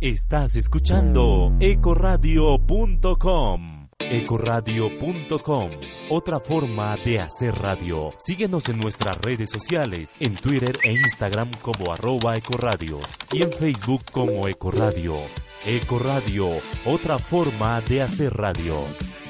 Estás 0.00 0.54
escuchando 0.54 1.56
ecoradio.com. 1.58 3.88
Ecoradio.com, 3.98 5.70
otra 6.08 6.38
forma 6.38 6.96
de 7.04 7.18
hacer 7.18 7.52
radio. 7.56 8.10
Síguenos 8.16 8.68
en 8.68 8.78
nuestras 8.78 9.18
redes 9.18 9.50
sociales, 9.50 10.14
en 10.20 10.36
Twitter 10.36 10.78
e 10.84 10.92
Instagram 10.92 11.50
como 11.60 11.92
arroba 11.92 12.36
ecoradio 12.36 13.00
y 13.32 13.42
en 13.42 13.50
Facebook 13.50 14.04
como 14.12 14.46
ecoradio. 14.46 15.16
Ecoradio, 15.66 16.46
otra 16.84 17.18
forma 17.18 17.80
de 17.80 18.02
hacer 18.02 18.32
radio. 18.32 18.76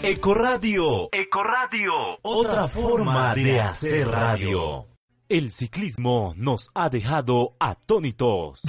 Ecoradio, 0.03 1.09
Ecoradio, 1.13 1.93
otra 2.21 2.69
forma 2.69 3.35
de 3.35 3.59
hacer 3.59 4.07
radio. 4.07 4.87
El 5.31 5.51
ciclismo 5.51 6.35
nos 6.37 6.69
ha 6.75 6.91
dejado 6.91 7.55
atónitos. 7.59 8.61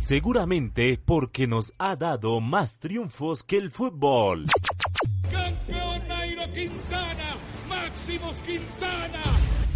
Seguramente 0.00 0.98
porque 1.04 1.46
nos 1.46 1.72
ha 1.78 1.94
dado 1.94 2.40
más 2.40 2.78
triunfos 2.78 3.44
que 3.44 3.58
el 3.58 3.70
fútbol. 3.70 4.46
Campeón 5.30 6.08
Nairo 6.08 6.42
Quintana. 6.52 7.36
Máximos 7.68 8.38
Quintana. 8.38 9.22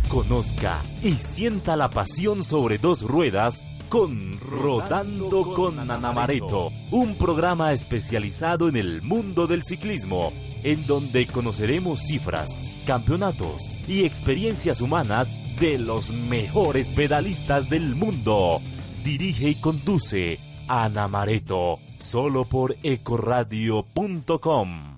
Conozca 0.09 0.83
y 1.03 1.13
sienta 1.17 1.77
la 1.77 1.91
pasión 1.91 2.43
sobre 2.43 2.79
dos 2.79 3.03
ruedas 3.03 3.63
con 3.91 4.41
Rodando 4.41 5.53
con 5.55 5.79
Anamareto, 5.79 6.73
un 6.91 7.17
programa 7.17 7.73
especializado 7.73 8.69
en 8.69 8.77
el 8.77 9.03
mundo 9.03 9.47
del 9.47 9.63
ciclismo, 9.65 10.33
en 10.65 10.87
donde 10.87 11.27
conoceremos 11.27 12.01
cifras, 12.01 12.59
campeonatos 12.87 13.63
y 13.87 14.05
experiencias 14.05 14.81
humanas 14.81 15.31
de 15.61 15.79
los 15.79 16.11
mejores 16.11 16.91
pedalistas 16.91 17.69
del 17.69 17.95
mundo. 17.95 18.61
Dirige 19.05 19.51
y 19.51 19.55
conduce 19.57 20.41
Ana 20.67 21.09
Mareto, 21.09 21.79
solo 21.99 22.47
por 22.47 22.75
ecoradio.com. 22.83 24.97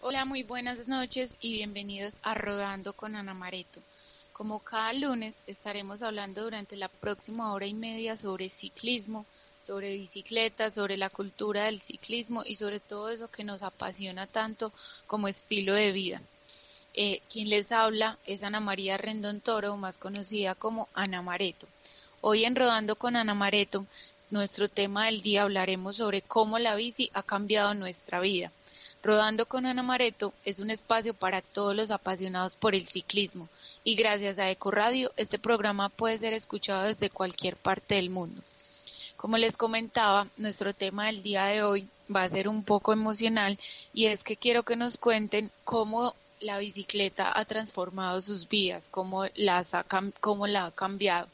Hola, 0.00 0.24
muy 0.24 0.44
buenas 0.44 0.86
noches 0.86 1.34
y 1.40 1.54
bienvenidos 1.54 2.20
a 2.22 2.34
Rodando 2.34 2.92
con 2.92 3.16
Ana 3.16 3.34
Mareto. 3.34 3.80
Como 4.32 4.60
cada 4.60 4.92
lunes 4.92 5.42
estaremos 5.48 6.02
hablando 6.02 6.44
durante 6.44 6.76
la 6.76 6.86
próxima 6.86 7.52
hora 7.52 7.66
y 7.66 7.74
media 7.74 8.16
sobre 8.16 8.48
ciclismo, 8.48 9.26
sobre 9.66 9.96
bicicleta, 9.96 10.70
sobre 10.70 10.96
la 10.96 11.10
cultura 11.10 11.64
del 11.64 11.80
ciclismo 11.80 12.44
y 12.46 12.54
sobre 12.54 12.78
todo 12.78 13.10
eso 13.10 13.28
que 13.28 13.42
nos 13.42 13.64
apasiona 13.64 14.28
tanto 14.28 14.70
como 15.08 15.26
estilo 15.26 15.74
de 15.74 15.90
vida. 15.90 16.22
Eh, 16.94 17.22
quien 17.30 17.48
les 17.48 17.70
habla 17.70 18.18
es 18.26 18.42
Ana 18.42 18.58
María 18.58 18.96
Rendón 18.96 19.40
Toro, 19.40 19.76
más 19.76 19.96
conocida 19.96 20.56
como 20.56 20.88
Ana 20.94 21.22
Mareto. 21.22 21.68
Hoy 22.20 22.44
en 22.44 22.56
Rodando 22.56 22.96
con 22.96 23.14
Ana 23.14 23.34
Mareto, 23.34 23.86
nuestro 24.30 24.68
tema 24.68 25.06
del 25.06 25.22
día 25.22 25.42
hablaremos 25.42 25.96
sobre 25.96 26.20
cómo 26.20 26.58
la 26.58 26.74
bici 26.74 27.08
ha 27.14 27.22
cambiado 27.22 27.74
nuestra 27.74 28.18
vida. 28.18 28.50
Rodando 29.04 29.46
con 29.46 29.66
Ana 29.66 29.82
Mareto 29.84 30.32
es 30.44 30.58
un 30.58 30.70
espacio 30.70 31.14
para 31.14 31.42
todos 31.42 31.76
los 31.76 31.90
apasionados 31.92 32.56
por 32.56 32.74
el 32.74 32.86
ciclismo 32.86 33.48
y 33.84 33.94
gracias 33.94 34.38
a 34.38 34.50
Ecoradio 34.50 35.12
este 35.16 35.38
programa 35.38 35.88
puede 35.88 36.18
ser 36.18 36.32
escuchado 36.32 36.82
desde 36.84 37.08
cualquier 37.08 37.56
parte 37.56 37.94
del 37.94 38.10
mundo. 38.10 38.42
Como 39.16 39.38
les 39.38 39.56
comentaba, 39.56 40.26
nuestro 40.36 40.74
tema 40.74 41.06
del 41.06 41.22
día 41.22 41.44
de 41.44 41.62
hoy 41.62 41.88
va 42.14 42.24
a 42.24 42.28
ser 42.28 42.48
un 42.48 42.64
poco 42.64 42.92
emocional 42.92 43.58
y 43.94 44.06
es 44.06 44.22
que 44.24 44.36
quiero 44.36 44.64
que 44.64 44.76
nos 44.76 44.98
cuenten 44.98 45.50
cómo 45.64 46.14
la 46.40 46.58
bicicleta 46.58 47.32
ha 47.34 47.44
transformado 47.44 48.20
sus 48.22 48.48
vidas, 48.48 48.88
cómo, 48.90 49.26
las 49.34 49.74
ha, 49.74 49.84
cómo 50.20 50.46
la 50.46 50.66
ha 50.66 50.70
cambiado. 50.70 51.28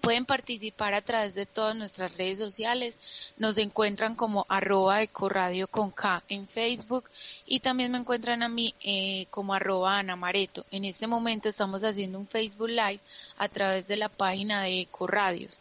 Pueden 0.00 0.24
participar 0.24 0.94
a 0.94 1.00
través 1.00 1.34
de 1.34 1.46
todas 1.46 1.74
nuestras 1.74 2.16
redes 2.16 2.38
sociales. 2.38 3.00
Nos 3.38 3.58
encuentran 3.58 4.14
como 4.14 4.46
arroba 4.48 5.02
ecoradio 5.02 5.66
con 5.66 5.90
K 5.90 6.22
en 6.28 6.46
Facebook 6.46 7.10
y 7.44 7.60
también 7.60 7.90
me 7.90 7.98
encuentran 7.98 8.42
a 8.42 8.48
mí 8.48 8.74
eh, 8.82 9.26
como 9.30 9.54
arroba 9.54 9.98
anamareto. 9.98 10.64
En 10.70 10.84
este 10.84 11.08
momento 11.08 11.48
estamos 11.48 11.82
haciendo 11.82 12.18
un 12.20 12.28
Facebook 12.28 12.68
Live 12.68 13.00
a 13.36 13.48
través 13.48 13.88
de 13.88 13.96
la 13.96 14.08
página 14.08 14.62
de 14.62 14.82
Ecoradios. 14.82 15.58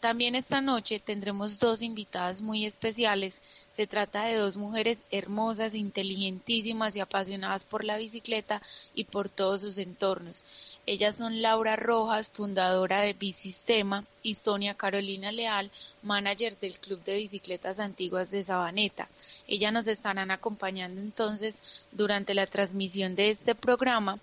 También 0.00 0.34
esta 0.34 0.60
noche 0.60 1.00
tendremos 1.00 1.58
dos 1.58 1.82
invitadas 1.82 2.42
muy 2.42 2.64
especiales. 2.64 3.40
Se 3.72 3.86
trata 3.86 4.24
de 4.24 4.36
dos 4.36 4.56
mujeres 4.56 4.98
hermosas, 5.10 5.74
inteligentísimas 5.74 6.94
y 6.96 7.00
apasionadas 7.00 7.64
por 7.64 7.82
la 7.82 7.96
bicicleta 7.96 8.62
y 8.94 9.04
por 9.04 9.28
todos 9.28 9.62
sus 9.62 9.78
entornos. 9.78 10.44
Ellas 10.86 11.16
son 11.16 11.42
Laura 11.42 11.74
Rojas, 11.74 12.30
fundadora 12.30 13.00
de 13.00 13.12
Bicistema, 13.12 14.04
y 14.22 14.34
Sonia 14.34 14.74
Carolina 14.74 15.32
Leal, 15.32 15.70
manager 16.02 16.56
del 16.58 16.78
Club 16.78 17.02
de 17.04 17.16
Bicicletas 17.16 17.78
Antiguas 17.78 18.30
de 18.30 18.44
Sabaneta. 18.44 19.08
Ellas 19.48 19.72
nos 19.72 19.86
estarán 19.86 20.30
acompañando 20.30 21.00
entonces 21.00 21.60
durante 21.92 22.34
la 22.34 22.46
transmisión 22.46 23.16
de 23.16 23.30
este 23.30 23.54
programa 23.54 24.18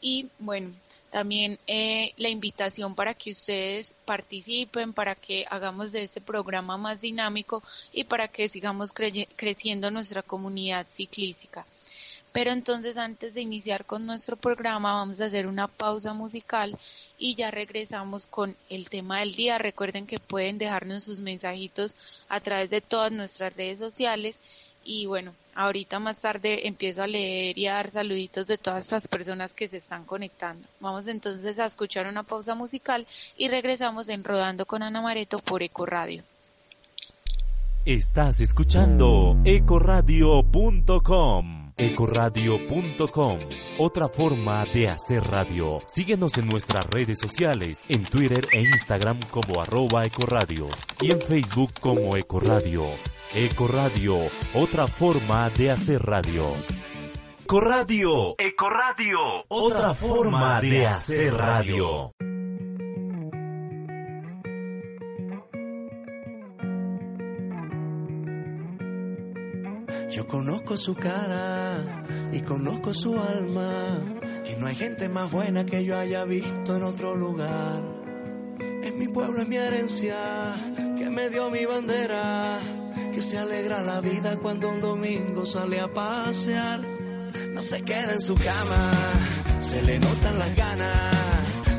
y 0.00 0.28
bueno, 0.38 0.70
también 1.14 1.60
eh, 1.68 2.12
la 2.16 2.28
invitación 2.28 2.96
para 2.96 3.14
que 3.14 3.30
ustedes 3.30 3.94
participen, 4.04 4.92
para 4.92 5.14
que 5.14 5.46
hagamos 5.48 5.92
de 5.92 6.02
este 6.02 6.20
programa 6.20 6.76
más 6.76 7.00
dinámico 7.00 7.62
y 7.92 8.02
para 8.02 8.26
que 8.26 8.48
sigamos 8.48 8.92
creciendo 8.92 9.92
nuestra 9.92 10.22
comunidad 10.22 10.88
ciclística. 10.90 11.64
Pero 12.32 12.50
entonces 12.50 12.96
antes 12.96 13.32
de 13.32 13.42
iniciar 13.42 13.84
con 13.84 14.06
nuestro 14.06 14.36
programa 14.36 14.94
vamos 14.94 15.20
a 15.20 15.26
hacer 15.26 15.46
una 15.46 15.68
pausa 15.68 16.14
musical 16.14 16.76
y 17.16 17.36
ya 17.36 17.52
regresamos 17.52 18.26
con 18.26 18.56
el 18.68 18.88
tema 18.90 19.20
del 19.20 19.36
día. 19.36 19.58
Recuerden 19.58 20.08
que 20.08 20.18
pueden 20.18 20.58
dejarnos 20.58 21.04
sus 21.04 21.20
mensajitos 21.20 21.94
a 22.28 22.40
través 22.40 22.70
de 22.70 22.80
todas 22.80 23.12
nuestras 23.12 23.54
redes 23.54 23.78
sociales 23.78 24.42
y 24.82 25.06
bueno, 25.06 25.32
ahorita 25.54 25.98
más 25.98 26.18
tarde 26.18 26.66
empiezo 26.66 27.02
a 27.02 27.06
leer 27.06 27.58
y 27.58 27.66
a 27.66 27.74
dar 27.74 27.90
saluditos 27.90 28.46
de 28.46 28.58
todas 28.58 28.86
esas 28.86 29.08
personas 29.08 29.54
que 29.54 29.68
se 29.68 29.78
están 29.78 30.04
conectando. 30.04 30.66
Vamos 30.80 31.06
entonces 31.06 31.58
a 31.58 31.66
escuchar 31.66 32.06
una 32.06 32.22
pausa 32.22 32.54
musical 32.54 33.06
y 33.36 33.48
regresamos 33.48 34.08
en 34.08 34.24
Rodando 34.24 34.66
con 34.66 34.82
Ana 34.82 35.02
Mareto 35.02 35.38
por 35.38 35.62
Eco 35.62 35.86
Radio. 35.86 36.22
Estás 37.84 38.40
escuchando 38.40 39.36
ecoradio.com. 39.44 41.63
Ecoradio.com, 41.76 43.38
otra 43.78 44.08
forma 44.08 44.64
de 44.72 44.88
hacer 44.88 45.24
radio. 45.24 45.80
Síguenos 45.88 46.38
en 46.38 46.46
nuestras 46.46 46.86
redes 46.86 47.18
sociales, 47.18 47.84
en 47.88 48.04
Twitter 48.04 48.46
e 48.52 48.62
Instagram 48.62 49.18
como 49.30 49.60
arroba 49.60 50.04
ecoradio 50.04 50.68
y 51.00 51.10
en 51.12 51.20
Facebook 51.20 51.72
como 51.80 52.16
Ecoradio. 52.16 52.84
Ecoradio, 53.34 54.18
otra 54.54 54.86
forma 54.86 55.50
de 55.50 55.72
hacer 55.72 56.00
radio. 56.00 56.44
Ecoradio, 57.42 58.36
Ecoradio, 58.38 59.18
otra 59.48 59.94
forma 59.94 60.60
de 60.60 60.86
hacer 60.86 61.34
radio. 61.34 62.12
Yo 70.14 70.28
conozco 70.28 70.76
su 70.76 70.94
cara 70.94 72.06
y 72.30 72.40
conozco 72.42 72.94
su 72.94 73.18
alma, 73.18 74.00
y 74.48 74.54
no 74.60 74.68
hay 74.68 74.76
gente 74.76 75.08
más 75.08 75.28
buena 75.28 75.66
que 75.66 75.84
yo 75.84 75.98
haya 75.98 76.22
visto 76.24 76.76
en 76.76 76.84
otro 76.84 77.16
lugar. 77.16 77.82
Es 78.84 78.94
mi 78.94 79.08
pueblo, 79.08 79.42
es 79.42 79.48
mi 79.48 79.56
herencia, 79.56 80.14
que 80.96 81.10
me 81.10 81.30
dio 81.30 81.50
mi 81.50 81.64
bandera, 81.64 82.60
que 83.12 83.20
se 83.20 83.38
alegra 83.38 83.82
la 83.82 84.00
vida 84.00 84.36
cuando 84.36 84.68
un 84.68 84.80
domingo 84.80 85.44
sale 85.44 85.80
a 85.80 85.88
pasear. 85.88 86.80
No 87.52 87.60
se 87.60 87.82
queda 87.82 88.12
en 88.12 88.20
su 88.20 88.36
cama, 88.36 88.92
se 89.58 89.82
le 89.82 89.98
notan 89.98 90.38
las 90.38 90.54
ganas, 90.54 91.14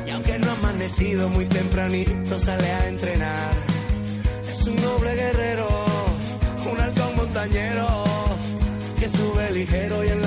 y 0.06 0.10
aunque 0.10 0.38
no 0.40 0.50
ha 0.50 0.52
amanecido 0.52 1.30
muy 1.30 1.46
tempranito, 1.46 2.38
sale 2.38 2.70
a 2.70 2.88
entrenar. 2.88 3.52
Es 4.46 4.66
un 4.66 4.76
noble 4.76 5.14
guerrero, 5.14 5.68
un 6.70 6.80
halcón 6.80 7.16
montañero 7.16 7.95
sube 9.08 9.50
ligero 9.52 10.04
y 10.04 10.08
en 10.08 10.22
las 10.22 10.25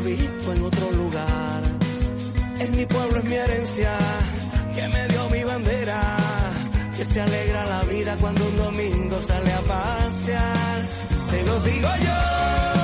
visto 0.00 0.52
en 0.52 0.62
otro 0.64 0.90
lugar. 0.92 1.62
En 2.60 2.76
mi 2.76 2.86
pueblo 2.86 3.18
es 3.18 3.24
mi 3.24 3.34
herencia, 3.34 3.90
que 4.74 4.88
me 4.88 5.08
dio 5.08 5.28
mi 5.30 5.44
bandera, 5.44 6.16
que 6.96 7.04
se 7.04 7.20
alegra 7.20 7.66
la 7.66 7.82
vida 7.84 8.16
cuando 8.20 8.44
un 8.46 8.56
domingo 8.56 9.20
sale 9.20 9.52
a 9.52 9.60
pasear. 9.60 10.88
Se 11.30 11.42
los 11.44 11.64
digo 11.64 11.88
yo. 12.02 12.77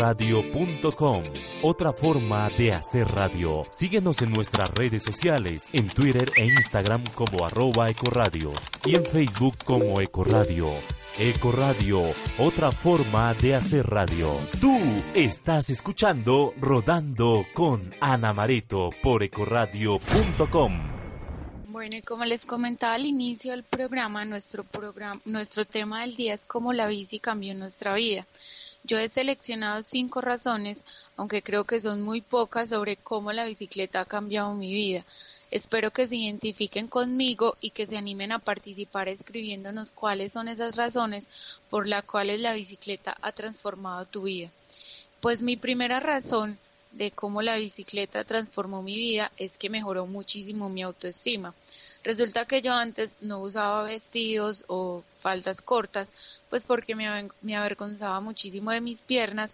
ecoradio.com, 0.00 1.24
otra 1.62 1.92
forma 1.92 2.48
de 2.56 2.72
hacer 2.72 3.06
radio. 3.06 3.64
Síguenos 3.70 4.22
en 4.22 4.30
nuestras 4.30 4.70
redes 4.70 5.02
sociales, 5.02 5.68
en 5.74 5.88
Twitter 5.88 6.32
e 6.36 6.46
Instagram 6.46 7.04
como 7.14 7.44
arroba 7.44 7.90
ecoradio 7.90 8.54
y 8.86 8.96
en 8.96 9.04
Facebook 9.04 9.58
como 9.62 10.00
ecoradio. 10.00 10.68
Ecoradio, 11.18 12.00
otra 12.38 12.72
forma 12.72 13.34
de 13.34 13.54
hacer 13.54 13.86
radio. 13.86 14.30
Tú 14.58 14.74
estás 15.14 15.68
escuchando 15.68 16.54
Rodando 16.58 17.44
con 17.52 17.94
Ana 18.00 18.32
Mareto 18.32 18.88
por 19.02 19.22
ecoradio.com. 19.22 21.00
Bueno, 21.68 21.98
y 21.98 22.02
como 22.02 22.24
les 22.24 22.46
comentaba 22.46 22.94
al 22.94 23.04
inicio 23.04 23.52
del 23.52 23.64
programa, 23.64 24.24
nuestro 24.24 24.64
programa, 24.64 25.20
nuestro 25.26 25.66
tema 25.66 26.00
del 26.00 26.16
día 26.16 26.34
es 26.34 26.46
cómo 26.46 26.72
la 26.72 26.86
bici 26.86 27.18
cambió 27.20 27.54
nuestra 27.54 27.92
vida. 27.94 28.24
Yo 28.84 28.98
he 28.98 29.08
seleccionado 29.08 29.82
cinco 29.82 30.20
razones, 30.20 30.82
aunque 31.16 31.42
creo 31.42 31.64
que 31.64 31.80
son 31.80 32.02
muy 32.02 32.20
pocas, 32.20 32.70
sobre 32.70 32.96
cómo 32.96 33.32
la 33.32 33.44
bicicleta 33.44 34.00
ha 34.00 34.04
cambiado 34.04 34.54
mi 34.54 34.72
vida. 34.72 35.04
Espero 35.50 35.90
que 35.90 36.06
se 36.06 36.16
identifiquen 36.16 36.86
conmigo 36.86 37.56
y 37.60 37.70
que 37.70 37.86
se 37.86 37.96
animen 37.96 38.32
a 38.32 38.38
participar 38.38 39.08
escribiéndonos 39.08 39.90
cuáles 39.90 40.32
son 40.32 40.48
esas 40.48 40.76
razones 40.76 41.28
por 41.68 41.86
las 41.86 42.04
cuales 42.04 42.40
la 42.40 42.54
bicicleta 42.54 43.16
ha 43.20 43.32
transformado 43.32 44.06
tu 44.06 44.22
vida. 44.22 44.50
Pues 45.20 45.42
mi 45.42 45.56
primera 45.56 46.00
razón 46.00 46.56
de 46.92 47.10
cómo 47.10 47.42
la 47.42 47.56
bicicleta 47.56 48.24
transformó 48.24 48.82
mi 48.82 48.96
vida 48.96 49.30
es 49.36 49.56
que 49.58 49.70
mejoró 49.70 50.06
muchísimo 50.06 50.68
mi 50.68 50.82
autoestima. 50.82 51.54
Resulta 52.02 52.46
que 52.46 52.62
yo 52.62 52.72
antes 52.72 53.18
no 53.20 53.40
usaba 53.40 53.82
vestidos 53.82 54.64
o 54.68 55.04
faldas 55.20 55.60
cortas, 55.60 56.08
pues 56.48 56.64
porque 56.64 56.94
me, 56.94 57.28
me 57.42 57.56
avergonzaba 57.56 58.20
muchísimo 58.20 58.70
de 58.70 58.80
mis 58.80 59.02
piernas, 59.02 59.50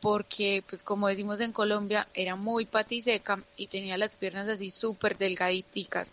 porque 0.00 0.64
pues 0.68 0.82
como 0.82 1.08
decimos 1.08 1.40
en 1.40 1.52
Colombia 1.52 2.08
era 2.14 2.34
muy 2.34 2.66
patiseca 2.66 3.40
y 3.56 3.68
tenía 3.68 3.96
las 3.98 4.10
piernas 4.16 4.48
así 4.48 4.70
súper 4.70 5.16
delgaditas. 5.16 6.08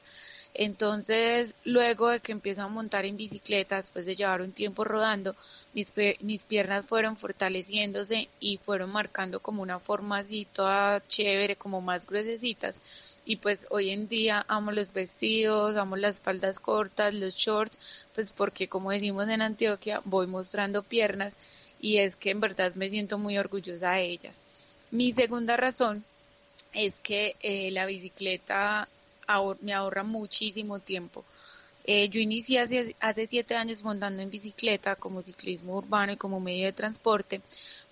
Entonces, 0.55 1.55
luego 1.63 2.09
de 2.09 2.19
que 2.19 2.31
empiezo 2.31 2.61
a 2.61 2.67
montar 2.67 3.05
en 3.05 3.17
bicicleta, 3.17 3.77
después 3.77 4.05
de 4.05 4.15
llevar 4.15 4.43
un 4.43 4.51
tiempo 4.51 4.83
rodando, 4.83 5.35
mis, 5.73 5.91
mis 6.19 6.45
piernas 6.45 6.85
fueron 6.85 7.17
fortaleciéndose 7.17 8.29
y 8.39 8.57
fueron 8.57 8.91
marcando 8.91 9.39
como 9.39 9.63
una 9.63 9.79
forma 9.79 10.19
así 10.19 10.45
toda 10.53 11.01
chévere, 11.07 11.55
como 11.55 11.81
más 11.81 12.05
gruesecitas 12.05 12.75
y 13.25 13.37
pues 13.37 13.67
hoy 13.69 13.91
en 13.91 14.07
día 14.07 14.45
amo 14.47 14.71
los 14.71 14.91
vestidos, 14.93 15.77
amo 15.77 15.95
las 15.95 16.19
faldas 16.19 16.59
cortas, 16.59 17.13
los 17.13 17.35
shorts, 17.35 17.79
pues 18.13 18.31
porque 18.31 18.67
como 18.67 18.91
decimos 18.91 19.29
en 19.29 19.41
Antioquia 19.41 20.01
voy 20.05 20.27
mostrando 20.27 20.83
piernas 20.83 21.35
y 21.79 21.97
es 21.97 22.15
que 22.15 22.31
en 22.31 22.39
verdad 22.39 22.73
me 22.75 22.89
siento 22.89 23.17
muy 23.17 23.37
orgullosa 23.37 23.91
de 23.91 24.05
ellas. 24.05 24.37
Mi 24.91 25.11
segunda 25.13 25.57
razón 25.57 26.03
es 26.73 26.93
que 27.01 27.35
eh, 27.41 27.71
la 27.71 27.85
bicicleta 27.85 28.87
me 29.61 29.73
ahorra 29.73 30.03
muchísimo 30.03 30.79
tiempo. 30.79 31.23
Eh, 31.85 32.07
yo 32.09 32.21
inicié 32.21 32.59
hace, 32.59 32.95
hace 33.01 33.27
siete 33.27 33.55
años 33.55 33.83
montando 33.83 34.21
en 34.21 34.29
bicicleta 34.29 34.95
como 34.95 35.21
ciclismo 35.21 35.77
urbano 35.77 36.13
y 36.13 36.17
como 36.17 36.39
medio 36.39 36.65
de 36.65 36.71
transporte, 36.73 37.41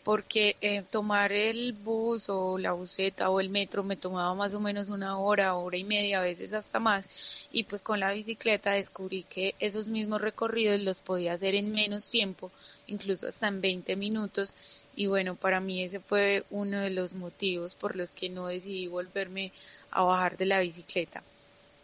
porque 0.04 0.56
eh, 0.62 0.84
tomar 0.90 1.32
el 1.32 1.74
bus 1.74 2.30
o 2.30 2.58
la 2.58 2.74
buseta 2.74 3.30
o 3.30 3.40
el 3.40 3.50
metro 3.50 3.84
me 3.84 3.96
tomaba 3.96 4.34
más 4.34 4.54
o 4.54 4.60
menos 4.60 4.90
una 4.90 5.18
hora, 5.18 5.56
hora 5.56 5.78
y 5.78 5.84
media, 5.84 6.20
a 6.20 6.24
veces 6.24 6.54
hasta 6.54 6.80
más, 6.80 7.08
y 7.52 7.64
pues 7.64 7.84
con 7.84 8.00
la 8.00 8.12
bicicleta 8.12 8.72
descubrí 8.72 9.24
que 9.24 9.56
esos 9.60 9.88
mismos 9.88 10.22
recorridos 10.22 10.82
los 10.82 11.00
podía 11.00 11.34
hacer 11.34 11.56
en 11.56 11.72
menos 11.72 12.10
tiempo, 12.10 12.52
incluso 12.88 13.28
hasta 13.28 13.48
en 13.48 13.62
20 13.62 13.96
minutos, 13.96 14.56
y 14.96 15.08
bueno, 15.08 15.36
para 15.36 15.60
mí 15.60 15.84
ese 15.84 16.00
fue 16.00 16.44
uno 16.50 16.80
de 16.80 16.90
los 16.90 17.14
motivos 17.14 17.76
por 17.76 17.96
los 17.96 18.14
que 18.14 18.30
no 18.30 18.48
decidí 18.48 18.88
volverme 18.88 19.52
a 19.92 20.04
bajar 20.04 20.38
de 20.38 20.46
la 20.46 20.60
bicicleta. 20.60 21.24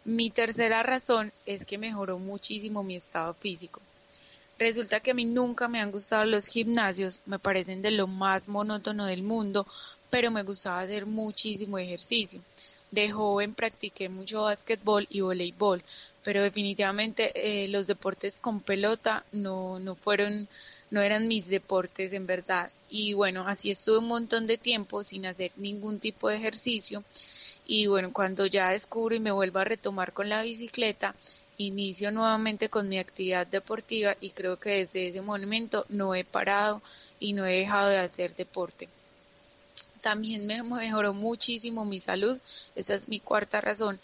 Mi 0.04 0.30
tercera 0.30 0.82
razón 0.82 1.32
es 1.46 1.64
que 1.64 1.78
mejoró 1.78 2.18
muchísimo 2.18 2.82
mi 2.82 2.96
estado 2.96 3.34
físico. 3.34 3.80
Resulta 4.58 4.98
que 4.98 5.12
a 5.12 5.14
mí 5.14 5.24
nunca 5.24 5.68
me 5.68 5.80
han 5.80 5.92
gustado 5.92 6.24
los 6.24 6.46
gimnasios, 6.46 7.20
me 7.26 7.38
parecen 7.38 7.80
de 7.80 7.92
lo 7.92 8.08
más 8.08 8.48
monótono 8.48 9.06
del 9.06 9.22
mundo, 9.22 9.66
pero 10.10 10.32
me 10.32 10.42
gustaba 10.42 10.80
hacer 10.80 11.06
muchísimo 11.06 11.78
ejercicio. 11.78 12.40
De 12.90 13.10
joven 13.10 13.54
practiqué 13.54 14.08
mucho 14.08 14.42
básquetbol 14.42 15.06
y 15.10 15.20
voleibol, 15.20 15.82
pero 16.24 16.42
definitivamente 16.42 17.32
eh, 17.34 17.68
los 17.68 17.86
deportes 17.86 18.40
con 18.40 18.60
pelota 18.60 19.24
no, 19.30 19.78
no 19.78 19.94
fueron, 19.94 20.48
no 20.90 21.02
eran 21.02 21.28
mis 21.28 21.46
deportes 21.48 22.12
en 22.12 22.26
verdad. 22.26 22.72
Y 22.88 23.12
bueno, 23.12 23.46
así 23.46 23.70
estuve 23.70 23.98
un 23.98 24.08
montón 24.08 24.46
de 24.48 24.58
tiempo 24.58 25.04
sin 25.04 25.26
hacer 25.26 25.52
ningún 25.56 26.00
tipo 26.00 26.28
de 26.28 26.36
ejercicio. 26.36 27.04
Y 27.64 27.86
bueno, 27.86 28.12
cuando 28.12 28.46
ya 28.46 28.70
descubro 28.70 29.14
y 29.14 29.20
me 29.20 29.30
vuelvo 29.30 29.58
a 29.58 29.64
retomar 29.64 30.12
con 30.14 30.30
la 30.30 30.42
bicicleta, 30.42 31.14
inicio 31.58 32.10
nuevamente 32.12 32.68
con 32.68 32.88
mi 32.88 32.98
actividad 32.98 33.46
deportiva 33.46 34.16
y 34.20 34.30
creo 34.30 34.58
que 34.58 34.70
desde 34.70 35.08
ese 35.08 35.20
momento 35.20 35.84
no 35.88 36.14
he 36.14 36.24
parado 36.24 36.80
y 37.20 37.32
no 37.32 37.44
he 37.46 37.58
dejado 37.58 37.88
de 37.88 37.98
hacer 37.98 38.34
deporte. 38.34 38.88
También 40.00 40.46
me 40.46 40.62
mejoró 40.62 41.12
muchísimo 41.12 41.84
mi 41.84 42.00
salud, 42.00 42.38
esa 42.76 42.94
es 42.94 43.08
mi 43.08 43.18
cuarta 43.18 43.60
razón, 43.60 43.98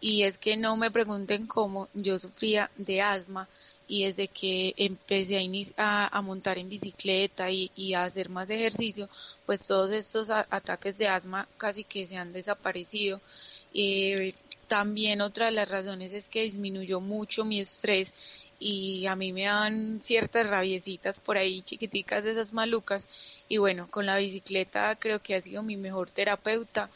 y 0.00 0.22
es 0.22 0.38
que 0.38 0.56
no 0.56 0.76
me 0.76 0.90
pregunten 0.90 1.46
cómo 1.46 1.88
yo 1.94 2.18
sufría 2.18 2.70
de 2.76 3.02
asma 3.02 3.48
y 3.88 4.04
desde 4.04 4.28
que 4.28 4.72
empecé 4.76 5.36
a, 5.76 6.16
a, 6.16 6.22
montar 6.22 6.58
en 6.58 6.68
bicicleta 6.68 7.50
y, 7.50 7.92
a 7.94 8.04
hacer 8.04 8.28
más 8.28 8.48
ejercicio, 8.48 9.08
pues 9.46 9.66
todos 9.66 9.90
estos 9.90 10.30
ataques 10.30 10.96
de 10.96 11.08
asma 11.08 11.48
casi 11.58 11.82
que 11.82 12.06
se 12.06 12.16
han 12.16 12.32
desaparecido. 12.32 13.20
Eh, 13.74 14.32
también 14.70 15.20
otra 15.20 15.46
de 15.46 15.50
las 15.50 15.68
razones 15.68 16.12
es 16.12 16.28
que 16.28 16.44
disminuyó 16.44 17.00
mucho 17.00 17.44
mi 17.44 17.58
estrés 17.58 18.14
y 18.60 19.04
a 19.06 19.16
mí 19.16 19.32
me 19.32 19.42
dan 19.42 19.98
ciertas 20.00 20.48
rabiecitas 20.48 21.18
por 21.18 21.36
ahí 21.36 21.62
chiquiticas 21.62 22.22
de 22.22 22.30
esas 22.30 22.52
malucas. 22.52 23.08
Y 23.48 23.56
bueno, 23.56 23.88
con 23.90 24.06
la 24.06 24.16
bicicleta 24.16 24.94
creo 24.94 25.18
que 25.18 25.34
ha 25.34 25.40
sido 25.40 25.64
mi 25.64 25.76
mejor 25.76 26.08
terapeuta 26.08 26.88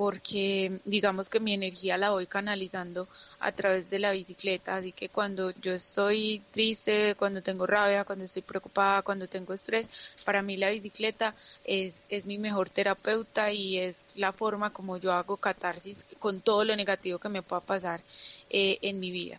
porque 0.00 0.80
digamos 0.86 1.28
que 1.28 1.40
mi 1.40 1.52
energía 1.52 1.98
la 1.98 2.08
voy 2.08 2.26
canalizando 2.26 3.06
a 3.38 3.52
través 3.52 3.90
de 3.90 3.98
la 3.98 4.12
bicicleta, 4.12 4.76
así 4.76 4.92
que 4.92 5.10
cuando 5.10 5.50
yo 5.60 5.74
estoy 5.74 6.40
triste, 6.52 7.14
cuando 7.16 7.42
tengo 7.42 7.66
rabia, 7.66 8.06
cuando 8.06 8.24
estoy 8.24 8.40
preocupada, 8.40 9.02
cuando 9.02 9.28
tengo 9.28 9.52
estrés, 9.52 9.86
para 10.24 10.40
mí 10.40 10.56
la 10.56 10.70
bicicleta 10.70 11.34
es, 11.64 12.02
es 12.08 12.24
mi 12.24 12.38
mejor 12.38 12.70
terapeuta 12.70 13.52
y 13.52 13.76
es 13.76 14.06
la 14.14 14.32
forma 14.32 14.70
como 14.70 14.96
yo 14.96 15.12
hago 15.12 15.36
catarsis 15.36 16.06
con 16.18 16.40
todo 16.40 16.64
lo 16.64 16.74
negativo 16.76 17.18
que 17.18 17.28
me 17.28 17.42
pueda 17.42 17.60
pasar 17.60 18.00
eh, 18.48 18.78
en 18.80 19.00
mi 19.00 19.10
vida. 19.10 19.38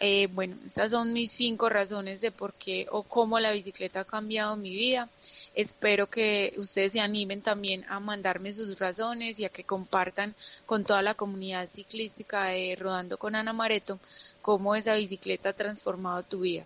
Eh, 0.00 0.26
bueno, 0.32 0.56
estas 0.66 0.90
son 0.90 1.12
mis 1.12 1.30
cinco 1.30 1.68
razones 1.68 2.20
de 2.20 2.32
por 2.32 2.52
qué 2.54 2.88
o 2.90 3.04
cómo 3.04 3.38
la 3.38 3.52
bicicleta 3.52 4.00
ha 4.00 4.04
cambiado 4.04 4.56
mi 4.56 4.74
vida. 4.74 5.08
Espero 5.54 6.08
que 6.08 6.52
ustedes 6.56 6.92
se 6.92 7.00
animen 7.00 7.40
también 7.40 7.84
a 7.88 8.00
mandarme 8.00 8.52
sus 8.52 8.78
razones 8.78 9.38
y 9.38 9.44
a 9.44 9.50
que 9.50 9.62
compartan 9.62 10.34
con 10.66 10.84
toda 10.84 11.00
la 11.00 11.14
comunidad 11.14 11.68
ciclística 11.72 12.46
de 12.46 12.76
Rodando 12.76 13.18
con 13.18 13.36
Ana 13.36 13.52
Mareto 13.52 14.00
cómo 14.42 14.74
esa 14.74 14.94
bicicleta 14.94 15.50
ha 15.50 15.52
transformado 15.52 16.22
tu 16.24 16.40
vida. 16.40 16.64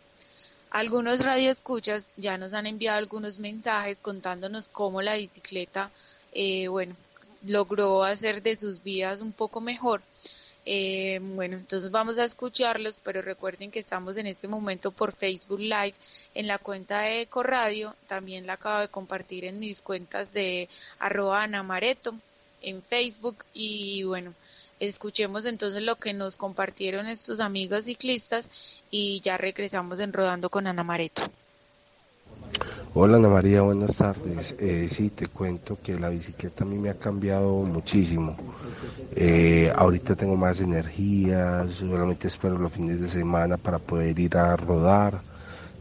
Algunos 0.71 1.21
radioescuchas 1.21 2.13
ya 2.17 2.39
nos 2.39 2.53
han 2.55 2.67
enviado 2.67 2.99
algunos 2.99 3.39
mensajes 3.39 3.99
contándonos 4.01 4.69
cómo 4.69 5.01
la 5.01 5.15
bicicleta, 5.15 5.91
eh, 6.33 6.69
bueno, 6.69 6.97
logró 7.47 8.05
hacer 8.05 8.43
de 8.43 8.57
sus 8.57 8.83
vidas 8.83 9.21
un 9.21 9.33
poco 9.33 9.61
mejor. 9.61 10.03
Eh, 10.71 11.19
bueno, 11.23 11.57
entonces 11.57 11.91
vamos 11.91 12.19
a 12.19 12.27
escucharlos, 12.27 13.01
pero 13.03 13.23
recuerden 13.23 13.71
que 13.71 13.79
estamos 13.81 14.19
en 14.19 14.27
este 14.27 14.49
momento 14.49 14.91
por 14.91 15.13
Facebook 15.15 15.61
Live 15.61 15.95
en 16.35 16.47
la 16.47 16.59
cuenta 16.59 17.01
de 17.01 17.23
Ecoradio. 17.23 17.95
También 18.07 18.47
la 18.47 18.53
acabo 18.53 18.81
de 18.81 18.89
compartir 18.89 19.47
en 19.47 19.61
mis 19.61 19.81
cuentas 19.81 20.35
de 20.35 20.69
arroba 20.99 21.43
anamareto 21.43 22.15
en 22.61 22.83
Facebook. 22.83 23.47
Y 23.55 24.03
bueno, 24.03 24.35
escuchemos 24.79 25.47
entonces 25.47 25.81
lo 25.81 25.97
que 25.97 26.13
nos 26.13 26.37
compartieron 26.37 27.07
estos 27.07 27.41
amigos 27.41 27.87
ciclistas 27.87 28.51
y 28.91 29.23
ya 29.23 29.39
regresamos 29.39 30.01
en 30.01 30.13
Rodando 30.13 30.51
con 30.51 30.67
Ana 30.67 30.85
Mareto. 30.85 31.31
Hola 32.95 33.17
Ana 33.19 33.29
María, 33.29 33.63
buenas 33.63 33.97
tardes. 33.97 34.57
Eh, 34.59 34.89
sí, 34.91 35.11
te 35.11 35.29
cuento 35.29 35.79
que 35.83 35.99
la 35.99 36.09
bicicleta 36.09 36.65
a 36.65 36.67
mí 36.67 36.79
me 36.79 36.91
ha 36.91 36.95
cambiado 36.95 37.63
muchísimo. 37.63 38.37
Eh, 39.15 39.73
ahorita 39.75 40.17
tengo 40.17 40.37
más 40.37 40.61
energía, 40.61 41.67
solamente 41.79 42.29
espero 42.29 42.59
los 42.59 42.73
fines 42.73 43.01
de 43.01 43.09
semana 43.09 43.57
para 43.57 43.79
poder 43.79 44.19
ir 44.19 44.37
a 44.37 44.57
rodar. 44.57 45.21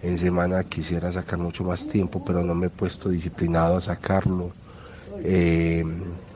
En 0.03 0.17
semana 0.17 0.63
quisiera 0.63 1.11
sacar 1.11 1.39
mucho 1.39 1.63
más 1.63 1.87
tiempo, 1.87 2.23
pero 2.23 2.43
no 2.43 2.53
me 2.53 2.67
he 2.67 2.69
puesto 2.69 3.09
disciplinado 3.09 3.77
a 3.77 3.81
sacarlo. 3.81 4.51
Eh, 5.23 5.83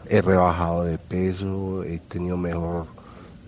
he 0.09 0.21
rebajado 0.21 0.85
de 0.85 0.97
peso, 0.97 1.83
he 1.83 1.99
tenido 1.99 2.37
mejor 2.37 2.87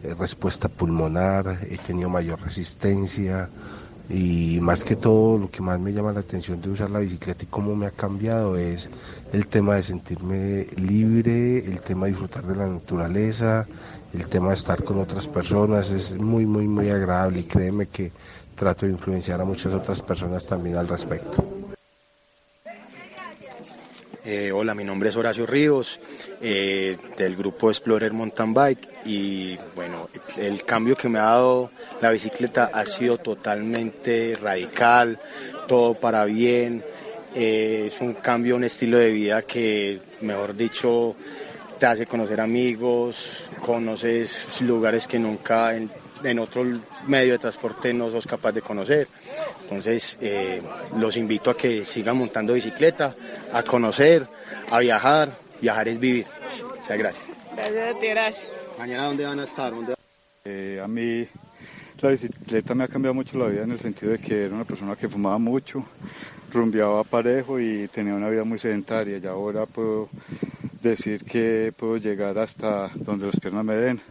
eh, 0.03 0.13
respuesta 0.13 0.67
pulmonar, 0.67 1.57
he 1.69 1.77
tenido 1.77 2.09
mayor 2.09 2.39
resistencia 2.41 3.49
y 4.09 4.59
más 4.61 4.83
que 4.83 4.95
todo 4.95 5.37
lo 5.37 5.49
que 5.49 5.61
más 5.61 5.79
me 5.79 5.93
llama 5.93 6.11
la 6.11 6.19
atención 6.19 6.61
de 6.61 6.69
usar 6.69 6.89
la 6.89 6.99
bicicleta 6.99 7.43
y 7.43 7.47
cómo 7.47 7.75
me 7.75 7.85
ha 7.85 7.91
cambiado 7.91 8.57
es 8.57 8.89
el 9.31 9.47
tema 9.47 9.75
de 9.75 9.83
sentirme 9.83 10.67
libre, 10.75 11.59
el 11.65 11.79
tema 11.79 12.05
de 12.05 12.11
disfrutar 12.11 12.45
de 12.45 12.55
la 12.55 12.67
naturaleza, 12.67 13.65
el 14.13 14.27
tema 14.27 14.49
de 14.49 14.55
estar 14.55 14.83
con 14.83 14.99
otras 14.99 15.25
personas, 15.27 15.91
es 15.91 16.17
muy 16.17 16.45
muy 16.45 16.67
muy 16.67 16.89
agradable 16.89 17.39
y 17.39 17.43
créeme 17.43 17.87
que 17.87 18.11
trato 18.55 18.85
de 18.85 18.91
influenciar 18.91 19.39
a 19.41 19.45
muchas 19.45 19.73
otras 19.73 20.01
personas 20.01 20.45
también 20.45 20.75
al 20.75 20.87
respecto. 20.87 21.62
Eh, 24.25 24.53
hola, 24.53 24.73
mi 24.73 24.85
nombre 24.85 25.09
es 25.09 25.17
Horacio 25.17 25.45
Ríos, 25.45 25.99
eh, 26.41 26.95
del 27.17 27.35
grupo 27.35 27.69
Explorer 27.69 28.13
Mountain 28.13 28.53
Bike 28.53 28.89
y 29.03 29.57
bueno, 29.75 30.07
el 30.37 30.63
cambio 30.63 30.95
que 30.95 31.09
me 31.09 31.19
ha 31.19 31.23
dado 31.23 31.71
la 32.01 32.09
bicicleta 32.09 32.69
ha 32.73 32.85
sido 32.85 33.17
totalmente 33.17 34.37
radical, 34.41 35.19
todo 35.67 35.95
para 35.95 36.23
bien, 36.23 36.81
eh, 37.35 37.83
es 37.87 37.99
un 37.99 38.13
cambio, 38.13 38.55
un 38.55 38.63
estilo 38.63 38.97
de 38.97 39.11
vida 39.11 39.41
que, 39.41 39.99
mejor 40.21 40.55
dicho, 40.55 41.17
te 41.77 41.85
hace 41.85 42.05
conocer 42.05 42.39
amigos, 42.39 43.49
conoces 43.59 44.61
lugares 44.61 45.05
que 45.05 45.19
nunca 45.19 45.75
en, 45.75 45.89
en 46.23 46.39
otro 46.39 46.65
medio 47.07 47.33
de 47.33 47.39
transporte 47.39 47.93
no 47.93 48.09
sos 48.09 48.25
capaz 48.25 48.51
de 48.51 48.61
conocer. 48.61 49.07
Entonces, 49.61 50.17
eh, 50.21 50.61
los 50.97 51.17
invito 51.17 51.49
a 51.49 51.57
que 51.57 51.85
sigan 51.85 52.17
montando 52.17 52.53
bicicleta, 52.53 53.15
a 53.51 53.63
conocer, 53.63 54.27
a 54.69 54.79
viajar. 54.79 55.31
Viajar 55.61 55.87
es 55.87 55.99
vivir. 55.99 56.25
Muchas 56.79 56.97
gracias. 56.97 57.25
Gracias 57.55 57.95
a 57.95 57.99
ti, 57.99 58.07
gracias. 58.07 58.49
Mañana, 58.77 59.05
¿dónde 59.05 59.25
van 59.25 59.39
a 59.39 59.43
estar? 59.43 59.73
Eh, 60.45 60.81
a 60.83 60.87
mí 60.87 61.25
la 62.01 62.09
bicicleta 62.09 62.75
me 62.75 62.83
ha 62.83 62.87
cambiado 62.89 63.13
mucho 63.13 63.37
la 63.37 63.47
vida 63.47 63.63
en 63.63 63.71
el 63.71 63.79
sentido 63.79 64.11
de 64.11 64.19
que 64.19 64.43
era 64.43 64.53
una 64.53 64.65
persona 64.65 64.95
que 64.97 65.07
fumaba 65.07 65.37
mucho, 65.37 65.85
rumbeaba 66.51 67.03
parejo 67.05 67.61
y 67.61 67.87
tenía 67.87 68.13
una 68.13 68.27
vida 68.27 68.43
muy 68.43 68.59
sedentaria. 68.59 69.19
Y 69.19 69.25
ahora 69.25 69.65
puedo 69.65 70.09
decir 70.81 71.23
que 71.23 71.73
puedo 71.77 71.95
llegar 71.95 72.37
hasta 72.37 72.89
donde 72.95 73.27
las 73.27 73.39
piernas 73.39 73.63
me 73.63 73.75
den. 73.75 74.01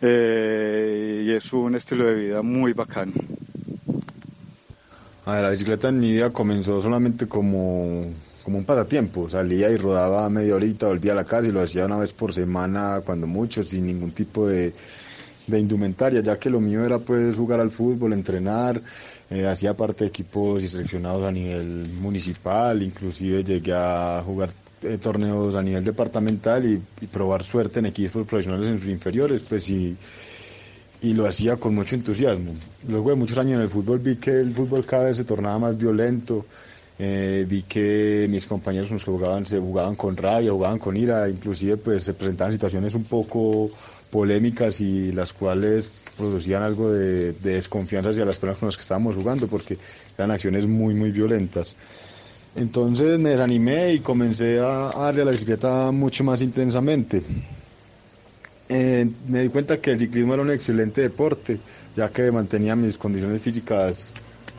Eh, 0.00 1.24
y 1.26 1.30
es 1.32 1.52
un 1.52 1.74
estilo 1.74 2.06
de 2.06 2.14
vida 2.14 2.42
muy 2.42 2.72
bacano. 2.72 3.12
A 5.24 5.32
ver, 5.32 5.42
la 5.42 5.50
bicicleta 5.50 5.88
en 5.88 5.98
mi 5.98 6.12
vida 6.12 6.30
comenzó 6.30 6.80
solamente 6.80 7.26
como, 7.26 8.04
como 8.44 8.58
un 8.58 8.64
pasatiempo. 8.64 9.28
Salía 9.28 9.70
y 9.70 9.76
rodaba 9.76 10.28
media 10.30 10.54
horita, 10.54 10.86
volvía 10.86 11.12
a 11.12 11.16
la 11.16 11.24
casa 11.24 11.48
y 11.48 11.50
lo 11.50 11.62
hacía 11.62 11.86
una 11.86 11.96
vez 11.96 12.12
por 12.12 12.32
semana, 12.32 13.00
cuando 13.04 13.26
mucho, 13.26 13.62
sin 13.62 13.86
ningún 13.86 14.12
tipo 14.12 14.46
de, 14.46 14.72
de 15.46 15.58
indumentaria, 15.60 16.20
ya 16.20 16.38
que 16.38 16.50
lo 16.50 16.60
mío 16.60 16.84
era 16.84 16.98
pues 16.98 17.36
jugar 17.36 17.60
al 17.60 17.70
fútbol, 17.70 18.12
entrenar, 18.12 18.80
eh, 19.30 19.46
hacía 19.46 19.74
parte 19.74 20.04
de 20.04 20.08
equipos 20.08 20.62
y 20.62 20.68
seleccionados 20.68 21.24
a 21.24 21.32
nivel 21.32 21.88
municipal, 22.00 22.82
inclusive 22.82 23.42
llegué 23.42 23.72
a 23.74 24.22
jugar 24.24 24.50
eh, 24.82 24.98
torneos 24.98 25.54
a 25.54 25.62
nivel 25.62 25.84
departamental 25.84 26.64
y, 26.66 27.06
probar 27.06 27.44
suerte 27.44 27.78
en 27.78 27.86
equipos 27.86 28.26
profesionales 28.26 28.68
en 28.68 28.78
sus 28.78 28.88
inferiores, 28.88 29.42
pues 29.48 29.68
y, 29.70 29.96
y 31.02 31.14
lo 31.14 31.26
hacía 31.26 31.56
con 31.56 31.74
mucho 31.74 31.94
entusiasmo. 31.94 32.52
Luego 32.88 33.10
de 33.10 33.16
muchos 33.16 33.38
años 33.38 33.56
en 33.56 33.62
el 33.62 33.68
fútbol 33.68 33.98
vi 34.00 34.16
que 34.16 34.32
el 34.32 34.52
fútbol 34.54 34.84
cada 34.84 35.04
vez 35.04 35.16
se 35.16 35.24
tornaba 35.24 35.58
más 35.58 35.78
violento, 35.78 36.44
eh, 36.98 37.44
vi 37.46 37.62
que 37.62 38.26
mis 38.28 38.46
compañeros 38.46 38.90
nos 38.90 39.04
jugaban, 39.04 39.46
se 39.46 39.58
jugaban 39.58 39.96
con 39.96 40.16
rabia, 40.16 40.50
jugaban 40.50 40.78
con 40.78 40.96
ira, 40.96 41.28
inclusive 41.28 41.76
pues 41.76 42.04
se 42.04 42.14
presentaban 42.14 42.52
situaciones 42.52 42.94
un 42.94 43.04
poco 43.04 43.70
polémicas 44.10 44.80
y 44.80 45.12
las 45.12 45.32
cuales 45.32 46.02
producían 46.16 46.62
algo 46.62 46.90
de 46.90 47.32
desconfianza 47.32 48.10
hacia 48.10 48.24
las 48.24 48.38
personas 48.38 48.60
con 48.60 48.66
las 48.68 48.76
que 48.76 48.82
estábamos 48.82 49.14
jugando 49.14 49.46
porque 49.46 49.76
eran 50.16 50.30
acciones 50.30 50.66
muy 50.66 50.94
muy 50.94 51.10
violentas. 51.10 51.76
Entonces 52.56 53.18
me 53.18 53.30
desanimé 53.30 53.92
y 53.92 54.00
comencé 54.00 54.58
a, 54.60 54.90
darle 54.96 55.22
a 55.22 55.24
la 55.26 55.30
bicicleta 55.30 55.90
mucho 55.90 56.24
más 56.24 56.40
intensamente. 56.40 57.22
Eh, 58.68 59.06
me 59.28 59.42
di 59.42 59.48
cuenta 59.50 59.78
que 59.78 59.92
el 59.92 59.98
ciclismo 59.98 60.32
era 60.32 60.42
un 60.42 60.50
excelente 60.50 61.02
deporte, 61.02 61.60
ya 61.94 62.08
que 62.08 62.32
mantenía 62.32 62.74
mis 62.74 62.96
condiciones 62.96 63.42
físicas 63.42 64.10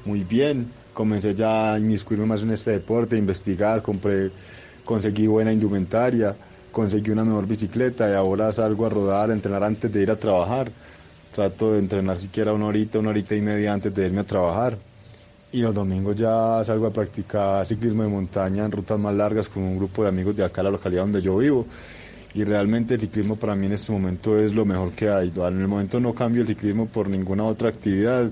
muy 0.06 0.24
bien. 0.24 0.72
Comencé 0.94 1.34
ya 1.34 1.74
a 1.74 1.80
inmiscuirme 1.80 2.28
más 2.28 2.44
en 2.44 2.52
este 2.52 2.72
deporte, 2.72 3.16
a 3.16 3.20
investigar, 3.20 3.82
compré, 3.82 4.30
conseguí 4.86 5.26
buena 5.26 5.52
indumentaria, 5.52 6.36
conseguí 6.72 7.10
una 7.10 7.26
mejor 7.26 7.48
bicicleta 7.48 8.08
y 8.10 8.14
ahora 8.14 8.52
salgo 8.52 8.86
a 8.86 8.90
rodar, 8.90 9.32
a 9.32 9.34
entrenar 9.34 9.64
antes 9.64 9.92
de 9.92 10.04
ir 10.04 10.12
a 10.12 10.16
trabajar. 10.16 10.72
Trato 11.34 11.74
de 11.74 11.80
entrenar 11.80 12.18
siquiera 12.18 12.54
una 12.54 12.68
horita, 12.68 13.00
una 13.00 13.10
horita 13.10 13.36
y 13.36 13.42
media 13.42 13.74
antes 13.74 13.94
de 13.94 14.06
irme 14.06 14.22
a 14.22 14.24
trabajar 14.24 14.78
y 15.52 15.60
los 15.60 15.74
domingos 15.74 16.16
ya 16.16 16.62
salgo 16.64 16.88
a 16.88 16.92
practicar 16.94 17.66
ciclismo 17.66 18.04
de 18.04 18.10
montaña 18.10 18.66
en 18.66 18.72
rutas 18.72 19.00
más 19.00 19.16
largas 19.16 19.48
con 19.48 19.64
un 19.64 19.78
grupo 19.78 20.04
de 20.04 20.10
amigos 20.10 20.36
de 20.36 20.44
acá, 20.44 20.62
la 20.62 20.72
localidad 20.72 21.04
donde 21.04 21.22
yo 21.22 21.38
vivo. 21.38 21.66
Y 22.34 22.44
realmente 22.44 22.96
el 22.96 23.00
ciclismo 23.00 23.36
para 23.38 23.56
mí 23.56 23.66
en 23.66 23.72
este 23.72 23.92
momento 23.92 24.38
es 24.38 24.54
lo 24.54 24.66
mejor 24.66 24.92
que 24.92 25.10
hay. 25.10 25.32
En 25.36 25.62
el 25.62 25.68
momento 25.68 26.00
no 26.00 26.14
cambio 26.14 26.42
el 26.42 26.48
ciclismo 26.48 26.86
por 26.88 27.10
ninguna 27.10 27.46
otra 27.46 27.70
actividad 27.70 28.30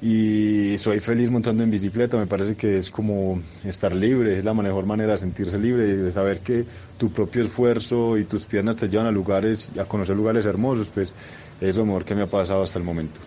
y 0.00 0.78
soy 0.78 1.00
feliz 1.00 1.28
montando 1.28 1.64
en 1.64 1.70
bicicleta. 1.70 2.16
Me 2.16 2.26
parece 2.26 2.54
que 2.54 2.78
es 2.78 2.90
como 2.90 3.40
estar 3.64 3.94
libre, 3.94 4.38
es 4.38 4.44
la 4.44 4.54
mejor 4.54 4.86
manera 4.86 5.12
de 5.12 5.18
sentirse 5.18 5.58
libre, 5.58 5.96
de 5.96 6.12
saber 6.12 6.38
que 6.38 6.64
tu 6.96 7.10
propio 7.10 7.42
esfuerzo 7.42 8.16
y 8.16 8.24
tus 8.24 8.44
piernas 8.44 8.76
te 8.76 8.88
llevan 8.88 9.08
a 9.08 9.10
lugares, 9.10 9.72
a 9.78 9.84
conocer 9.84 10.16
lugares 10.16 10.46
hermosos, 10.46 10.88
pues 10.94 11.12
es 11.60 11.76
lo 11.76 11.84
mejor 11.84 12.04
que 12.04 12.14
me 12.14 12.22
ha 12.22 12.26
pasado 12.28 12.62
hasta 12.62 12.78
el 12.78 12.84
momento. 12.84 13.20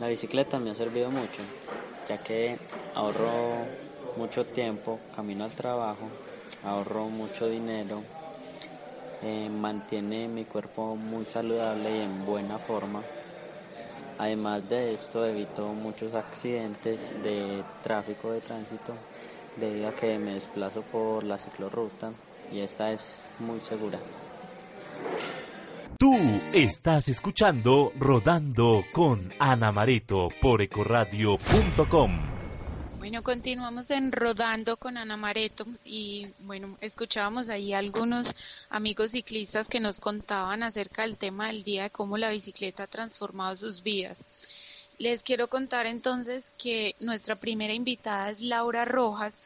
La 0.00 0.08
bicicleta 0.08 0.58
me 0.58 0.70
ha 0.70 0.74
servido 0.74 1.10
mucho, 1.10 1.42
ya 2.08 2.16
que 2.22 2.56
ahorro 2.94 3.66
mucho 4.16 4.46
tiempo, 4.46 4.98
camino 5.14 5.44
al 5.44 5.50
trabajo, 5.50 6.08
ahorro 6.64 7.10
mucho 7.10 7.46
dinero, 7.46 8.02
eh, 9.22 9.50
mantiene 9.50 10.26
mi 10.26 10.46
cuerpo 10.46 10.96
muy 10.96 11.26
saludable 11.26 11.98
y 11.98 12.00
en 12.00 12.24
buena 12.24 12.58
forma. 12.58 13.02
Además 14.16 14.66
de 14.70 14.94
esto 14.94 15.26
evito 15.26 15.68
muchos 15.74 16.14
accidentes 16.14 17.22
de 17.22 17.62
tráfico 17.82 18.32
de 18.32 18.40
tránsito 18.40 18.94
debido 19.58 19.88
a 19.88 19.94
que 19.94 20.18
me 20.18 20.32
desplazo 20.32 20.80
por 20.80 21.24
la 21.24 21.36
ciclorruta 21.36 22.10
y 22.50 22.60
esta 22.60 22.90
es 22.90 23.18
muy 23.38 23.60
segura. 23.60 23.98
Tú 25.98 26.14
estás 26.52 27.08
escuchando 27.08 27.92
Rodando 27.98 28.84
con 28.92 29.32
Ana 29.38 29.72
Mareto 29.72 30.28
por 30.40 30.62
ecoradio.com. 30.62 32.30
Bueno, 32.98 33.22
continuamos 33.22 33.90
en 33.90 34.12
Rodando 34.12 34.76
con 34.76 34.96
Ana 34.96 35.16
Mareto 35.16 35.66
y 35.84 36.28
bueno, 36.40 36.76
escuchábamos 36.80 37.48
ahí 37.48 37.72
algunos 37.72 38.34
amigos 38.68 39.12
ciclistas 39.12 39.68
que 39.68 39.80
nos 39.80 40.00
contaban 40.00 40.62
acerca 40.62 41.02
del 41.02 41.16
tema 41.16 41.46
del 41.46 41.64
día 41.64 41.84
de 41.84 41.90
cómo 41.90 42.18
la 42.18 42.30
bicicleta 42.30 42.82
ha 42.82 42.86
transformado 42.86 43.56
sus 43.56 43.82
vidas. 43.82 44.18
Les 44.98 45.22
quiero 45.22 45.48
contar 45.48 45.86
entonces 45.86 46.52
que 46.58 46.94
nuestra 47.00 47.36
primera 47.36 47.72
invitada 47.72 48.30
es 48.30 48.42
Laura 48.42 48.84
Rojas, 48.84 49.40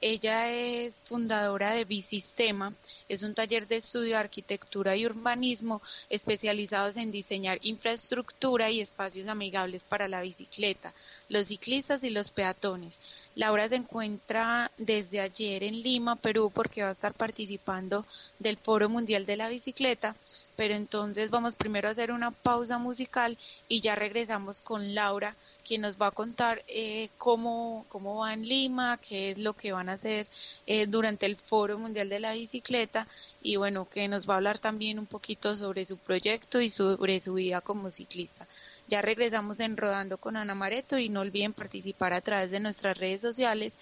ella 0.00 0.50
es 0.50 0.98
fundadora 1.04 1.72
de 1.72 1.84
Bisistema, 1.84 2.72
es 3.08 3.22
un 3.22 3.34
taller 3.34 3.66
de 3.66 3.76
estudio 3.76 4.10
de 4.10 4.16
arquitectura 4.16 4.96
y 4.96 5.04
urbanismo 5.04 5.82
especializados 6.08 6.96
en 6.96 7.10
diseñar 7.10 7.58
infraestructura 7.62 8.70
y 8.70 8.80
espacios 8.80 9.28
amigables 9.28 9.82
para 9.82 10.08
la 10.08 10.22
bicicleta, 10.22 10.94
los 11.28 11.48
ciclistas 11.48 12.02
y 12.02 12.10
los 12.10 12.30
peatones. 12.30 12.98
Laura 13.34 13.68
se 13.68 13.76
encuentra 13.76 14.70
desde 14.78 15.20
ayer 15.20 15.64
en 15.64 15.82
Lima, 15.82 16.16
Perú, 16.16 16.50
porque 16.54 16.82
va 16.82 16.88
a 16.88 16.92
estar 16.92 17.12
participando 17.12 18.06
del 18.38 18.56
Foro 18.56 18.88
Mundial 18.88 19.26
de 19.26 19.36
la 19.36 19.48
Bicicleta, 19.48 20.16
pero 20.60 20.74
entonces 20.74 21.30
vamos 21.30 21.56
primero 21.56 21.88
a 21.88 21.92
hacer 21.92 22.12
una 22.12 22.32
pausa 22.32 22.76
musical 22.76 23.38
y 23.66 23.80
ya 23.80 23.94
regresamos 23.94 24.60
con 24.60 24.94
Laura 24.94 25.34
quien 25.66 25.80
nos 25.80 25.96
va 25.96 26.08
a 26.08 26.10
contar 26.10 26.62
eh, 26.68 27.08
cómo, 27.16 27.86
cómo 27.88 28.18
va 28.18 28.34
en 28.34 28.46
Lima, 28.46 28.98
qué 28.98 29.30
es 29.30 29.38
lo 29.38 29.54
que 29.54 29.72
van 29.72 29.88
a 29.88 29.94
hacer 29.94 30.26
eh, 30.66 30.84
durante 30.84 31.24
el 31.24 31.36
Foro 31.36 31.78
Mundial 31.78 32.10
de 32.10 32.20
la 32.20 32.34
Bicicleta 32.34 33.06
y 33.40 33.56
bueno, 33.56 33.88
que 33.88 34.06
nos 34.06 34.28
va 34.28 34.34
a 34.34 34.36
hablar 34.36 34.58
también 34.58 34.98
un 34.98 35.06
poquito 35.06 35.56
sobre 35.56 35.86
su 35.86 35.96
proyecto 35.96 36.60
y 36.60 36.68
sobre 36.68 37.22
su 37.22 37.32
vida 37.32 37.62
como 37.62 37.90
ciclista. 37.90 38.46
Ya 38.86 39.00
regresamos 39.00 39.60
en 39.60 39.78
Rodando 39.78 40.18
con 40.18 40.36
Ana 40.36 40.54
Mareto 40.54 40.98
y 40.98 41.08
no 41.08 41.20
olviden 41.20 41.54
participar 41.54 42.12
a 42.12 42.20
través 42.20 42.50
de 42.50 42.60
nuestras 42.60 42.98
redes 42.98 43.22
sociales 43.22 43.78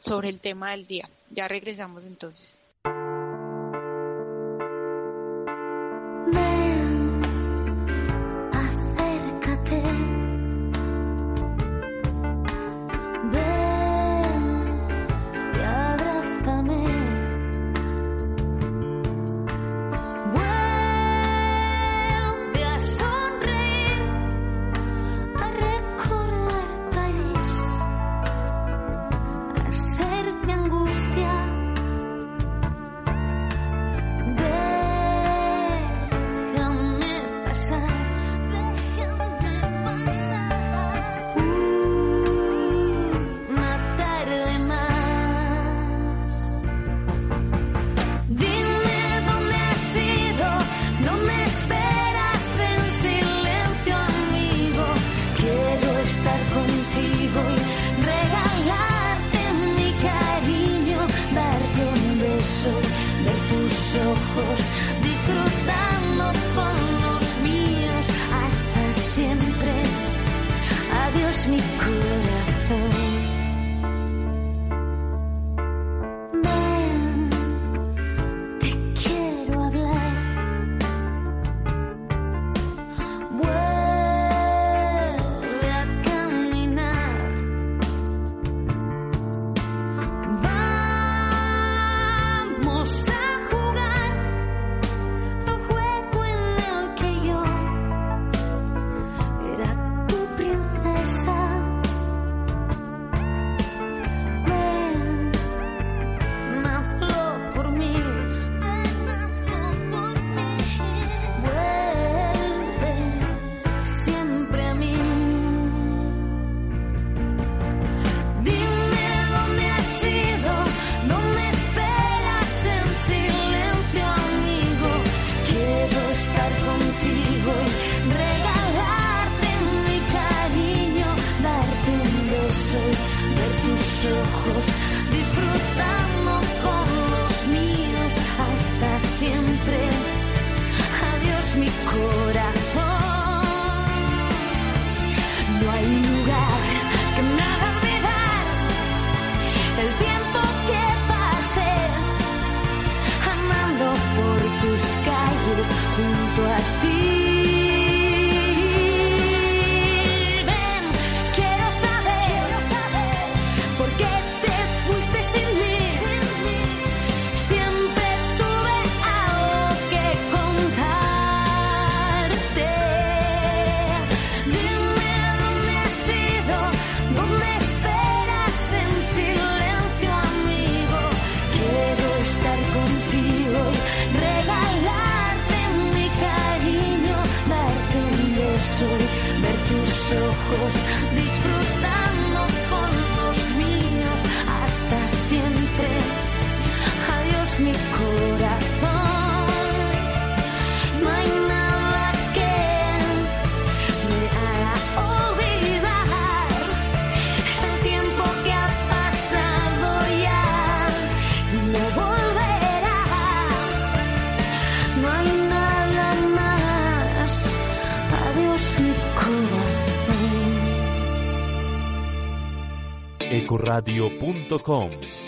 sobre 0.00 0.28
el 0.28 0.40
tema 0.40 0.72
del 0.72 0.88
día. 0.88 1.08
Ya 1.30 1.46
regresamos 1.46 2.04
entonces. 2.04 2.58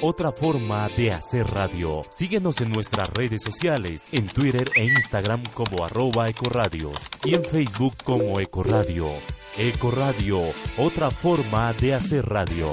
Otra 0.00 0.32
forma 0.32 0.88
de 0.96 1.12
hacer 1.12 1.46
radio. 1.46 2.02
Síguenos 2.10 2.60
en 2.60 2.70
nuestras 2.70 3.08
redes 3.10 3.42
sociales, 3.42 4.08
en 4.10 4.26
Twitter 4.26 4.70
e 4.74 4.84
Instagram 4.84 5.44
como 5.54 5.84
arroba 5.84 6.28
ecoradios 6.28 6.98
y 7.24 7.36
en 7.36 7.44
Facebook 7.44 7.94
como 8.02 8.40
Ecoradio. 8.40 9.06
Ecoradio, 9.56 10.40
otra 10.76 11.10
forma 11.10 11.72
de 11.74 11.94
hacer 11.94 12.26
radio. 12.26 12.68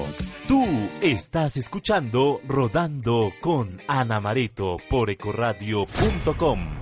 Tú 0.47 0.65
estás 1.01 1.57
escuchando 1.57 2.41
Rodando 2.47 3.31
con 3.41 3.79
Ana 3.87 4.19
Mareto 4.19 4.77
por 4.89 5.11
ecoradio.com. 5.11 6.79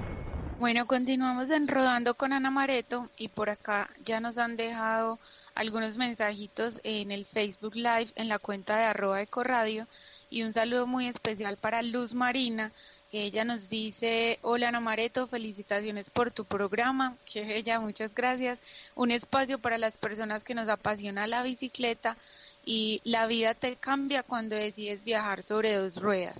Bueno, 0.59 0.87
continuamos 0.87 1.49
en 1.51 1.67
Rodando 1.67 2.13
con 2.13 2.31
Ana 2.31 2.49
Mareto 2.49 3.09
y 3.17 3.27
por 3.27 3.49
acá 3.49 3.89
ya 4.05 4.19
nos 4.19 4.37
han 4.37 4.55
dejado 4.55 5.19
algunos 5.57 5.97
mensajitos 5.97 6.79
en 6.83 7.11
el 7.11 7.25
Facebook 7.25 7.75
Live 7.75 8.09
en 8.15 8.29
la 8.29 8.39
cuenta 8.39 8.77
de 8.77 8.85
arroba 8.85 9.21
ecoradio 9.21 9.87
y 10.29 10.43
un 10.43 10.53
saludo 10.53 10.87
muy 10.87 11.07
especial 11.07 11.57
para 11.57 11.81
Luz 11.81 12.13
Marina 12.13 12.71
ella 13.11 13.45
nos 13.45 13.69
dice, 13.69 14.37
hola 14.41 14.67
Ana 14.67 14.81
Mareto, 14.81 15.27
felicitaciones 15.27 16.09
por 16.09 16.31
tu 16.31 16.43
programa, 16.43 17.15
que 17.31 17.45
bella, 17.45 17.79
muchas 17.79 18.13
gracias. 18.13 18.59
Un 18.95 19.11
espacio 19.11 19.59
para 19.59 19.77
las 19.77 19.93
personas 19.95 20.43
que 20.43 20.53
nos 20.53 20.67
apasiona 20.67 21.25
la 21.25 21.41
bicicleta 21.41 22.17
y 22.65 22.99
la 23.05 23.25
vida 23.25 23.53
te 23.53 23.77
cambia 23.77 24.23
cuando 24.23 24.57
decides 24.57 25.05
viajar 25.05 25.41
sobre 25.41 25.75
dos 25.75 26.01
ruedas. 26.01 26.37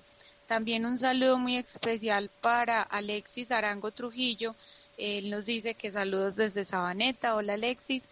También 0.47 0.86
un 0.86 0.97
saludo 0.97 1.38
muy 1.38 1.56
especial 1.56 2.30
para 2.41 2.82
Alexis 2.82 3.51
Arango 3.51 3.91
Trujillo. 3.91 4.53
Él 4.97 5.30
nos 5.30 5.45
dice 5.45 5.73
que 5.73 5.91
saludos 5.91 6.36
desde 6.36 6.65
Sabaneta. 6.65 7.36
Hola 7.36 7.53
Alexis. 7.53 8.03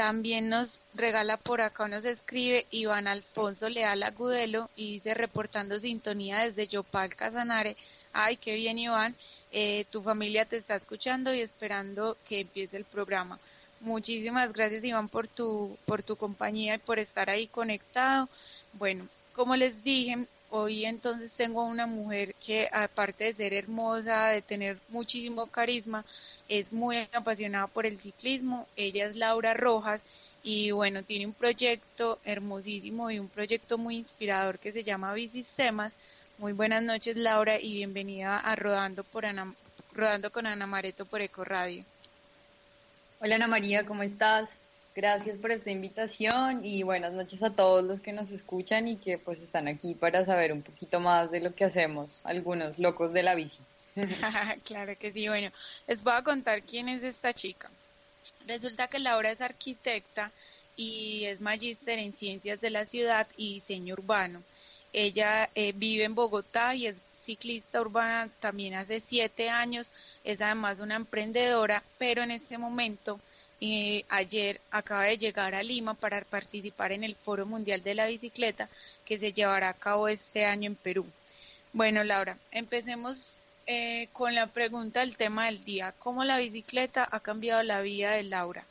También 0.00 0.48
nos 0.48 0.80
regala 0.94 1.36
por 1.36 1.60
acá, 1.60 1.86
nos 1.86 2.06
escribe 2.06 2.66
Iván 2.70 3.06
Alfonso 3.06 3.68
Leal 3.68 4.02
Agudelo 4.02 4.70
y 4.74 4.94
dice 4.94 5.12
reportando 5.12 5.78
sintonía 5.78 6.38
desde 6.38 6.68
Yopal 6.68 7.14
Casanare. 7.14 7.76
Ay, 8.14 8.38
qué 8.38 8.54
bien 8.54 8.78
Iván, 8.78 9.14
eh, 9.52 9.84
tu 9.90 10.00
familia 10.00 10.46
te 10.46 10.56
está 10.56 10.76
escuchando 10.76 11.34
y 11.34 11.40
esperando 11.40 12.16
que 12.26 12.40
empiece 12.40 12.78
el 12.78 12.86
programa. 12.86 13.38
Muchísimas 13.80 14.50
gracias 14.54 14.82
Iván 14.84 15.10
por 15.10 15.28
tu, 15.28 15.76
por 15.84 16.02
tu 16.02 16.16
compañía 16.16 16.76
y 16.76 16.78
por 16.78 16.98
estar 16.98 17.28
ahí 17.28 17.46
conectado. 17.46 18.26
Bueno, 18.72 19.06
como 19.34 19.54
les 19.54 19.84
dije, 19.84 20.24
hoy 20.48 20.86
entonces 20.86 21.30
tengo 21.34 21.62
una 21.62 21.86
mujer 21.86 22.34
que 22.36 22.70
aparte 22.72 23.24
de 23.24 23.34
ser 23.34 23.52
hermosa, 23.52 24.28
de 24.28 24.40
tener 24.40 24.78
muchísimo 24.88 25.46
carisma, 25.48 26.06
es 26.50 26.72
muy 26.72 27.08
apasionada 27.12 27.68
por 27.68 27.86
el 27.86 27.98
ciclismo. 27.98 28.66
Ella 28.76 29.06
es 29.06 29.16
Laura 29.16 29.54
Rojas 29.54 30.02
y 30.42 30.72
bueno, 30.72 31.02
tiene 31.04 31.26
un 31.26 31.32
proyecto 31.32 32.18
hermosísimo 32.24 33.10
y 33.10 33.18
un 33.18 33.28
proyecto 33.28 33.78
muy 33.78 33.96
inspirador 33.96 34.58
que 34.58 34.72
se 34.72 34.82
llama 34.82 35.14
Bisistemas. 35.14 35.94
Muy 36.38 36.52
buenas 36.52 36.82
noches 36.82 37.16
Laura 37.16 37.60
y 37.60 37.74
bienvenida 37.74 38.36
a 38.36 38.56
Rodando, 38.56 39.04
por 39.04 39.26
Ana, 39.26 39.54
Rodando 39.94 40.30
con 40.30 40.46
Ana 40.46 40.66
Mareto 40.66 41.06
por 41.06 41.20
Eco 41.20 41.44
Radio. 41.44 41.84
Hola 43.20 43.36
Ana 43.36 43.46
María, 43.46 43.86
¿cómo 43.86 44.02
estás? 44.02 44.50
Gracias 44.96 45.38
por 45.38 45.52
esta 45.52 45.70
invitación 45.70 46.64
y 46.64 46.82
buenas 46.82 47.12
noches 47.12 47.44
a 47.44 47.50
todos 47.50 47.84
los 47.84 48.00
que 48.00 48.12
nos 48.12 48.32
escuchan 48.32 48.88
y 48.88 48.96
que 48.96 49.18
pues 49.18 49.40
están 49.40 49.68
aquí 49.68 49.94
para 49.94 50.24
saber 50.24 50.52
un 50.52 50.62
poquito 50.62 50.98
más 50.98 51.30
de 51.30 51.38
lo 51.38 51.54
que 51.54 51.64
hacemos, 51.64 52.20
algunos 52.24 52.80
locos 52.80 53.12
de 53.12 53.22
la 53.22 53.36
bici. 53.36 53.60
claro 54.64 54.96
que 54.98 55.12
sí. 55.12 55.28
Bueno, 55.28 55.50
les 55.86 56.02
voy 56.02 56.12
a 56.14 56.22
contar 56.22 56.62
quién 56.62 56.88
es 56.88 57.02
esta 57.02 57.32
chica. 57.32 57.70
Resulta 58.46 58.88
que 58.88 58.98
Laura 58.98 59.30
es 59.30 59.40
arquitecta 59.40 60.30
y 60.76 61.24
es 61.24 61.40
magíster 61.40 61.98
en 61.98 62.12
ciencias 62.12 62.60
de 62.60 62.70
la 62.70 62.86
ciudad 62.86 63.26
y 63.36 63.54
diseño 63.54 63.94
urbano. 63.94 64.42
Ella 64.92 65.48
eh, 65.54 65.72
vive 65.74 66.04
en 66.04 66.14
Bogotá 66.14 66.74
y 66.74 66.86
es 66.86 66.96
ciclista 67.20 67.80
urbana 67.80 68.28
también 68.40 68.74
hace 68.74 69.00
siete 69.00 69.50
años. 69.50 69.88
Es 70.24 70.40
además 70.40 70.80
una 70.80 70.96
emprendedora, 70.96 71.82
pero 71.98 72.22
en 72.22 72.30
este 72.30 72.58
momento, 72.58 73.20
eh, 73.60 74.04
ayer 74.08 74.60
acaba 74.70 75.04
de 75.04 75.18
llegar 75.18 75.54
a 75.54 75.62
Lima 75.62 75.94
para 75.94 76.22
participar 76.22 76.92
en 76.92 77.04
el 77.04 77.14
Foro 77.14 77.46
Mundial 77.46 77.82
de 77.82 77.94
la 77.94 78.06
Bicicleta 78.06 78.68
que 79.04 79.18
se 79.18 79.32
llevará 79.32 79.68
a 79.68 79.74
cabo 79.74 80.08
este 80.08 80.44
año 80.44 80.66
en 80.66 80.76
Perú. 80.76 81.06
Bueno, 81.72 82.02
Laura, 82.02 82.36
empecemos 82.50 83.38
eh, 83.72 84.08
con 84.12 84.34
la 84.34 84.48
pregunta 84.48 84.98
del 84.98 85.16
tema 85.16 85.46
del 85.46 85.64
día. 85.64 85.94
¿Cómo 86.00 86.24
la 86.24 86.38
bicicleta 86.38 87.08
ha 87.08 87.20
cambiado 87.20 87.62
la 87.62 87.80
vida 87.82 88.10
de 88.10 88.24
Laura? 88.24 88.64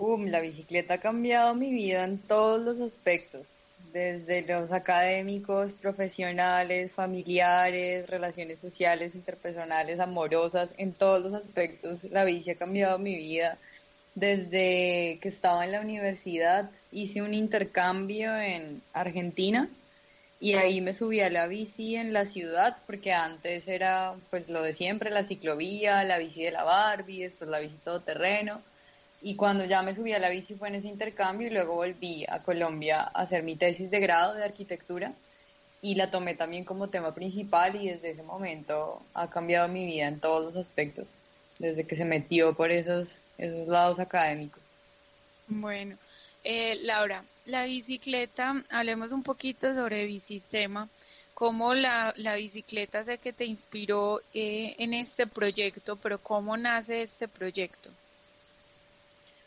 La 0.00 0.40
bicicleta 0.40 0.94
ha 0.94 0.98
cambiado 0.98 1.54
mi 1.54 1.70
vida 1.70 2.02
en 2.02 2.18
todos 2.18 2.60
los 2.64 2.80
aspectos, 2.80 3.46
desde 3.92 4.42
los 4.42 4.72
académicos, 4.72 5.70
profesionales, 5.70 6.90
familiares, 6.90 8.10
relaciones 8.10 8.58
sociales, 8.58 9.14
interpersonales, 9.14 10.00
amorosas, 10.00 10.74
en 10.76 10.92
todos 10.92 11.22
los 11.22 11.34
aspectos 11.34 12.02
la 12.10 12.24
bici 12.24 12.50
ha 12.50 12.56
cambiado 12.56 12.98
mi 12.98 13.14
vida. 13.14 13.56
Desde 14.16 15.20
que 15.22 15.28
estaba 15.28 15.64
en 15.64 15.70
la 15.70 15.80
universidad 15.80 16.72
hice 16.90 17.22
un 17.22 17.34
intercambio 17.34 18.36
en 18.36 18.82
Argentina 18.92 19.68
y 20.44 20.56
ahí 20.56 20.82
me 20.82 20.92
subí 20.92 21.22
a 21.22 21.30
la 21.30 21.46
bici 21.46 21.96
en 21.96 22.12
la 22.12 22.26
ciudad 22.26 22.76
porque 22.84 23.14
antes 23.14 23.66
era 23.66 24.14
pues 24.28 24.50
lo 24.50 24.60
de 24.60 24.74
siempre, 24.74 25.08
la 25.08 25.24
ciclovía, 25.24 26.04
la 26.04 26.18
bici 26.18 26.42
de 26.42 26.50
la 26.50 26.64
Barbie, 26.64 27.22
después 27.22 27.48
la 27.48 27.60
bici 27.60 27.76
todoterreno 27.82 28.60
y 29.22 29.36
cuando 29.36 29.64
ya 29.64 29.80
me 29.80 29.94
subí 29.94 30.12
a 30.12 30.18
la 30.18 30.28
bici 30.28 30.54
fue 30.54 30.68
en 30.68 30.74
ese 30.74 30.88
intercambio 30.88 31.48
y 31.48 31.50
luego 31.50 31.76
volví 31.76 32.26
a 32.28 32.42
Colombia 32.42 33.00
a 33.00 33.22
hacer 33.22 33.42
mi 33.42 33.56
tesis 33.56 33.90
de 33.90 34.00
grado 34.00 34.34
de 34.34 34.44
arquitectura 34.44 35.14
y 35.80 35.94
la 35.94 36.10
tomé 36.10 36.34
también 36.34 36.66
como 36.66 36.88
tema 36.88 37.14
principal 37.14 37.76
y 37.76 37.88
desde 37.88 38.10
ese 38.10 38.22
momento 38.22 39.00
ha 39.14 39.30
cambiado 39.30 39.66
mi 39.68 39.86
vida 39.86 40.08
en 40.08 40.20
todos 40.20 40.52
los 40.52 40.62
aspectos, 40.62 41.08
desde 41.58 41.86
que 41.86 41.96
se 41.96 42.04
metió 42.04 42.52
por 42.52 42.70
esos, 42.70 43.22
esos 43.38 43.66
lados 43.66 43.98
académicos. 43.98 44.62
Bueno, 45.48 45.96
eh, 46.42 46.78
Laura, 46.82 47.24
la 47.46 47.64
bicicleta, 47.66 48.62
hablemos 48.70 49.12
un 49.12 49.22
poquito 49.22 49.74
sobre 49.74 50.06
Bicistema. 50.06 50.88
¿Cómo 51.34 51.74
la, 51.74 52.14
la 52.16 52.36
bicicleta 52.36 53.04
sé 53.04 53.18
que 53.18 53.32
te 53.32 53.44
inspiró 53.44 54.20
eh, 54.32 54.76
en 54.78 54.94
este 54.94 55.26
proyecto, 55.26 55.96
pero 55.96 56.18
cómo 56.18 56.56
nace 56.56 57.02
este 57.02 57.26
proyecto? 57.26 57.90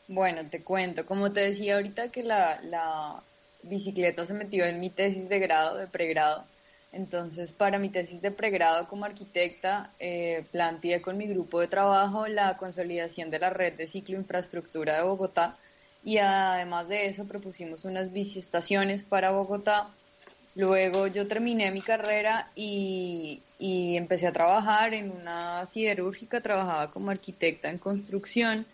Bueno, 0.10 0.42
te 0.50 0.64
cuento, 0.64 1.06
como 1.06 1.32
te 1.32 1.42
decía 1.42 1.76
ahorita 1.76 2.10
que 2.10 2.24
la, 2.24 2.60
la 2.62 3.22
bicicleta 3.64 4.26
se 4.26 4.34
metió 4.34 4.66
en 4.66 4.80
mi 4.82 4.90
tesis 4.90 5.30
de 5.30 5.40
grado, 5.40 5.78
de 5.78 5.88
pregrado. 5.88 6.44
Entonces, 6.92 7.52
para 7.52 7.80
mi 7.80 7.90
tesis 7.90 8.22
de 8.22 8.32
pregrado 8.32 8.88
como 8.88 9.06
arquitecta, 9.06 9.92
eh, 10.00 10.46
planteé 10.52 11.02
con 11.02 11.18
mi 11.18 11.28
grupo 11.28 11.60
de 11.60 11.68
trabajo 11.68 12.28
la 12.28 12.58
consolidación 12.58 13.30
de 13.30 13.40
la 13.40 13.50
red 13.50 13.76
de 13.76 13.88
cicloinfraestructura 13.88 14.98
de 14.98 15.04
Bogotá 15.04 15.58
y 16.08 16.20
además 16.20 16.88
de 16.88 17.08
eso 17.08 17.26
propusimos 17.26 17.84
unas 17.84 18.14
biciestaciones 18.14 19.04
para 19.04 19.32
Bogotá. 19.32 19.90
Luego 20.56 21.08
yo 21.08 21.28
terminé 21.28 21.70
mi 21.70 21.82
carrera 21.82 22.50
y, 22.56 23.42
y 23.60 23.98
empecé 23.98 24.28
a 24.28 24.32
trabajar 24.32 24.94
en 24.94 25.12
una 25.12 25.66
siderúrgica, 25.66 26.40
trabajaba 26.40 26.92
como 26.92 27.12
arquitecta 27.12 27.70
en 27.70 27.78
construcción 27.78 28.66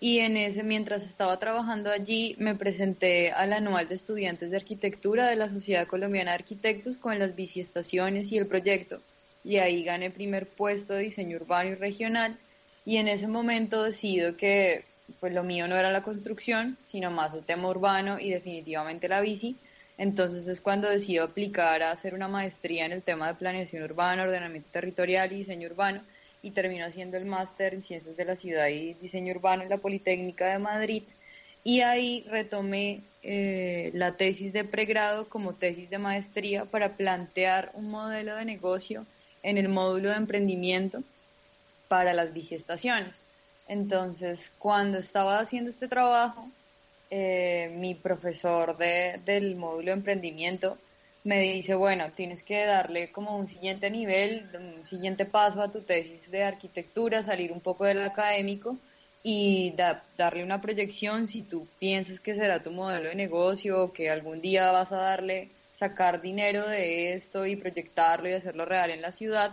y 0.00 0.18
en 0.18 0.36
ese, 0.36 0.64
mientras 0.64 1.06
estaba 1.06 1.38
trabajando 1.38 1.92
allí, 1.92 2.34
me 2.40 2.56
presenté 2.56 3.30
al 3.30 3.52
anual 3.52 3.86
de 3.86 3.94
estudiantes 3.94 4.50
de 4.50 4.56
arquitectura 4.56 5.28
de 5.28 5.36
la 5.36 5.50
Sociedad 5.50 5.86
Colombiana 5.86 6.32
de 6.32 6.38
Arquitectos 6.38 6.96
con 6.96 7.20
las 7.20 7.36
biciestaciones 7.36 8.32
y 8.32 8.38
el 8.38 8.48
proyecto. 8.48 8.98
Y 9.44 9.58
ahí 9.58 9.84
gané 9.84 10.10
primer 10.10 10.48
puesto 10.48 10.94
de 10.94 11.04
diseño 11.04 11.36
urbano 11.36 11.70
y 11.70 11.74
regional. 11.76 12.36
Y 12.84 12.96
en 12.96 13.06
ese 13.06 13.28
momento 13.28 13.84
decido 13.84 14.36
que 14.36 14.82
pues 15.20 15.32
lo 15.32 15.42
mío 15.42 15.68
no 15.68 15.76
era 15.76 15.90
la 15.90 16.02
construcción, 16.02 16.76
sino 16.90 17.10
más 17.10 17.34
el 17.34 17.44
tema 17.44 17.68
urbano 17.68 18.18
y 18.18 18.30
definitivamente 18.30 19.08
la 19.08 19.20
bici. 19.20 19.56
Entonces 19.96 20.46
es 20.48 20.60
cuando 20.60 20.88
decido 20.88 21.24
aplicar 21.24 21.82
a 21.82 21.92
hacer 21.92 22.14
una 22.14 22.28
maestría 22.28 22.86
en 22.86 22.92
el 22.92 23.02
tema 23.02 23.28
de 23.28 23.34
planeación 23.34 23.82
urbana, 23.84 24.24
ordenamiento 24.24 24.68
territorial 24.72 25.32
y 25.32 25.36
diseño 25.36 25.68
urbano 25.68 26.02
y 26.42 26.50
termino 26.50 26.84
haciendo 26.84 27.16
el 27.16 27.24
máster 27.24 27.74
en 27.74 27.82
ciencias 27.82 28.16
de 28.16 28.24
la 28.24 28.36
ciudad 28.36 28.68
y 28.68 28.94
diseño 28.94 29.32
urbano 29.32 29.62
en 29.62 29.70
la 29.70 29.78
Politécnica 29.78 30.46
de 30.46 30.58
Madrid 30.58 31.04
y 31.64 31.80
ahí 31.80 32.24
retomé 32.28 33.00
eh, 33.22 33.90
la 33.94 34.12
tesis 34.12 34.52
de 34.52 34.64
pregrado 34.64 35.26
como 35.28 35.54
tesis 35.54 35.88
de 35.88 35.96
maestría 35.98 36.66
para 36.66 36.90
plantear 36.90 37.70
un 37.72 37.90
modelo 37.90 38.36
de 38.36 38.44
negocio 38.44 39.06
en 39.42 39.56
el 39.56 39.70
módulo 39.70 40.10
de 40.10 40.16
emprendimiento 40.16 41.02
para 41.88 42.12
las 42.12 42.34
biciestaciones. 42.34 43.23
Entonces, 43.66 44.52
cuando 44.58 44.98
estaba 44.98 45.38
haciendo 45.38 45.70
este 45.70 45.88
trabajo, 45.88 46.48
eh, 47.10 47.72
mi 47.76 47.94
profesor 47.94 48.76
de, 48.76 49.20
del 49.24 49.56
módulo 49.56 49.86
de 49.86 49.92
emprendimiento 49.92 50.76
me 51.24 51.40
dice, 51.40 51.74
bueno, 51.74 52.10
tienes 52.14 52.42
que 52.42 52.66
darle 52.66 53.10
como 53.10 53.36
un 53.36 53.48
siguiente 53.48 53.88
nivel, 53.90 54.46
un 54.54 54.86
siguiente 54.86 55.24
paso 55.24 55.62
a 55.62 55.72
tu 55.72 55.80
tesis 55.80 56.30
de 56.30 56.44
arquitectura, 56.44 57.24
salir 57.24 57.50
un 57.50 57.60
poco 57.60 57.84
del 57.84 58.02
académico 58.02 58.76
y 59.22 59.72
darle 60.18 60.44
una 60.44 60.60
proyección 60.60 61.26
si 61.26 61.42
tú 61.42 61.66
piensas 61.78 62.20
que 62.20 62.34
será 62.34 62.62
tu 62.62 62.70
modelo 62.70 63.08
de 63.08 63.14
negocio 63.14 63.90
que 63.90 64.10
algún 64.10 64.42
día 64.42 64.70
vas 64.70 64.92
a 64.92 64.96
darle, 64.96 65.48
sacar 65.78 66.20
dinero 66.20 66.68
de 66.68 67.14
esto 67.14 67.46
y 67.46 67.56
proyectarlo 67.56 68.28
y 68.28 68.34
hacerlo 68.34 68.66
real 68.66 68.90
en 68.90 69.00
la 69.00 69.12
ciudad. 69.12 69.52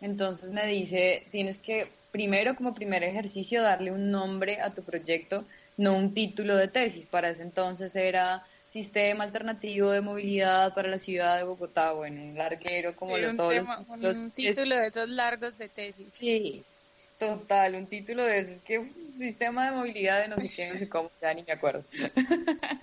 Entonces 0.00 0.50
me 0.50 0.66
dice, 0.66 1.24
tienes 1.30 1.58
que 1.58 1.86
primero 2.14 2.54
como 2.54 2.76
primer 2.76 3.02
ejercicio 3.02 3.60
darle 3.60 3.90
un 3.90 4.12
nombre 4.12 4.60
a 4.60 4.70
tu 4.70 4.84
proyecto, 4.84 5.44
no 5.76 5.96
un 5.96 6.14
título 6.14 6.56
de 6.56 6.68
tesis. 6.68 7.06
Para 7.06 7.30
ese 7.30 7.42
entonces 7.42 7.96
era 7.96 8.44
Sistema 8.72 9.24
Alternativo 9.24 9.90
de 9.90 10.00
Movilidad 10.00 10.72
para 10.74 10.86
la 10.86 11.00
Ciudad 11.00 11.38
de 11.38 11.42
Bogotá, 11.42 11.90
bueno, 11.90 12.22
un 12.22 12.38
larguero 12.38 12.94
como 12.94 13.18
lo 13.18 13.34
todos. 13.34 13.66
un 13.88 14.30
título 14.30 14.76
de 14.76 14.86
esos 14.86 15.08
largos 15.08 15.58
de 15.58 15.68
tesis. 15.68 16.06
Sí, 16.12 16.62
Total, 17.18 17.74
un 17.74 17.86
título 17.86 18.24
de 18.24 18.38
eso. 18.38 18.50
Es 18.52 18.60
que 18.60 18.78
un 18.78 19.14
sistema 19.18 19.66
de 19.66 19.76
movilidad 19.76 20.20
de 20.20 20.28
no 20.28 20.36
sé 20.36 20.48
qué, 20.50 20.72
no 20.72 20.78
sé 20.78 20.88
cómo, 20.88 21.10
ya 21.20 21.34
ni 21.34 21.42
me 21.42 21.52
acuerdo. 21.52 21.82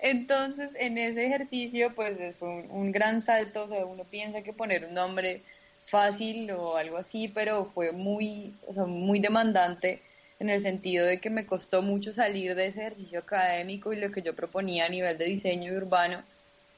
Entonces, 0.00 0.70
en 0.78 0.98
ese 0.98 1.26
ejercicio, 1.26 1.92
pues 1.96 2.16
fue 2.38 2.48
un, 2.68 2.92
gran 2.92 3.22
salto. 3.22 3.64
O 3.64 3.68
sea, 3.68 3.84
uno 3.84 4.04
piensa 4.04 4.42
que 4.42 4.52
poner 4.52 4.84
un 4.84 4.94
nombre 4.94 5.42
fácil 5.88 6.50
o 6.50 6.76
algo 6.76 6.98
así, 6.98 7.28
pero 7.28 7.66
fue 7.66 7.92
muy, 7.92 8.54
o 8.66 8.74
sea, 8.74 8.84
muy 8.84 9.20
demandante 9.20 10.02
en 10.38 10.50
el 10.50 10.60
sentido 10.60 11.06
de 11.06 11.20
que 11.20 11.30
me 11.30 11.46
costó 11.46 11.82
mucho 11.82 12.12
salir 12.12 12.54
de 12.54 12.66
ese 12.66 12.80
ejercicio 12.80 13.20
académico 13.20 13.92
y 13.92 13.96
lo 13.96 14.12
que 14.12 14.22
yo 14.22 14.34
proponía 14.34 14.86
a 14.86 14.88
nivel 14.88 15.18
de 15.18 15.24
diseño 15.24 15.74
urbano 15.74 16.22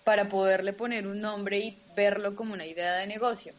para 0.05 0.29
poderle 0.29 0.73
poner 0.73 1.07
un 1.07 1.21
nombre 1.21 1.59
y 1.59 1.79
verlo 1.95 2.35
como 2.35 2.55
una 2.55 2.67
idea 2.67 2.95
de 2.95 3.07
negocio. 3.07 3.53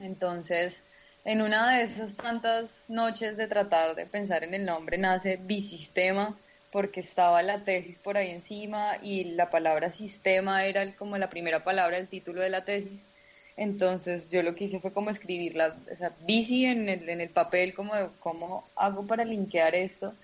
Entonces, 0.00 0.82
en 1.24 1.42
una 1.42 1.76
de 1.76 1.84
esas 1.84 2.16
tantas 2.16 2.70
noches 2.88 3.36
de 3.36 3.48
tratar 3.48 3.94
de 3.94 4.06
pensar 4.06 4.44
en 4.44 4.54
el 4.54 4.64
nombre 4.64 4.96
nace 4.96 5.36
Bisistema, 5.36 6.36
porque 6.70 7.00
estaba 7.00 7.42
la 7.42 7.64
tesis 7.64 7.98
por 7.98 8.16
ahí 8.16 8.30
encima 8.30 8.98
y 9.02 9.24
la 9.24 9.50
palabra 9.50 9.90
sistema 9.90 10.64
era 10.64 10.94
como 10.94 11.16
la 11.18 11.30
primera 11.30 11.64
palabra 11.64 11.96
del 11.96 12.08
título 12.08 12.40
de 12.40 12.50
la 12.50 12.64
tesis. 12.64 13.02
Entonces 13.58 14.30
yo 14.30 14.44
lo 14.44 14.54
que 14.54 14.64
hice 14.64 14.78
fue 14.78 14.92
como 14.92 15.10
escribir 15.10 15.56
la 15.56 15.74
bici 16.24 16.64
en 16.64 16.88
el, 16.88 17.08
en 17.08 17.20
el 17.20 17.28
papel, 17.28 17.74
como 17.74 17.92
de 17.96 18.06
cómo 18.20 18.64
hago 18.76 19.04
para 19.04 19.24
linkear 19.24 19.74
esto. 19.74 20.14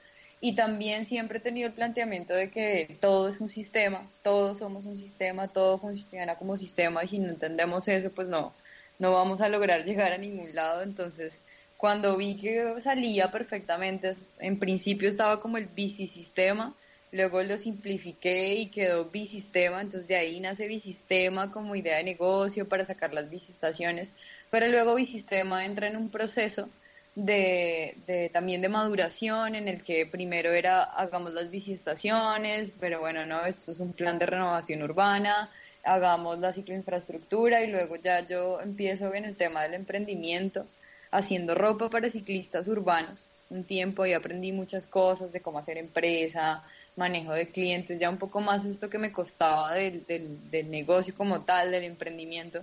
Y 0.40 0.55
también 0.55 1.05
siempre 1.05 1.38
he 1.38 1.40
tenido 1.40 1.66
el 1.66 1.75
planteamiento 1.75 2.33
de 2.33 2.49
que 2.51 2.97
todo 3.01 3.29
es 3.29 3.40
un 3.40 3.49
sistema, 3.49 4.09
todos 4.23 4.59
somos 4.59 4.85
un 4.87 4.97
sistema, 4.97 5.49
todo 5.49 5.79
funciona 5.79 6.37
como 6.37 6.57
sistema 6.57 7.03
y 7.03 7.09
si 7.09 7.18
no 7.18 7.29
entendemos 7.29 7.88
eso, 7.88 8.11
pues 8.12 8.29
no, 8.29 8.53
no 9.01 9.12
vamos 9.12 9.40
a 9.40 9.49
lograr 9.49 9.85
llegar 9.85 10.12
a 10.12 10.18
ningún 10.18 10.55
lado. 10.55 10.83
Entonces, 10.83 11.40
cuando 11.77 12.16
vi 12.16 12.37
que 12.37 12.81
salía 12.83 13.33
perfectamente, 13.33 14.14
en 14.38 14.61
principio 14.61 15.09
estaba 15.09 15.40
como 15.40 15.57
el 15.57 15.66
bicisistema, 15.66 16.73
luego 17.14 17.42
lo 17.44 17.57
simplifiqué 17.59 18.55
y 18.55 18.66
quedó 18.66 19.05
bisistema, 19.05 19.81
entonces 19.81 20.09
de 20.09 20.16
ahí 20.16 20.40
nace 20.40 20.66
bisistema 20.66 21.53
como 21.53 21.77
idea 21.77 21.98
de 21.98 22.05
negocio 22.05 22.68
para 22.68 22.85
sacar 22.85 23.14
las 23.14 23.31
bicistaciones, 23.31 24.11
pero 24.50 24.66
luego 24.66 24.96
bisistema 24.96 25.64
entra 25.64 25.87
en 25.87 25.96
un 25.96 26.11
proceso 26.11 26.68
de, 27.14 27.94
de, 28.09 28.31
también 28.31 28.61
de 28.61 28.68
maduración 28.68 29.55
en 29.55 29.68
el 29.68 29.85
que 29.85 30.07
primero 30.07 30.53
era 30.53 30.83
hagamos 30.83 31.33
las 31.33 31.53
bicistaciones, 31.53 32.72
pero 32.81 32.98
bueno, 32.98 33.24
no, 33.24 33.46
esto 33.46 33.70
es 33.70 33.79
un 33.79 33.92
plan 33.92 34.18
de 34.18 34.27
renovación 34.27 34.83
urbana, 34.83 35.48
hagamos 35.85 36.40
la 36.40 36.53
cicloinfraestructura 36.53 37.62
y 37.62 37.70
luego 37.70 37.94
ya 37.94 38.27
yo 38.27 38.61
empiezo 38.61 39.14
en 39.14 39.24
el 39.27 39.37
tema 39.37 39.62
del 39.62 39.74
emprendimiento, 39.74 40.66
haciendo 41.12 41.55
ropa 41.55 41.88
para 41.88 42.11
ciclistas 42.11 42.66
urbanos. 42.66 43.20
Un 43.50 43.62
tiempo 43.62 44.05
y 44.05 44.14
aprendí 44.14 44.50
muchas 44.50 44.87
cosas 44.87 45.31
de 45.31 45.40
cómo 45.40 45.59
hacer 45.61 45.79
empresa, 45.79 46.64
manejo 46.96 47.33
de 47.33 47.48
clientes, 47.48 47.98
ya 47.98 48.11
un 48.11 48.18
poco 48.18 48.40
más 48.40 48.64
esto 48.64 48.88
que 48.90 48.98
me 48.98 49.12
costaba 49.12 49.74
del, 49.74 50.04
del, 50.07 50.50
del 50.50 50.70
negocio 50.70 51.14
como 51.14 51.40
tal, 51.42 51.70
del 51.70 51.85
emprendimiento. 51.85 52.62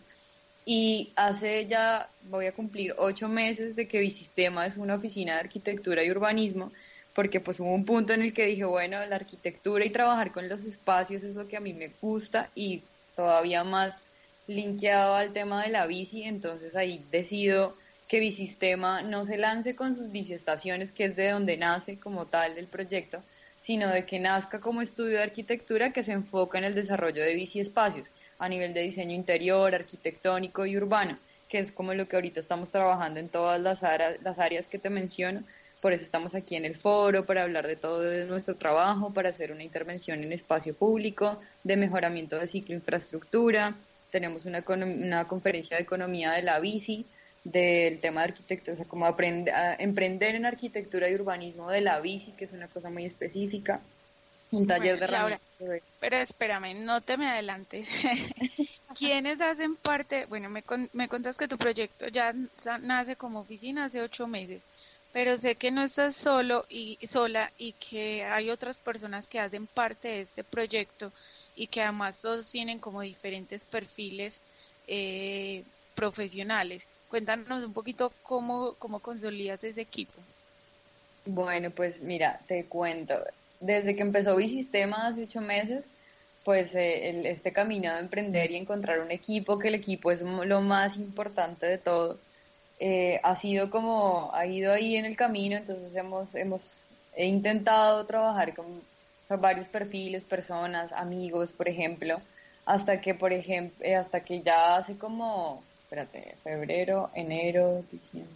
Y 0.65 1.12
hace 1.15 1.65
ya, 1.67 2.08
voy 2.24 2.46
a 2.46 2.54
cumplir 2.54 2.94
ocho 2.98 3.28
meses 3.28 3.76
de 3.76 3.88
que 3.88 4.00
Bisistema 4.00 4.65
es 4.65 4.78
una 4.78 4.96
oficina 4.96 5.34
de 5.34 5.39
arquitectura 5.39 6.04
y 6.04 6.12
urbanismo, 6.12 6.72
porque 7.13 7.39
pues 7.39 7.60
hubo 7.60 7.74
un 7.74 7.86
punto 7.86 8.13
en 8.13 8.22
el 8.22 8.34
que 8.34 8.46
dije, 8.46 8.63
bueno, 8.63 9.04
la 9.06 9.15
arquitectura 9.15 9.86
y 9.86 9.89
trabajar 9.89 10.32
con 10.32 10.48
los 10.48 10.63
espacios 10.63 11.24
es 11.24 11.36
lo 11.36 11.48
que 11.48 11.58
a 11.58 11.62
mí 11.62 11.74
me 11.74 11.91
gusta 12.02 12.50
y 12.56 12.84
todavía 13.15 13.63
más 13.63 14.06
linkeado 14.48 15.15
al 15.15 15.34
tema 15.34 15.63
de 15.63 15.70
la 15.70 15.86
bici, 15.86 16.24
entonces 16.24 16.76
ahí 16.76 17.04
decido 17.12 17.76
que 18.08 18.20
Bicistema 18.20 19.02
no 19.02 19.26
se 19.26 19.38
lance 19.38 19.76
con 19.76 19.96
sus 19.96 20.12
biciestaciones, 20.12 20.91
que 20.91 21.06
es 21.06 21.15
de 21.15 21.30
donde 21.30 21.58
nace 21.58 21.98
como 21.98 22.26
tal 22.26 22.58
el 22.58 22.67
proyecto, 22.67 23.22
sino 23.72 23.88
de 23.88 24.04
que 24.04 24.20
nazca 24.20 24.60
como 24.60 24.82
estudio 24.82 25.16
de 25.16 25.24
arquitectura 25.24 25.94
que 25.94 26.04
se 26.04 26.12
enfoca 26.12 26.58
en 26.58 26.66
el 26.66 26.76
desarrollo 26.76 27.24
de 27.24 27.36
biciespacios 27.36 28.06
a 28.38 28.50
nivel 28.50 28.74
de 28.74 28.82
diseño 28.82 29.16
interior, 29.16 29.74
arquitectónico 29.74 30.66
y 30.66 30.76
urbano, 30.76 31.18
que 31.48 31.60
es 31.60 31.72
como 31.72 31.94
lo 31.94 32.06
que 32.06 32.18
ahorita 32.18 32.42
estamos 32.42 32.70
trabajando 32.70 33.22
en 33.22 33.30
todas 33.30 33.62
las, 33.62 33.82
las 33.82 34.40
áreas 34.40 34.68
que 34.68 34.78
te 34.78 34.90
menciono, 34.90 35.44
por 35.80 35.94
eso 35.94 36.04
estamos 36.04 36.36
aquí 36.36 36.58
en 36.58 36.66
el 36.66 36.76
foro, 36.76 37.26
para 37.26 37.44
hablar 37.44 37.66
de 37.66 37.78
todo 37.78 38.04
nuestro 38.26 38.56
trabajo, 38.56 39.14
para 39.14 39.30
hacer 39.30 39.54
una 39.54 39.64
intervención 39.64 40.22
en 40.22 40.34
espacio 40.34 40.74
público, 40.74 41.40
de 41.64 41.78
mejoramiento 41.78 42.38
de 42.38 42.48
ciclo 42.48 42.76
infraestructura. 42.76 43.76
Tenemos 44.12 44.44
una, 44.44 44.66
una 44.68 45.28
conferencia 45.30 45.78
de 45.78 45.84
economía 45.84 46.32
de 46.32 46.42
la 46.42 46.60
bici, 46.60 47.06
del 47.44 48.00
tema 48.00 48.22
de 48.22 48.30
arquitectura, 48.30 48.74
o 48.74 48.78
sea, 48.78 48.86
como 48.86 49.06
aprender, 49.06 49.54
emprender 49.80 50.36
en 50.36 50.46
arquitectura 50.46 51.10
y 51.10 51.16
urbanismo 51.16 51.70
de 51.70 51.82
la 51.82 52.00
bici, 52.00 52.32
que 52.34 52.46
es 52.46 52.52
una 52.52 52.68
cosa 52.68 52.90
muy 52.90 53.06
específica. 53.06 53.82
Un 54.52 54.68
taller 54.68 55.00
de 55.00 55.08
Laura, 55.08 55.40
Pero 56.00 56.18
espérame, 56.18 56.76
no 56.76 57.00
te 57.00 57.16
me 57.16 57.30
adelantes. 57.30 57.88
¿Quiénes 58.98 59.40
hacen 59.40 59.78
parte? 59.78 60.26
Bueno, 60.26 60.50
me, 60.50 60.62
me 60.92 61.08
contas 61.08 61.38
que 61.38 61.48
tu 61.48 61.58
proyecto 61.58 62.10
ya 62.10 62.34
nace 62.82 63.16
como 63.16 63.40
oficina 63.40 63.86
hace 63.86 64.02
ocho 64.02 64.28
meses 64.28 64.64
pero 65.14 65.38
sé 65.38 65.56
que 65.56 65.72
no 65.72 65.84
estás 65.84 66.16
solo 66.16 66.66
y 66.70 66.98
sola 67.08 67.52
y 67.58 67.74
que 67.74 68.24
hay 68.24 68.50
otras 68.50 68.78
personas 68.78 69.28
que 69.28 69.40
hacen 69.40 69.68
parte 69.68 70.08
de 70.08 70.22
este 70.22 70.44
proyecto 70.44 71.12
y 71.56 71.68
que 71.68 71.82
además 71.82 72.22
todos 72.22 72.50
tienen 72.50 72.80
como 72.80 73.02
diferentes 73.02 73.66
perfiles 73.66 74.40
eh, 74.88 75.64
profesionales. 75.96 76.84
Cuéntanos 77.12 77.63
un 77.63 77.74
poquito 77.74 78.12
cómo, 78.24 78.74
cómo 78.80 79.00
consolidas 79.00 79.63
ese 79.63 79.82
equipo. 79.82 80.13
Bueno, 81.26 81.69
pues 81.69 82.02
mira, 82.02 82.39
te 82.47 82.65
cuento. 82.65 83.13
Desde 83.60 83.95
que 83.95 84.02
empezó 84.02 84.36
Bicistema 84.36 85.06
hace 85.06 85.26
ocho 85.26 85.41
meses, 85.41 85.86
pues 86.43 86.74
eh, 86.74 87.30
este 87.30 87.52
camino 87.54 87.93
de 87.93 88.00
emprender 88.00 88.50
y 88.50 88.56
encontrar 88.56 89.02
un 89.02 89.12
equipo, 89.12 89.60
que 89.60 89.67
el 89.67 89.76
equipo 89.76 90.12
es 90.12 90.21
lo 90.21 90.62
más 90.62 90.95
importante 90.95 91.67
de 91.67 91.78
todo 91.78 92.17
eh, 92.84 93.19
ha 93.21 93.36
sido 93.36 93.69
como, 93.69 94.32
ha 94.34 94.47
ido 94.47 94.74
ahí 94.74 94.95
en 94.95 95.06
el 95.06 95.15
camino, 95.15 95.56
entonces 95.56 95.95
hemos, 95.95 96.34
hemos 96.34 96.63
he 97.15 97.28
intentado 97.28 98.08
trabajar 98.08 98.56
con, 98.56 98.82
varios 99.39 99.67
perfiles, 99.67 100.24
personas, 100.24 100.91
amigos, 100.91 101.52
por 101.52 101.69
ejemplo, 101.69 102.19
hasta 102.65 103.00
que, 103.00 103.13
por 103.13 103.34
ejemplo, 103.34 103.86
eh, 103.86 103.95
hasta 103.95 104.21
que 104.21 104.41
ya 104.41 104.78
hace 104.78 104.97
como, 104.97 105.63
espérate, 105.92 106.38
febrero, 106.42 107.10
enero, 107.16 107.84
diciembre, 107.92 108.34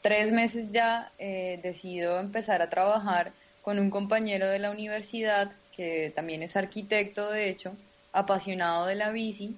tres 0.00 0.32
meses 0.32 0.72
ya 0.72 1.12
eh, 1.18 1.60
decido 1.62 2.18
empezar 2.18 2.62
a 2.62 2.70
trabajar 2.70 3.32
con 3.60 3.78
un 3.78 3.90
compañero 3.90 4.46
de 4.46 4.58
la 4.58 4.70
universidad 4.70 5.52
que 5.76 6.12
también 6.14 6.42
es 6.42 6.56
arquitecto, 6.56 7.30
de 7.30 7.50
hecho, 7.50 7.72
apasionado 8.14 8.86
de 8.86 8.94
la 8.94 9.10
bici, 9.10 9.54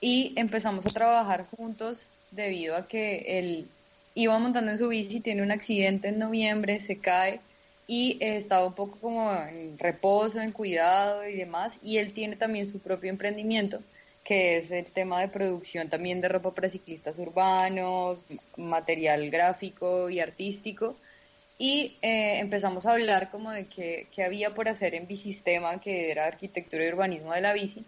y 0.00 0.32
empezamos 0.36 0.86
a 0.86 0.90
trabajar 0.90 1.44
juntos 1.56 1.98
debido 2.30 2.76
a 2.76 2.86
que 2.86 3.38
él 3.40 3.66
iba 4.14 4.38
montando 4.38 4.70
en 4.70 4.78
su 4.78 4.86
bici, 4.86 5.18
tiene 5.18 5.42
un 5.42 5.50
accidente 5.50 6.06
en 6.06 6.20
noviembre, 6.20 6.78
se 6.78 6.98
cae 6.98 7.40
y 7.88 8.16
estaba 8.20 8.64
un 8.64 8.74
poco 8.74 8.96
como 9.00 9.32
en 9.34 9.76
reposo, 9.76 10.40
en 10.40 10.52
cuidado 10.52 11.28
y 11.28 11.34
demás, 11.34 11.72
y 11.82 11.96
él 11.96 12.12
tiene 12.12 12.36
también 12.36 12.66
su 12.70 12.78
propio 12.78 13.10
emprendimiento, 13.10 13.80
que 14.24 14.56
es 14.56 14.70
el 14.70 14.86
tema 14.86 15.20
de 15.20 15.28
producción 15.28 15.88
también 15.88 16.20
de 16.20 16.28
ropa 16.28 16.52
para 16.52 16.70
ciclistas 16.70 17.18
urbanos, 17.18 18.24
material 18.56 19.30
gráfico 19.30 20.10
y 20.10 20.20
artístico, 20.20 20.96
y 21.58 21.96
eh, 22.00 22.38
empezamos 22.38 22.86
a 22.86 22.92
hablar 22.92 23.30
como 23.30 23.50
de 23.50 23.66
qué, 23.66 24.06
qué 24.14 24.24
había 24.24 24.54
por 24.54 24.68
hacer 24.68 24.94
en 24.94 25.06
Bicistema, 25.06 25.80
que 25.80 26.10
era 26.10 26.26
arquitectura 26.26 26.84
y 26.84 26.88
urbanismo 26.88 27.34
de 27.34 27.42
la 27.42 27.52
bici, 27.52 27.84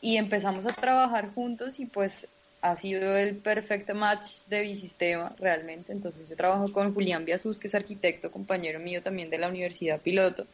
y 0.00 0.16
empezamos 0.16 0.66
a 0.66 0.72
trabajar 0.72 1.32
juntos 1.32 1.78
y 1.78 1.86
pues 1.86 2.26
ha 2.62 2.76
sido 2.76 3.16
el 3.16 3.36
perfecto 3.36 3.94
match 3.94 4.38
de 4.48 4.62
Bisistema 4.62 5.34
realmente. 5.38 5.92
Entonces 5.92 6.28
yo 6.28 6.36
trabajo 6.36 6.72
con 6.72 6.94
Julián 6.94 7.24
Biasus, 7.24 7.58
que 7.58 7.68
es 7.68 7.74
arquitecto, 7.74 8.30
compañero 8.30 8.78
mío 8.78 9.02
también 9.02 9.30
de 9.30 9.38
la 9.38 9.48
Universidad 9.48 10.00
Piloto. 10.00 10.46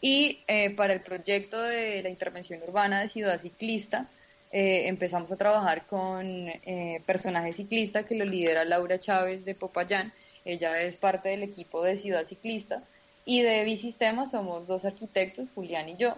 Y 0.00 0.38
eh, 0.46 0.70
para 0.70 0.94
el 0.94 1.00
proyecto 1.00 1.60
de 1.60 2.02
la 2.02 2.08
intervención 2.08 2.60
urbana 2.62 3.00
de 3.00 3.08
Ciudad 3.08 3.40
Ciclista, 3.40 4.08
eh, 4.52 4.86
empezamos 4.88 5.32
a 5.32 5.36
trabajar 5.36 5.86
con 5.86 6.26
eh, 6.26 7.00
personaje 7.06 7.54
ciclista 7.54 8.04
que 8.04 8.16
lo 8.16 8.26
lidera 8.26 8.64
Laura 8.66 9.00
Chávez 9.00 9.44
de 9.46 9.54
Popayán. 9.54 10.12
Ella 10.44 10.82
es 10.82 10.96
parte 10.96 11.30
del 11.30 11.42
equipo 11.42 11.82
de 11.82 11.98
Ciudad 11.98 12.24
Ciclista 12.24 12.82
y 13.24 13.40
de 13.42 13.64
Bicistema 13.64 14.28
somos 14.28 14.66
dos 14.66 14.84
arquitectos, 14.84 15.48
Julián 15.54 15.88
y 15.88 15.96
yo, 15.96 16.16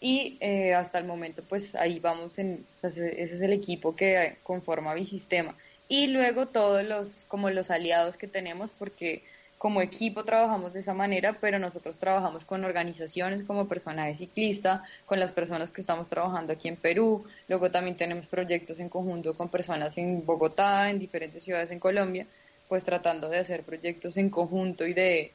y 0.00 0.38
eh, 0.40 0.74
hasta 0.74 0.98
el 0.98 1.04
momento 1.04 1.42
pues 1.48 1.74
ahí 1.74 1.98
vamos 1.98 2.38
en, 2.38 2.64
ese 2.82 3.22
es 3.22 3.32
el 3.32 3.52
equipo 3.52 3.96
que 3.96 4.36
conforma 4.44 4.94
Bicistema 4.94 5.54
y 5.88 6.06
luego 6.06 6.46
todos 6.46 6.84
los 6.84 7.08
como 7.26 7.50
los 7.50 7.70
aliados 7.70 8.16
que 8.16 8.28
tenemos 8.28 8.70
porque 8.70 9.22
como 9.58 9.82
equipo 9.82 10.24
trabajamos 10.24 10.72
de 10.72 10.80
esa 10.80 10.94
manera, 10.94 11.32
pero 11.32 11.58
nosotros 11.58 11.98
trabajamos 11.98 12.44
con 12.44 12.64
organizaciones 12.64 13.44
como 13.44 13.68
personaje 13.68 14.16
ciclista, 14.16 14.84
con 15.04 15.18
las 15.18 15.32
personas 15.32 15.70
que 15.70 15.80
estamos 15.80 16.08
trabajando 16.08 16.52
aquí 16.52 16.68
en 16.68 16.76
Perú, 16.76 17.24
luego 17.48 17.70
también 17.70 17.96
tenemos 17.96 18.26
proyectos 18.26 18.78
en 18.78 18.88
conjunto 18.88 19.34
con 19.34 19.48
personas 19.48 19.98
en 19.98 20.24
Bogotá, 20.24 20.88
en 20.90 21.00
diferentes 21.00 21.42
ciudades 21.42 21.72
en 21.72 21.80
Colombia, 21.80 22.24
pues 22.68 22.84
tratando 22.84 23.28
de 23.28 23.38
hacer 23.38 23.64
proyectos 23.64 24.16
en 24.16 24.30
conjunto 24.30 24.86
y 24.86 24.94
de, 24.94 25.32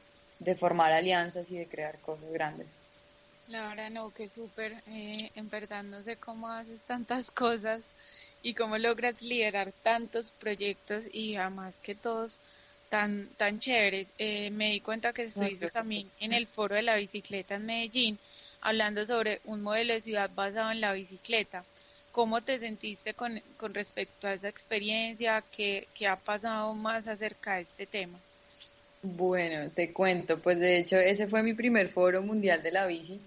formar 0.58 0.92
alianzas 0.92 1.50
y 1.50 1.56
de 1.56 1.66
crear 1.66 1.98
cosas 1.98 2.30
grandes. 2.32 2.66
La 3.48 3.68
verdad 3.68 3.90
no, 3.90 4.10
que 4.10 4.28
súper, 4.28 4.82
en 4.86 5.50
verdad 5.50 5.82
no 5.82 6.02
sé 6.02 6.16
cómo 6.16 6.48
haces 6.48 6.80
tantas 6.86 7.30
cosas 7.30 7.82
y 8.42 8.54
cómo 8.54 8.78
logras 8.78 9.20
liderar 9.20 9.72
tantos 9.82 10.30
proyectos 10.30 11.04
y 11.12 11.36
además 11.36 11.74
que 11.82 11.94
todos 11.94 12.38
tan, 12.94 13.28
tan 13.36 13.58
chéveres. 13.58 14.06
Eh, 14.18 14.50
me 14.50 14.70
di 14.70 14.80
cuenta 14.80 15.12
que 15.12 15.24
estuviste 15.24 15.68
también 15.68 16.08
en 16.20 16.32
el 16.32 16.46
foro 16.46 16.76
de 16.76 16.82
la 16.82 16.94
bicicleta 16.94 17.56
en 17.56 17.66
Medellín, 17.66 18.20
hablando 18.60 19.04
sobre 19.04 19.40
un 19.46 19.62
modelo 19.62 19.94
de 19.94 20.00
ciudad 20.00 20.30
basado 20.32 20.70
en 20.70 20.80
la 20.80 20.92
bicicleta. 20.92 21.64
¿Cómo 22.12 22.40
te 22.42 22.60
sentiste 22.60 23.12
con, 23.14 23.42
con 23.56 23.74
respecto 23.74 24.28
a 24.28 24.34
esa 24.34 24.48
experiencia? 24.48 25.42
¿Qué, 25.50 25.88
¿Qué 25.92 26.06
ha 26.06 26.14
pasado 26.14 26.72
más 26.72 27.08
acerca 27.08 27.56
de 27.56 27.62
este 27.62 27.86
tema? 27.86 28.16
Bueno, 29.02 29.70
te 29.74 29.92
cuento, 29.92 30.38
pues 30.38 30.60
de 30.60 30.78
hecho 30.78 30.96
ese 30.96 31.26
fue 31.26 31.42
mi 31.42 31.52
primer 31.52 31.88
foro 31.88 32.22
mundial 32.22 32.62
de 32.62 32.70
la 32.70 32.86
bici. 32.86 33.20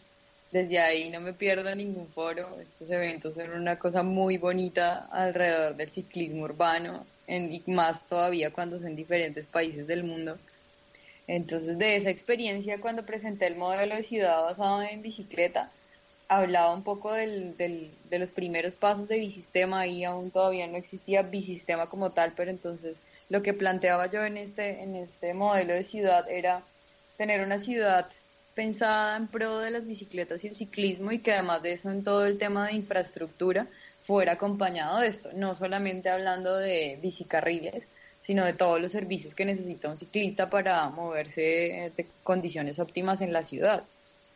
Desde 0.50 0.80
ahí 0.80 1.10
no 1.10 1.20
me 1.20 1.34
pierdo 1.34 1.76
ningún 1.76 2.08
foro. 2.08 2.58
Estos 2.62 2.90
eventos 2.90 3.34
son 3.34 3.52
una 3.52 3.78
cosa 3.78 4.02
muy 4.02 4.38
bonita 4.38 5.10
alrededor 5.12 5.76
del 5.76 5.90
ciclismo 5.90 6.46
urbano 6.46 7.06
y 7.28 7.64
más 7.68 8.08
todavía 8.08 8.52
cuando 8.52 8.80
son 8.80 8.96
diferentes 8.96 9.46
países 9.46 9.88
del 9.88 10.04
mundo. 10.04 10.38
Entonces, 11.28 11.78
de 11.78 11.98
esa 11.98 12.10
experiencia, 12.10 12.80
cuando 12.80 13.06
presenté 13.06 13.48
el 13.48 13.58
modelo 13.58 13.96
de 13.96 14.04
ciudad 14.04 14.46
basado 14.46 14.82
en 14.82 15.02
bicicleta, 15.02 15.72
hablaba 16.30 16.74
un 16.74 16.84
poco 16.84 17.14
del, 17.14 17.56
del, 17.58 17.92
de 18.10 18.20
los 18.20 18.32
primeros 18.32 18.76
pasos 18.76 19.08
de 19.08 19.20
Bicistema, 19.20 19.82
ahí 19.82 20.04
aún 20.04 20.32
todavía 20.32 20.68
no 20.68 20.78
existía 20.78 21.22
Bicistema 21.22 21.88
como 21.88 22.12
tal, 22.12 22.34
pero 22.36 22.50
entonces 22.50 22.98
lo 23.30 23.42
que 23.42 23.54
planteaba 23.54 24.08
yo 24.08 24.24
en 24.24 24.38
este, 24.38 24.84
en 24.84 24.96
este 24.96 25.34
modelo 25.34 25.74
de 25.74 25.84
ciudad 25.84 26.30
era 26.30 26.64
tener 27.18 27.42
una 27.42 27.60
ciudad 27.60 28.08
pensada 28.56 29.18
en 29.18 29.28
pro 29.28 29.60
de 29.60 29.72
las 29.72 29.86
bicicletas 29.86 30.44
y 30.44 30.48
el 30.48 30.56
ciclismo 30.56 31.12
y 31.12 31.20
que 31.20 31.34
además 31.34 31.62
de 31.62 31.74
eso 31.74 31.92
en 31.92 32.04
todo 32.04 32.26
el 32.26 32.40
tema 32.40 32.68
de 32.68 32.74
infraestructura 32.74 33.68
fuera 34.08 34.34
acompañado 34.34 35.00
de 35.00 35.08
esto, 35.08 35.30
no 35.34 35.58
solamente 35.58 36.10
hablando 36.10 36.56
de 36.56 36.98
bicicarriles, 37.02 37.84
sino 38.24 38.46
de 38.46 38.54
todos 38.54 38.82
los 38.82 38.94
servicios 38.94 39.36
que 39.36 39.44
necesita 39.44 39.90
un 39.90 39.98
ciclista 39.98 40.50
para 40.50 40.88
moverse 40.90 41.92
de 41.96 42.08
condiciones 42.24 42.80
óptimas 42.80 43.20
en 43.20 43.34
la 43.34 43.44
ciudad. 43.44 43.84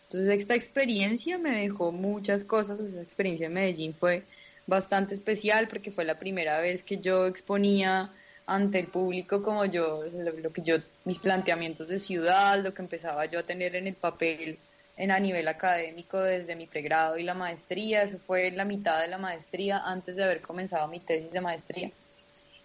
Entonces 0.07 0.41
esta 0.41 0.55
experiencia 0.55 1.38
me 1.38 1.62
dejó 1.62 1.93
muchas 1.93 2.43
cosas, 2.43 2.81
esa 2.81 3.01
experiencia 3.01 3.47
en 3.47 3.53
Medellín 3.53 3.93
fue 3.93 4.23
bastante 4.67 5.15
especial 5.15 5.69
porque 5.69 5.91
fue 5.91 6.03
la 6.03 6.15
primera 6.15 6.60
vez 6.60 6.84
que 6.84 6.97
yo 6.97 7.25
exponía 7.27 8.10
ante 8.45 8.79
el 8.79 8.88
público 8.88 9.41
como 9.41 9.63
yo, 9.63 10.03
lo, 10.03 10.51
que 10.51 10.63
yo, 10.63 10.77
mis 11.05 11.19
planteamientos 11.19 11.88
de 11.88 11.97
ciudad, 11.97 12.62
lo 12.62 12.73
que 12.73 12.81
empezaba 12.81 13.25
yo 13.25 13.39
a 13.39 13.43
tener 13.43 13.77
en 13.77 13.88
el 13.88 13.95
papel 13.95 14.57
en 14.97 15.12
a 15.12 15.19
nivel 15.19 15.47
académico 15.47 16.19
desde 16.19 16.56
mi 16.56 16.67
pregrado 16.67 17.17
y 17.17 17.23
la 17.23 17.34
maestría, 17.34 18.04
eso 18.04 18.17
fue 18.19 18.51
la 18.51 18.65
mitad 18.65 19.01
de 19.01 19.08
la 19.08 19.17
maestría 19.17 19.80
antes 19.80 20.15
de 20.15 20.23
haber 20.23 20.41
comenzado 20.41 20.88
mi 20.88 20.99
tesis 20.99 21.32
de 21.32 21.41
maestría. 21.41 21.91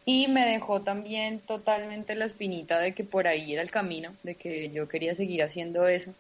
Y 0.05 0.29
me 0.29 0.47
dejó 0.47 0.83
también 0.83 1.41
totalmente 1.41 2.15
la 2.15 2.27
espinita 2.27 2.79
de 2.79 2.93
que 2.93 3.05
por 3.05 3.27
ahí 3.27 3.53
era 3.53 3.63
el 3.63 3.71
camino, 3.71 4.15
de 4.23 4.37
que 4.37 4.71
yo 4.71 4.89
quería 4.89 5.15
seguir 5.15 5.43
haciendo 5.43 5.89
eso. 5.89 6.15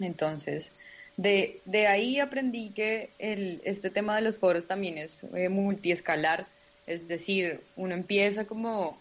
Entonces, 0.00 0.72
de, 1.16 1.60
de 1.66 1.86
ahí 1.86 2.20
aprendí 2.20 2.70
que 2.70 3.10
el, 3.18 3.60
este 3.64 3.90
tema 3.90 4.16
de 4.16 4.22
los 4.22 4.38
foros 4.38 4.66
también 4.66 4.96
es 4.96 5.24
eh, 5.34 5.48
multiescalar, 5.48 6.46
es 6.86 7.06
decir, 7.06 7.60
uno 7.76 7.94
empieza 7.94 8.46
como 8.46 8.98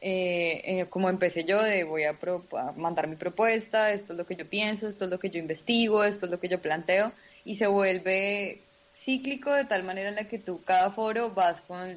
eh, 0.00 0.62
eh, 0.64 0.86
como 0.90 1.08
empecé 1.08 1.44
yo, 1.44 1.62
de 1.62 1.84
voy 1.84 2.04
a, 2.04 2.16
mandar 2.76 3.08
mi 3.08 3.16
propuesta, 3.16 3.92
esto 3.92 4.12
es 4.12 4.18
lo 4.18 4.26
que 4.26 4.36
yo 4.36 4.46
pienso, 4.46 4.88
esto 4.88 5.04
es 5.04 5.10
lo 5.10 5.18
que 5.18 5.30
yo 5.30 5.38
investigo, 5.38 6.04
esto 6.04 6.26
es 6.26 6.32
lo 6.32 6.38
que 6.38 6.48
yo 6.48 6.60
planteo, 6.60 7.12
y 7.44 7.56
se 7.56 7.66
vuelve 7.66 8.60
cíclico 8.94 9.52
de 9.52 9.64
tal 9.64 9.84
manera 9.84 10.10
en 10.10 10.16
la 10.16 10.28
que 10.28 10.38
tú 10.38 10.60
cada 10.64 10.90
foro 10.90 11.30
vas 11.30 11.60
con, 11.62 11.96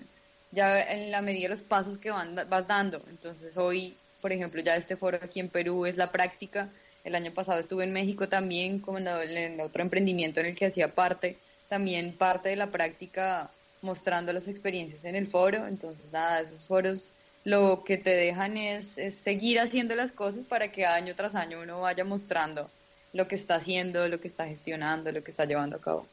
ya 0.52 0.82
en 0.82 1.12
la 1.12 1.22
medida 1.22 1.44
de 1.44 1.56
los 1.56 1.62
pasos 1.62 1.98
que 1.98 2.12
van, 2.12 2.36
vas 2.50 2.68
dando. 2.68 3.02
Entonces 3.10 3.58
hoy, 3.58 3.96
por 4.22 4.32
ejemplo, 4.32 4.62
ya 4.62 4.76
este 4.76 4.96
foro 4.96 5.20
aquí 5.22 5.40
en 5.40 5.50
Perú 5.50 5.86
es 5.86 5.98
la 5.98 6.12
práctica. 6.12 6.70
El 7.04 7.16
año 7.16 7.32
pasado 7.32 7.60
estuve 7.60 7.84
en 7.84 7.94
México 7.94 8.28
también, 8.28 8.80
como 8.80 8.98
en, 9.00 9.08
en 9.08 9.60
otro 9.60 9.82
emprendimiento 9.82 10.40
en 10.40 10.48
el 10.48 10.56
que 10.56 10.68
hacía 10.68 10.90
parte, 10.90 11.38
también 11.68 12.14
parte 12.14 12.50
de 12.50 12.56
la 12.56 12.68
práctica 12.68 13.50
mostrando 13.82 14.34
las 14.34 14.48
experiencias 14.48 15.04
en 15.06 15.16
el 15.16 15.28
foro. 15.28 15.68
Entonces, 15.68 16.12
nada, 16.12 16.42
esos 16.42 16.66
foros 16.66 17.10
lo 17.43 17.84
que 17.84 17.97
te 17.97 18.12
dejan 18.12 18.58
es, 18.58 18.95
seguir 19.15 19.60
haciendo 19.60 19.95
las 19.95 20.12
cosas 20.12 20.45
para 20.45 20.71
que 20.71 20.86
año 20.86 21.15
tras 21.15 21.36
año 21.36 21.62
uno 21.62 21.82
vaya 21.82 22.04
mostrando 22.04 22.69
lo 23.13 23.28
que 23.28 23.36
está 23.36 23.56
haciendo, 23.56 24.08
lo 24.08 24.19
que 24.19 24.28
está 24.28 24.47
gestionando, 24.47 25.12
lo 25.12 25.23
que 25.23 25.32
está 25.32 25.45
llevando 25.45 25.78
a 25.78 25.82
cabo. 25.82 26.08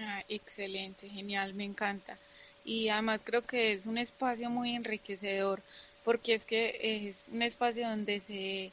Ah, 0.00 0.22
excelente, 0.28 1.08
genial, 1.08 1.54
me 1.54 1.64
encanta. 1.64 2.16
Y 2.64 2.88
además 2.88 3.20
creo 3.24 3.42
que 3.42 3.72
es 3.72 3.86
un 3.86 3.98
espacio 3.98 4.50
muy 4.50 4.74
enriquecedor 4.74 5.60
porque 6.04 6.34
es 6.34 6.44
que 6.44 7.06
es 7.06 7.28
un 7.28 7.42
espacio 7.42 7.88
donde 7.88 8.20
se 8.20 8.72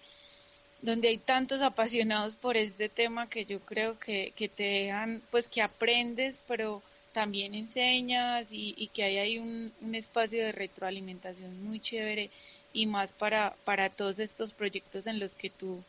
donde 0.81 1.07
hay 1.07 1.17
tantos 1.17 1.61
apasionados 1.61 2.35
por 2.35 2.57
este 2.57 2.89
tema 2.89 3.27
que 3.27 3.45
yo 3.45 3.59
creo 3.59 3.97
que, 3.99 4.33
que 4.35 4.47
te 4.47 4.63
dejan, 4.63 5.21
pues 5.31 5.47
que 5.47 5.61
aprendes, 5.61 6.41
pero 6.47 6.81
también 7.15 7.55
enseñas 7.55 8.49
y, 8.51 8.89
que 8.93 9.03
hay 9.03 9.17
ahí 9.19 9.37
un, 9.39 9.71
espacio 9.95 10.43
de 10.43 10.51
retroalimentación 10.51 11.63
muy 11.63 11.79
chévere 11.79 12.29
y 12.73 12.87
más 12.87 13.13
para, 13.13 13.55
para 13.63 13.89
todos 13.89 14.19
estos 14.19 14.51
proyectos 14.51 15.07
en 15.07 15.19
los 15.21 15.33
que 15.33 15.49
tú 15.49 15.81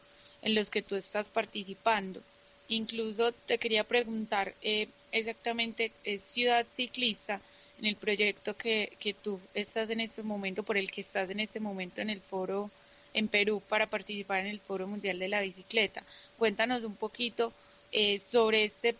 en 0.42 0.54
los 0.54 0.70
que 0.70 0.82
tú 0.82 0.94
estás 0.94 1.28
participando. 1.28 2.20
Incluso 2.68 3.32
te 3.32 3.58
quería 3.58 3.82
preguntar 3.82 4.54
eh, 4.62 4.86
exactamente, 5.10 5.90
es 6.04 6.22
Ciudad 6.22 6.64
Ciclista 6.76 7.40
en 7.80 7.86
el 7.86 7.96
proyecto 7.96 8.56
que, 8.56 8.92
que 9.00 9.12
tú 9.12 9.40
estás 9.52 9.90
en 9.90 9.98
este 9.98 10.22
momento, 10.22 10.62
por 10.62 10.76
el 10.76 10.92
que 10.92 11.00
estás 11.00 11.28
en 11.30 11.40
este 11.40 11.58
momento 11.58 12.00
en 12.02 12.10
el 12.10 12.20
foro 12.20 12.70
en 13.14 13.26
Perú 13.26 13.60
para 13.68 13.88
participar 13.88 14.40
en 14.40 14.46
el 14.46 14.60
Foro 14.60 14.86
Mundial 14.86 15.18
de 15.18 15.28
la 15.28 15.40
Bicicleta. 15.40 16.04
Cuéntanos 16.38 16.84
un 16.84 16.94
poquito 16.94 17.52
eh, 17.92 18.20
sobre 18.20 18.64
este 18.64 18.96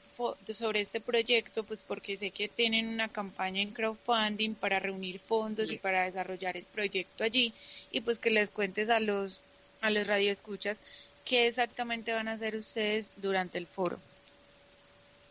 sobre 0.54 0.80
este 0.80 1.00
proyecto, 1.00 1.62
pues 1.64 1.84
porque 1.86 2.16
sé 2.16 2.30
que 2.30 2.48
tienen 2.48 2.88
una 2.88 3.08
campaña 3.08 3.60
en 3.60 3.72
crowdfunding 3.72 4.54
para 4.54 4.78
reunir 4.78 5.20
fondos 5.20 5.70
y 5.70 5.76
para 5.76 6.04
desarrollar 6.04 6.56
el 6.56 6.64
proyecto 6.64 7.22
allí 7.22 7.52
y 7.90 8.00
pues 8.00 8.18
que 8.18 8.30
les 8.30 8.48
cuentes 8.48 8.88
a 8.88 8.98
los 8.98 9.40
a 9.82 9.90
los 9.90 10.06
radioescuchas 10.06 10.78
qué 11.26 11.48
exactamente 11.48 12.12
van 12.12 12.28
a 12.28 12.32
hacer 12.32 12.56
ustedes 12.56 13.06
durante 13.16 13.58
el 13.58 13.66
foro. 13.66 13.98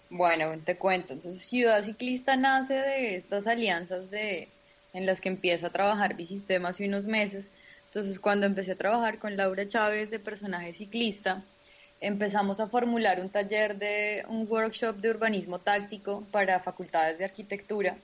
Bueno, 0.10 0.53
te 0.64 0.76
cuento. 0.76 1.14
Entonces, 1.14 1.43
Ciudad 1.43 1.84
Ciclista 1.84 2.36
nace 2.36 2.76
de 2.76 3.16
estas 3.16 3.47
alianzas 3.47 4.12
de 4.12 4.49
en 4.93 5.06
las 5.06 5.20
que 5.20 5.30
empieza 5.30 5.68
a 5.68 5.72
trabajar 5.72 6.16
Bicistema 6.16 6.70
hace 6.70 6.86
unos 6.88 7.08
meses. 7.08 7.47
Entonces, 7.88 8.20
cuando 8.20 8.45
empecé 8.45 8.74
a 8.74 8.78
trabajar 8.78 9.20
con 9.20 9.36
Laura 9.36 9.68
Chávez 9.68 10.12
de 10.12 10.20
personaje 10.20 10.74
ciclista, 10.74 11.43
empezamos 12.06 12.60
a 12.60 12.68
formular 12.68 13.20
un 13.20 13.30
taller 13.30 13.80
de 13.80 14.24
un 14.28 14.45
workshop 14.47 14.97
de 14.97 15.10
urbanismo 15.10 15.58
táctico 15.58 16.24
para 16.30 16.60
facultades 16.60 17.18
de 17.18 17.26
arquitectura 17.26 17.95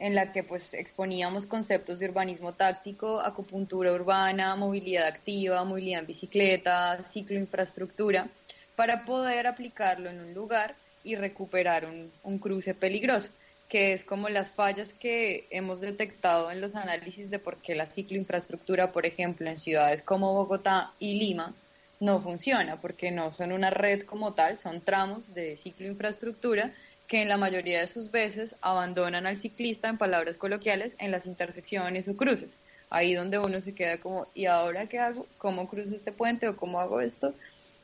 en 0.00 0.16
la 0.16 0.32
que 0.32 0.42
pues 0.42 0.74
exponíamos 0.74 1.46
conceptos 1.46 2.00
de 2.00 2.08
urbanismo 2.08 2.52
táctico, 2.52 3.20
acupuntura 3.20 3.92
urbana, 3.92 4.56
movilidad 4.56 5.06
activa, 5.06 5.62
movilidad 5.62 6.00
en 6.00 6.06
bicicleta, 6.06 7.00
ciclo 7.04 7.38
infraestructura, 7.38 8.26
para 8.74 9.04
poder 9.04 9.46
aplicarlo 9.46 10.10
en 10.10 10.18
un 10.18 10.34
lugar 10.34 10.74
y 11.04 11.14
recuperar 11.14 11.86
un, 11.86 12.10
un 12.24 12.38
cruce 12.40 12.74
peligroso, 12.74 13.28
que 13.68 13.92
es 13.92 14.02
como 14.02 14.28
las 14.30 14.50
fallas 14.50 14.92
que 14.94 15.46
hemos 15.50 15.80
detectado 15.80 16.50
en 16.50 16.60
los 16.60 16.74
análisis 16.74 17.30
de 17.30 17.38
por 17.38 17.58
qué 17.58 17.76
la 17.76 17.86
cicloinfraestructura, 17.86 18.90
por 18.90 19.06
ejemplo, 19.06 19.48
en 19.48 19.60
ciudades 19.60 20.02
como 20.02 20.34
Bogotá 20.34 20.90
y 20.98 21.20
Lima, 21.20 21.54
no 22.00 22.20
funciona 22.20 22.76
porque 22.76 23.10
no 23.10 23.32
son 23.32 23.52
una 23.52 23.70
red 23.70 24.04
como 24.04 24.32
tal, 24.32 24.56
son 24.56 24.80
tramos 24.80 25.34
de 25.34 25.56
ciclo 25.56 25.86
infraestructura 25.86 26.72
que 27.06 27.22
en 27.22 27.28
la 27.28 27.36
mayoría 27.36 27.80
de 27.80 27.88
sus 27.88 28.10
veces 28.10 28.56
abandonan 28.60 29.26
al 29.26 29.36
ciclista, 29.36 29.88
en 29.88 29.98
palabras 29.98 30.36
coloquiales, 30.36 30.94
en 30.98 31.10
las 31.10 31.26
intersecciones 31.26 32.08
o 32.08 32.16
cruces, 32.16 32.50
ahí 32.90 33.14
donde 33.14 33.38
uno 33.38 33.60
se 33.60 33.74
queda 33.74 33.98
como, 33.98 34.26
¿y 34.34 34.46
ahora 34.46 34.86
qué 34.86 34.98
hago? 34.98 35.26
¿Cómo 35.38 35.68
cruzo 35.68 35.94
este 35.94 36.12
puente 36.12 36.48
o 36.48 36.56
cómo 36.56 36.80
hago 36.80 37.00
esto? 37.00 37.34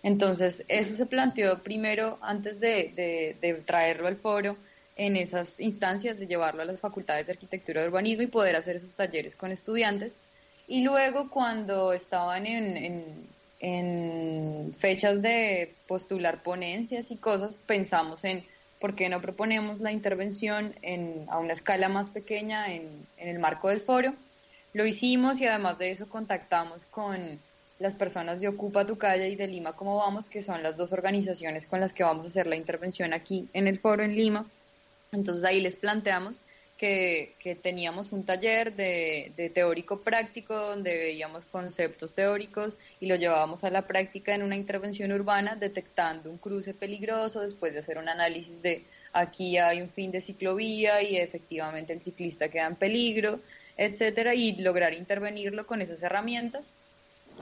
Entonces, 0.02 0.64
eso 0.68 0.96
se 0.96 1.06
planteó 1.06 1.58
primero 1.58 2.18
antes 2.22 2.58
de, 2.58 3.36
de, 3.40 3.54
traerlo 3.66 4.08
al 4.08 4.16
foro 4.16 4.56
en 4.96 5.16
esas 5.16 5.60
instancias, 5.60 6.18
de 6.18 6.26
llevarlo 6.26 6.62
a 6.62 6.64
las 6.64 6.80
facultades 6.80 7.26
de 7.26 7.32
arquitectura 7.32 7.82
y 7.82 7.86
urbanismo 7.86 8.22
y 8.22 8.28
poder 8.28 8.56
hacer 8.56 8.76
esos 8.76 8.94
talleres 8.94 9.36
con 9.36 9.52
estudiantes. 9.52 10.12
Y 10.66 10.82
luego 10.82 11.28
cuando 11.28 11.92
estaban 11.92 12.46
en, 12.46 13.26
fechas 14.78 15.22
de 15.22 15.74
postular 15.86 16.42
ponencias 16.42 17.10
y 17.10 17.16
cosas, 17.16 17.54
pensamos 17.66 18.24
en 18.24 18.44
por 18.80 18.94
qué 18.94 19.08
no 19.08 19.20
proponemos 19.20 19.80
la 19.80 19.92
intervención 19.92 20.74
en, 20.80 21.26
a 21.28 21.38
una 21.38 21.52
escala 21.52 21.88
más 21.88 22.08
pequeña 22.08 22.72
en, 22.72 22.88
en 23.18 23.28
el 23.28 23.38
marco 23.38 23.68
del 23.68 23.82
foro 23.82 24.14
lo 24.72 24.86
hicimos 24.86 25.40
y 25.40 25.46
además 25.46 25.78
de 25.78 25.90
eso 25.90 26.08
contactamos 26.08 26.78
con 26.90 27.40
las 27.78 27.94
personas 27.94 28.40
de 28.40 28.48
Ocupa 28.48 28.86
tu 28.86 28.98
calle 28.98 29.28
y 29.28 29.36
de 29.36 29.48
Lima 29.48 29.72
Cómo 29.72 29.96
Vamos, 29.96 30.28
que 30.28 30.42
son 30.42 30.62
las 30.62 30.76
dos 30.76 30.92
organizaciones 30.92 31.66
con 31.66 31.80
las 31.80 31.92
que 31.92 32.04
vamos 32.04 32.26
a 32.26 32.28
hacer 32.28 32.46
la 32.46 32.56
intervención 32.56 33.12
aquí 33.12 33.48
en 33.52 33.66
el 33.66 33.78
foro 33.78 34.04
en 34.04 34.14
Lima. 34.14 34.46
Entonces 35.12 35.44
ahí 35.44 35.60
les 35.60 35.76
planteamos 35.76 36.36
que, 36.80 37.58
teníamos 37.62 38.10
un 38.10 38.24
taller 38.24 38.74
de, 38.74 39.32
de, 39.36 39.50
teórico 39.50 40.00
práctico 40.00 40.54
donde 40.56 40.96
veíamos 40.96 41.44
conceptos 41.44 42.14
teóricos 42.14 42.74
y 43.00 43.06
lo 43.06 43.16
llevábamos 43.16 43.64
a 43.64 43.70
la 43.70 43.82
práctica 43.82 44.34
en 44.34 44.42
una 44.42 44.56
intervención 44.56 45.12
urbana 45.12 45.56
detectando 45.56 46.30
un 46.30 46.38
cruce 46.38 46.72
peligroso 46.72 47.40
después 47.40 47.74
de 47.74 47.80
hacer 47.80 47.98
un 47.98 48.08
análisis 48.08 48.62
de 48.62 48.84
aquí 49.12 49.58
hay 49.58 49.82
un 49.82 49.90
fin 49.90 50.10
de 50.10 50.22
ciclovía 50.22 51.02
y 51.02 51.16
efectivamente 51.16 51.92
el 51.92 52.00
ciclista 52.00 52.48
queda 52.48 52.66
en 52.66 52.76
peligro, 52.76 53.40
etcétera, 53.76 54.34
y 54.34 54.56
lograr 54.56 54.94
intervenirlo 54.94 55.66
con 55.66 55.82
esas 55.82 56.02
herramientas. 56.02 56.64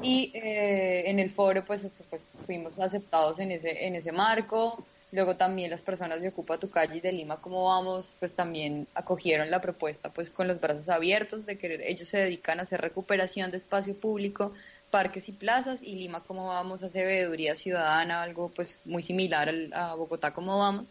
Y 0.02 0.30
eh, 0.34 1.10
en 1.10 1.18
el 1.18 1.30
foro, 1.30 1.64
pues, 1.64 1.86
pues 2.10 2.28
fuimos 2.46 2.78
aceptados 2.78 3.38
en 3.38 3.52
ese, 3.52 3.86
en 3.86 3.96
ese 3.96 4.12
marco. 4.12 4.84
Luego 5.10 5.36
también 5.36 5.70
las 5.70 5.80
personas 5.80 6.20
de 6.20 6.28
Ocupa 6.28 6.58
tu 6.58 6.70
calle 6.70 6.96
y 6.96 7.00
de 7.00 7.12
Lima, 7.12 7.36
como 7.36 7.64
vamos, 7.64 8.14
pues 8.18 8.34
también 8.34 8.86
acogieron 8.94 9.50
la 9.50 9.60
propuesta, 9.60 10.10
pues 10.10 10.30
con 10.30 10.48
los 10.48 10.60
brazos 10.60 10.88
abiertos 10.88 11.46
de 11.46 11.56
que 11.56 11.80
ellos 11.88 12.08
se 12.08 12.18
dedican 12.18 12.60
a 12.60 12.64
hacer 12.64 12.80
recuperación 12.80 13.50
de 13.50 13.56
espacio 13.56 13.94
público, 13.94 14.52
parques 14.90 15.28
y 15.28 15.32
plazas, 15.32 15.82
y 15.82 15.94
Lima, 15.94 16.20
como 16.20 16.48
vamos, 16.48 16.82
hace 16.82 17.04
veeduría 17.04 17.56
ciudadana, 17.56 18.22
algo 18.22 18.50
pues 18.54 18.78
muy 18.84 19.02
similar 19.02 19.52
a 19.72 19.94
Bogotá, 19.94 20.32
como 20.32 20.58
vamos 20.58 20.88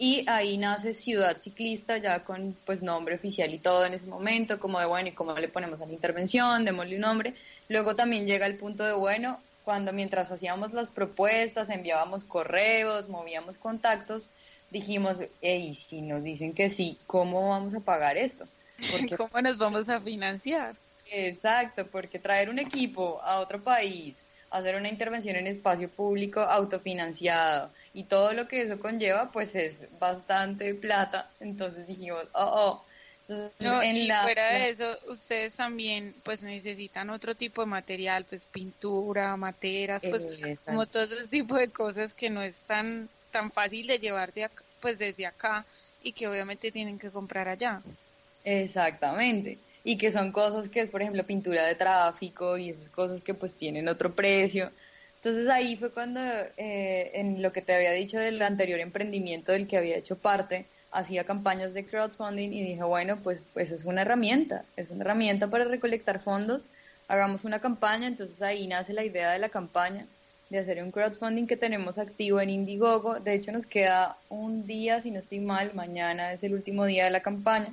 y 0.00 0.24
ahí 0.30 0.56
nace 0.56 0.94
Ciudad 0.94 1.36
Ciclista 1.38 1.98
ya 1.98 2.20
con 2.24 2.56
pues 2.64 2.82
nombre 2.82 3.16
oficial 3.16 3.52
y 3.52 3.58
todo 3.58 3.84
en 3.84 3.92
ese 3.92 4.06
momento, 4.06 4.58
como 4.58 4.80
de 4.80 4.86
bueno, 4.86 5.10
y 5.10 5.12
cómo 5.12 5.34
le 5.34 5.48
ponemos 5.48 5.78
a 5.78 5.84
la 5.84 5.92
intervención, 5.92 6.64
démosle 6.64 6.94
un 6.94 7.02
nombre. 7.02 7.34
Luego 7.68 7.94
también 7.94 8.26
llega 8.26 8.46
el 8.46 8.56
punto 8.56 8.82
de 8.82 8.94
bueno, 8.94 9.38
cuando 9.70 9.92
mientras 9.92 10.32
hacíamos 10.32 10.72
las 10.72 10.88
propuestas, 10.88 11.70
enviábamos 11.70 12.24
correos, 12.24 13.08
movíamos 13.08 13.56
contactos, 13.56 14.28
dijimos, 14.72 15.18
hey, 15.42 15.76
si 15.76 16.02
nos 16.02 16.24
dicen 16.24 16.54
que 16.54 16.70
sí, 16.70 16.98
¿cómo 17.06 17.50
vamos 17.50 17.72
a 17.76 17.78
pagar 17.78 18.18
esto? 18.18 18.46
Porque, 18.90 19.16
¿Cómo 19.16 19.40
nos 19.40 19.58
vamos 19.58 19.88
a 19.88 20.00
financiar? 20.00 20.74
Exacto, 21.08 21.86
porque 21.86 22.18
traer 22.18 22.50
un 22.50 22.58
equipo 22.58 23.20
a 23.22 23.38
otro 23.38 23.62
país, 23.62 24.16
hacer 24.50 24.74
una 24.74 24.88
intervención 24.88 25.36
en 25.36 25.46
espacio 25.46 25.88
público 25.88 26.40
autofinanciado, 26.40 27.70
y 27.94 28.02
todo 28.02 28.32
lo 28.32 28.48
que 28.48 28.62
eso 28.62 28.80
conlleva 28.80 29.30
pues 29.30 29.54
es 29.54 29.86
bastante 30.00 30.74
plata 30.74 31.28
entonces 31.40 31.86
dijimos 31.88 32.24
oh 32.34 32.50
oh 32.54 32.84
en 33.60 33.96
y 33.96 34.10
fuera 34.10 34.52
de 34.52 34.70
eso 34.70 34.98
ustedes 35.08 35.54
también 35.54 36.14
pues 36.22 36.42
necesitan 36.42 37.10
otro 37.10 37.34
tipo 37.34 37.62
de 37.62 37.66
material 37.66 38.24
pues 38.24 38.44
pintura 38.46 39.36
materas 39.36 40.02
pues 40.08 40.26
como 40.64 40.86
todo 40.86 41.04
ese 41.04 41.28
tipo 41.28 41.56
de 41.56 41.68
cosas 41.68 42.12
que 42.14 42.30
no 42.30 42.42
es 42.42 42.56
tan 42.66 43.08
tan 43.30 43.50
fácil 43.50 43.86
de 43.86 43.98
llevar 43.98 44.32
de 44.32 44.48
pues 44.80 44.98
desde 44.98 45.26
acá 45.26 45.64
y 46.02 46.12
que 46.12 46.26
obviamente 46.28 46.72
tienen 46.72 46.98
que 46.98 47.10
comprar 47.10 47.48
allá. 47.48 47.82
Exactamente. 48.44 49.58
Y 49.84 49.96
que 49.96 50.10
son 50.10 50.32
cosas 50.32 50.68
que 50.68 50.80
es 50.80 50.90
por 50.90 51.02
ejemplo 51.02 51.24
pintura 51.24 51.64
de 51.64 51.74
tráfico 51.74 52.58
y 52.58 52.70
esas 52.70 52.88
cosas 52.88 53.22
que 53.22 53.34
pues 53.34 53.54
tienen 53.54 53.88
otro 53.88 54.12
precio. 54.12 54.70
Entonces 55.16 55.48
ahí 55.48 55.76
fue 55.76 55.90
cuando, 55.90 56.20
eh, 56.56 57.10
en 57.14 57.42
lo 57.42 57.52
que 57.52 57.60
te 57.60 57.74
había 57.74 57.92
dicho 57.92 58.18
del 58.18 58.40
anterior 58.40 58.80
emprendimiento 58.80 59.52
del 59.52 59.68
que 59.68 59.76
había 59.76 59.96
hecho 59.96 60.16
parte, 60.16 60.64
hacía 60.90 61.24
campañas 61.24 61.74
de 61.74 61.84
crowdfunding 61.84 62.52
y 62.52 62.62
dije, 62.62 62.82
bueno, 62.82 63.18
pues, 63.22 63.40
pues 63.52 63.70
es 63.70 63.84
una 63.84 64.02
herramienta, 64.02 64.64
es 64.76 64.90
una 64.90 65.04
herramienta 65.04 65.48
para 65.48 65.64
recolectar 65.64 66.20
fondos, 66.20 66.62
hagamos 67.08 67.44
una 67.44 67.60
campaña, 67.60 68.06
entonces 68.06 68.40
ahí 68.42 68.66
nace 68.66 68.92
la 68.92 69.04
idea 69.04 69.30
de 69.30 69.38
la 69.38 69.48
campaña, 69.48 70.06
de 70.48 70.58
hacer 70.58 70.82
un 70.82 70.90
crowdfunding 70.90 71.46
que 71.46 71.56
tenemos 71.56 71.98
activo 71.98 72.40
en 72.40 72.50
Indiegogo, 72.50 73.20
de 73.20 73.34
hecho 73.34 73.52
nos 73.52 73.66
queda 73.66 74.16
un 74.28 74.66
día, 74.66 75.00
si 75.00 75.10
no 75.10 75.20
estoy 75.20 75.38
mal, 75.38 75.72
mañana 75.74 76.32
es 76.32 76.42
el 76.42 76.54
último 76.54 76.84
día 76.86 77.04
de 77.04 77.10
la 77.10 77.20
campaña, 77.20 77.72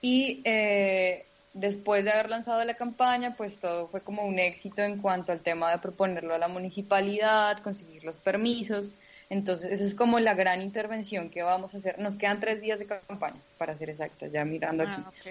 y 0.00 0.42
eh, 0.44 1.24
después 1.54 2.04
de 2.04 2.10
haber 2.10 2.28
lanzado 2.28 2.62
la 2.64 2.74
campaña, 2.74 3.34
pues 3.36 3.58
todo 3.58 3.86
fue 3.88 4.00
como 4.00 4.24
un 4.24 4.38
éxito 4.38 4.82
en 4.82 5.00
cuanto 5.00 5.32
al 5.32 5.40
tema 5.40 5.70
de 5.70 5.78
proponerlo 5.78 6.34
a 6.34 6.38
la 6.38 6.48
municipalidad, 6.48 7.62
conseguir 7.62 8.04
los 8.04 8.18
permisos. 8.18 8.90
Entonces, 9.30 9.72
esa 9.72 9.84
es 9.84 9.94
como 9.94 10.20
la 10.20 10.34
gran 10.34 10.62
intervención 10.62 11.30
que 11.30 11.42
vamos 11.42 11.74
a 11.74 11.78
hacer. 11.78 11.98
Nos 11.98 12.16
quedan 12.16 12.40
tres 12.40 12.60
días 12.60 12.78
de 12.78 12.86
campaña, 12.86 13.36
para 13.58 13.76
ser 13.76 13.90
exactas, 13.90 14.30
ya 14.30 14.44
mirando 14.44 14.84
ah, 14.84 15.12
aquí. 15.16 15.30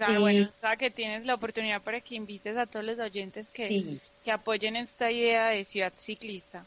Ah, 0.00 0.18
bueno, 0.18 0.48
o 0.48 0.60
sea, 0.60 0.76
que 0.76 0.90
tienes 0.90 1.24
la 1.26 1.34
oportunidad 1.34 1.80
para 1.82 2.00
que 2.00 2.16
invites 2.16 2.56
a 2.56 2.66
todos 2.66 2.84
los 2.84 2.98
oyentes 2.98 3.46
que, 3.52 4.00
que 4.24 4.32
apoyen 4.32 4.76
esta 4.76 5.10
idea 5.10 5.48
de 5.48 5.64
ciudad 5.64 5.92
ciclista. 5.96 6.64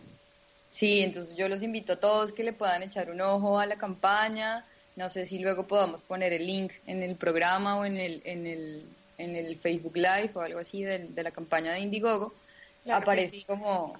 Sí, 0.70 1.02
entonces 1.02 1.36
yo 1.36 1.50
los 1.50 1.62
invito 1.64 1.94
a 1.94 1.96
todos 1.96 2.32
que 2.32 2.44
le 2.44 2.54
puedan 2.54 2.84
echar 2.84 3.10
un 3.10 3.20
ojo 3.20 3.60
a 3.60 3.66
la 3.66 3.78
campaña, 3.78 4.64
no 4.96 5.10
sé 5.10 5.26
si 5.26 5.40
luego 5.40 5.68
podamos 5.68 6.02
poner 6.02 6.34
el 6.34 6.46
link 6.46 6.72
en 6.86 7.04
el 7.04 7.16
programa 7.16 7.78
o 7.78 7.86
en 7.86 7.98
el, 7.98 8.22
en 8.26 8.48
el, 8.48 8.84
en 9.18 9.36
el 9.36 9.58
Facebook 9.58 9.96
Live 9.96 10.32
o 10.36 10.42
algo 10.42 10.60
así 10.60 10.84
de, 10.84 11.10
la 11.16 11.32
campaña 11.32 11.74
de 11.74 11.80
Indiegogo. 11.80 12.34
Aparece 12.90 13.44
como, 13.46 13.96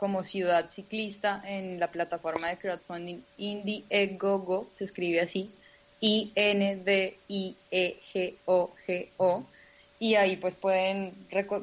como 0.00 0.24
ciudad 0.24 0.70
ciclista 0.70 1.42
en 1.44 1.78
la 1.78 1.88
plataforma 1.88 2.48
de 2.48 2.56
crowdfunding 2.56 3.20
Indiegogo, 3.36 4.70
se 4.72 4.84
escribe 4.84 5.20
así, 5.20 5.50
I-N-D-I-E-G-O-G-O. 6.00 7.04
Y 9.98 10.14
ahí 10.14 10.38
pues 10.38 10.54
pueden 10.54 11.12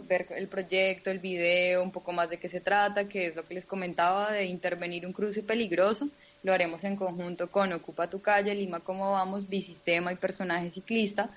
ver 0.07 0.27
el 0.35 0.47
proyecto, 0.47 1.09
el 1.09 1.17
video, 1.17 1.81
un 1.81 1.91
poco 1.91 2.11
más 2.11 2.29
de 2.29 2.37
qué 2.37 2.47
se 2.47 2.61
trata, 2.61 3.09
que 3.09 3.25
es 3.25 3.35
lo 3.35 3.43
que 3.43 3.55
les 3.55 3.65
comentaba 3.65 4.31
de 4.31 4.45
intervenir 4.45 5.07
un 5.07 5.13
cruce 5.13 5.41
peligroso 5.41 6.07
lo 6.43 6.53
haremos 6.53 6.83
en 6.83 6.95
conjunto 6.95 7.49
con 7.49 7.73
Ocupa 7.73 8.09
tu 8.09 8.21
calle, 8.21 8.53
Lima 8.55 8.79
Cómo 8.79 9.11
Vamos, 9.11 9.49
Bisistema 9.49 10.13
y 10.13 10.15
Personaje 10.15 10.71
Ciclista, 10.71 11.29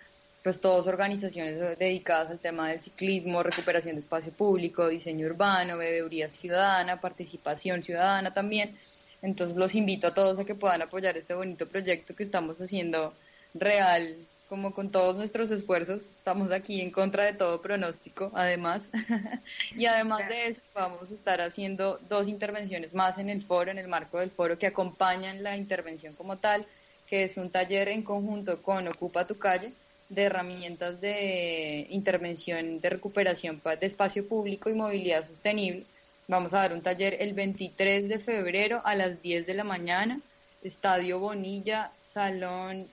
pues 0.42 0.60
todas 0.60 0.86
organizaciones 0.86 1.78
dedicadas 1.78 2.30
al 2.30 2.38
tema 2.38 2.70
del 2.70 2.80
ciclismo, 2.80 3.42
recuperación 3.42 3.96
de 3.96 4.00
espacio 4.00 4.32
público, 4.32 4.88
diseño 4.88 5.26
urbano, 5.26 5.76
veeduría 5.76 6.30
ciudadana, 6.30 7.00
participación 7.00 7.82
ciudadana 7.82 8.32
también. 8.32 8.76
Entonces 9.22 9.56
los 9.56 9.74
invito 9.74 10.06
a 10.06 10.14
todos 10.14 10.38
a 10.38 10.44
que 10.44 10.54
puedan 10.54 10.80
apoyar 10.80 11.16
este 11.16 11.34
bonito 11.34 11.66
proyecto 11.66 12.14
que 12.14 12.22
estamos 12.22 12.60
haciendo 12.60 13.12
real 13.52 14.16
como 14.50 14.74
con 14.74 14.90
todos 14.90 15.14
nuestros 15.14 15.48
esfuerzos, 15.52 16.02
estamos 16.16 16.50
aquí 16.50 16.80
en 16.80 16.90
contra 16.90 17.24
de 17.24 17.34
todo 17.34 17.62
pronóstico, 17.62 18.32
además. 18.34 18.88
y 19.76 19.86
además 19.86 20.28
de 20.28 20.48
eso, 20.48 20.60
vamos 20.74 21.08
a 21.08 21.14
estar 21.14 21.40
haciendo 21.40 22.00
dos 22.08 22.26
intervenciones 22.26 22.92
más 22.92 23.18
en 23.18 23.30
el 23.30 23.44
foro, 23.44 23.70
en 23.70 23.78
el 23.78 23.86
marco 23.86 24.18
del 24.18 24.30
foro, 24.30 24.58
que 24.58 24.66
acompañan 24.66 25.44
la 25.44 25.56
intervención 25.56 26.16
como 26.16 26.36
tal, 26.36 26.66
que 27.06 27.22
es 27.22 27.36
un 27.36 27.50
taller 27.50 27.90
en 27.90 28.02
conjunto 28.02 28.60
con 28.60 28.88
Ocupa 28.88 29.24
tu 29.24 29.38
calle, 29.38 29.72
de 30.10 30.24
herramientas 30.24 31.00
de 31.00 31.86
intervención 31.88 32.80
de 32.80 32.90
recuperación 32.90 33.60
de 33.64 33.86
espacio 33.86 34.28
público 34.28 34.68
y 34.68 34.74
movilidad 34.74 35.26
sostenible. 35.26 35.84
Vamos 36.28 36.52
a 36.52 36.58
dar 36.58 36.72
un 36.72 36.82
taller 36.82 37.16
el 37.20 37.32
23 37.32 38.08
de 38.08 38.18
febrero 38.18 38.82
a 38.84 38.94
las 38.94 39.22
10 39.22 39.46
de 39.46 39.54
la 39.54 39.64
mañana, 39.64 40.20
Estadio 40.62 41.18
Bonilla, 41.18 41.90
Salón... 42.02 42.86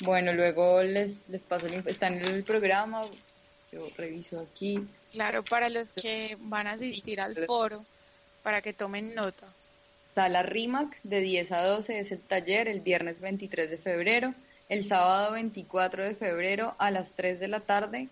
Bueno, 0.00 0.32
luego 0.34 0.82
les, 0.82 1.16
les 1.28 1.42
paso 1.42 1.66
el 1.66 1.86
están 1.88 2.18
en 2.18 2.26
el 2.26 2.44
programa, 2.44 3.04
yo 3.72 3.88
reviso 3.96 4.40
aquí. 4.40 4.78
Claro, 5.12 5.42
para 5.42 5.70
los 5.70 5.92
que 5.92 6.36
van 6.40 6.66
a 6.66 6.72
asistir 6.72 7.18
al 7.20 7.34
foro, 7.46 7.84
para 8.42 8.60
que 8.60 8.74
tomen 8.74 9.14
nota. 9.14 9.46
Sala 10.14 10.42
RIMAC 10.42 11.00
de 11.02 11.20
10 11.20 11.52
a 11.52 11.62
12 11.64 11.98
es 11.98 12.12
el 12.12 12.20
taller 12.20 12.68
el 12.68 12.80
viernes 12.80 13.20
23 13.20 13.70
de 13.70 13.78
febrero, 13.78 14.34
el 14.68 14.84
sábado 14.84 15.32
24 15.32 16.04
de 16.04 16.14
febrero 16.14 16.74
a 16.78 16.90
las 16.90 17.12
3 17.12 17.40
de 17.40 17.48
la 17.48 17.60
tarde. 17.60 18.08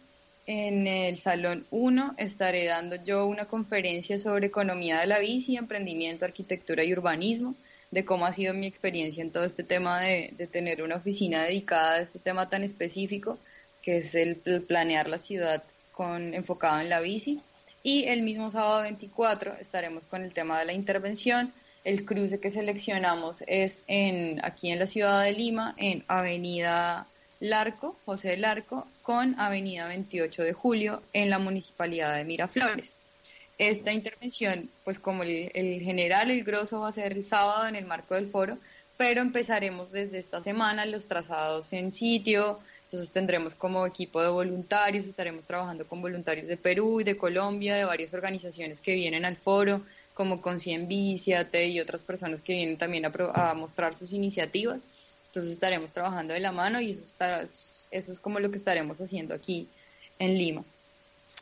En 0.46 0.86
el 0.86 1.18
Salón 1.18 1.66
1 1.70 2.14
estaré 2.18 2.66
dando 2.66 2.96
yo 2.96 3.26
una 3.26 3.46
conferencia 3.46 4.18
sobre 4.18 4.46
economía 4.46 5.00
de 5.00 5.06
la 5.06 5.18
bici, 5.18 5.56
emprendimiento, 5.56 6.24
arquitectura 6.24 6.84
y 6.84 6.92
urbanismo 6.92 7.54
de 7.90 8.04
cómo 8.04 8.26
ha 8.26 8.32
sido 8.32 8.52
mi 8.52 8.66
experiencia 8.66 9.22
en 9.22 9.30
todo 9.30 9.44
este 9.44 9.62
tema 9.62 10.00
de, 10.00 10.48
tener 10.50 10.82
una 10.82 10.96
oficina 10.96 11.44
dedicada 11.44 11.94
a 11.94 12.00
este 12.00 12.18
tema 12.18 12.48
tan 12.48 12.64
específico, 12.64 13.38
que 13.82 13.98
es 13.98 14.14
el, 14.14 14.36
planear 14.66 15.08
la 15.08 15.18
ciudad 15.18 15.62
con 15.92 16.34
enfocado 16.34 16.80
en 16.80 16.90
la 16.90 17.00
bici. 17.00 17.40
Y 17.82 18.04
el 18.04 18.22
mismo 18.22 18.50
sábado 18.50 18.82
24 18.82 19.54
estaremos 19.60 20.04
con 20.06 20.22
el 20.22 20.32
tema 20.32 20.58
de 20.58 20.64
la 20.66 20.72
intervención. 20.72 21.52
El 21.84 22.06
cruce 22.06 22.40
que 22.40 22.50
seleccionamos 22.50 23.44
es 23.46 23.84
en, 23.86 24.40
aquí 24.42 24.70
en 24.70 24.78
la 24.78 24.86
ciudad 24.86 25.22
de 25.22 25.32
Lima, 25.32 25.74
en 25.76 26.02
Avenida 26.08 27.06
Larco, 27.40 27.94
José 28.06 28.38
Larco, 28.38 28.86
con 29.02 29.38
Avenida 29.38 29.86
28 29.86 30.42
de 30.42 30.52
Julio, 30.54 31.02
en 31.12 31.28
la 31.28 31.38
Municipalidad 31.38 32.16
de 32.16 32.24
Miraflores. 32.24 32.90
Esta 33.58 33.92
intervención, 33.92 34.70
pues 34.82 34.98
como 34.98 35.22
el, 35.24 35.80
general, 35.82 36.30
el 36.30 36.42
grosso 36.42 36.80
va 36.80 36.88
a 36.88 36.92
ser 36.92 37.12
el 37.12 37.24
sábado 37.24 37.68
en 37.68 37.76
el 37.76 37.84
marco 37.84 38.14
del 38.14 38.30
foro, 38.30 38.56
pero 38.96 39.20
empezaremos 39.20 39.92
desde 39.92 40.18
esta 40.18 40.42
semana 40.42 40.86
los 40.86 41.06
trazados 41.06 41.72
en 41.74 41.92
sitio, 41.92 42.58
entonces 42.84 43.12
tendremos 43.12 43.54
como 43.54 43.86
equipo 43.86 44.22
de 44.22 44.28
voluntarios, 44.28 45.06
estaremos 45.06 45.44
trabajando 45.44 45.86
con 45.86 46.00
voluntarios 46.00 46.48
de 46.48 46.56
Perú 46.56 47.00
y 47.00 47.04
de 47.04 47.16
Colombia, 47.16 47.74
de 47.74 47.84
varias 47.84 48.14
organizaciones 48.14 48.80
que 48.80 48.94
vienen 48.94 49.24
al 49.24 49.36
foro, 49.36 49.82
como 50.14 50.40
Concien 50.40 50.86
Viciate 50.86 51.66
y 51.66 51.80
otras 51.80 52.02
personas 52.02 52.40
que 52.40 52.54
vienen 52.54 52.78
también 52.78 53.04
a, 53.04 53.54
mostrar 53.54 53.98
sus 53.98 54.12
iniciativas. 54.12 54.80
Entonces 55.26 55.52
estaremos 55.52 55.92
trabajando 55.92 56.32
de 56.32 56.40
la 56.40 56.52
mano 56.52 56.80
y 56.80 56.92
eso, 56.92 57.04
está, 57.04 57.42
eso 57.90 58.12
es 58.12 58.18
como 58.20 58.38
lo 58.38 58.50
que 58.50 58.58
estaremos 58.58 59.00
haciendo 59.00 59.34
aquí 59.34 59.68
en 60.18 60.38
Lima. 60.38 60.64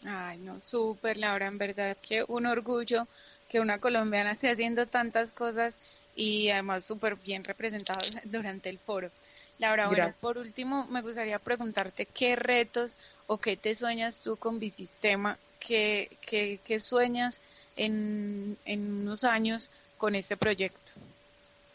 Ay, 0.05 0.39
no, 0.39 0.61
súper, 0.61 1.19
Laura, 1.19 1.47
en 1.47 1.59
verdad 1.59 1.97
que 2.01 2.25
un 2.27 2.47
orgullo 2.47 3.07
que 3.49 3.61
una 3.61 3.79
colombiana 3.79 4.33
esté 4.33 4.51
haciendo 4.51 4.87
tantas 4.87 5.31
cosas 5.31 5.79
y 6.17 6.49
además 6.49 6.85
súper 6.85 7.17
bien 7.17 7.45
representados 7.45 8.11
durante 8.25 8.71
el 8.71 8.79
foro. 8.79 9.11
Laura, 9.59 9.87
bueno, 9.87 10.13
por 10.21 10.39
último 10.39 10.87
me 10.87 11.03
gustaría 11.03 11.39
preguntarte 11.39 12.07
qué 12.07 12.35
retos 12.35 12.95
o 13.27 13.37
qué 13.37 13.57
te 13.57 13.77
sueñas 13.77 14.23
tú 14.23 14.37
con 14.37 14.59
Bicistema, 14.59 15.39
qué, 15.61 16.11
qué, 16.23 16.59
qué 16.65 16.81
sueñas 16.81 17.41
en, 17.77 18.57
en 18.65 19.03
unos 19.03 19.25
años 19.25 19.71
con 19.99 20.15
este 20.15 20.37
proyecto. 20.37 20.93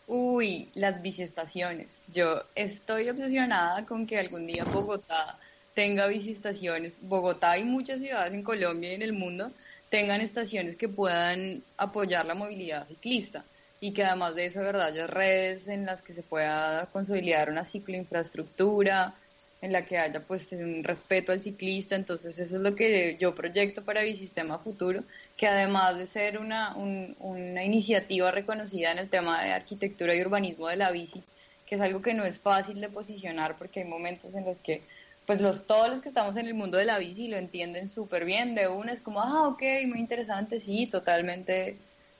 Uy, 0.08 0.70
las 0.74 1.02
biciestaciones. 1.02 1.88
Yo 2.14 2.42
estoy 2.56 3.10
obsesionada 3.10 3.86
con 3.86 4.08
que 4.08 4.18
algún 4.18 4.48
día 4.48 4.64
Bogotá 4.64 5.38
tenga 5.74 6.08
biciestaciones. 6.08 6.96
Bogotá 7.02 7.58
y 7.58 7.64
muchas 7.64 8.00
ciudades 8.00 8.34
en 8.34 8.44
Colombia 8.44 8.92
y 8.92 8.96
en 8.96 9.02
el 9.02 9.14
mundo 9.14 9.52
tengan 9.90 10.22
estaciones 10.22 10.76
que 10.76 10.90
puedan 10.90 11.62
apoyar 11.78 12.26
la 12.26 12.36
movilidad 12.36 12.88
ciclista 12.88 13.44
y 13.80 13.94
que 13.94 14.04
además 14.04 14.36
de 14.36 14.48
eso, 14.48 14.62
¿verdad? 14.62 14.88
Haya 14.88 15.08
redes 15.08 15.68
en 15.68 15.86
las 15.86 16.02
que 16.02 16.14
se 16.14 16.24
pueda 16.24 16.88
consolidar 16.88 17.50
una 17.50 17.66
cicloinfraestructura, 17.66 19.14
en 19.62 19.72
la 19.72 19.86
que 19.86 19.98
haya 19.98 20.22
pues 20.22 20.52
un 20.52 20.84
respeto 20.84 21.32
al 21.32 21.42
ciclista, 21.42 21.96
entonces 21.96 22.38
eso 22.38 22.58
es 22.58 22.62
lo 22.62 22.76
que 22.76 23.18
yo 23.20 23.34
proyecto 23.34 23.84
para 23.84 24.04
Bicistema 24.04 24.60
Futuro, 24.60 25.04
que 25.36 25.48
además 25.48 25.98
de 25.98 26.08
ser 26.08 26.38
una, 26.38 26.76
una 26.76 27.64
iniciativa 27.64 28.32
reconocida 28.32 28.92
en 28.92 29.00
el 29.00 29.10
tema 29.10 29.44
de 29.44 29.52
arquitectura 29.52 30.14
y 30.14 30.22
urbanismo 30.22 30.68
de 30.68 30.76
la 30.76 30.92
bici, 30.92 31.24
que 31.66 31.76
es 31.76 31.82
algo 31.82 32.02
que 32.02 32.14
no 32.14 32.26
es 32.26 32.38
fácil 32.38 32.80
de 32.80 32.90
posicionar 32.90 33.56
porque 33.58 33.82
hay 33.82 33.88
momentos 33.88 34.34
en 34.36 34.46
los 34.46 34.60
que 34.62 34.82
pues 35.26 35.42
los 35.42 35.68
todos 35.68 35.90
los 35.90 36.02
que 36.02 36.08
estamos 36.08 36.38
en 36.38 36.48
el 36.48 36.54
mundo 36.54 36.78
de 36.78 36.86
la 36.86 37.00
bici 37.00 37.28
lo 37.28 37.38
entienden 37.38 37.90
súper 37.90 38.24
bien, 38.24 38.56
de 38.56 38.70
una 38.70 38.94
es 38.94 39.02
como, 39.02 39.22
ah, 39.22 39.48
ok, 39.50 39.62
muy 39.86 40.00
interesante, 40.00 40.62
sí, 40.62 40.88
totalmente 40.88 41.76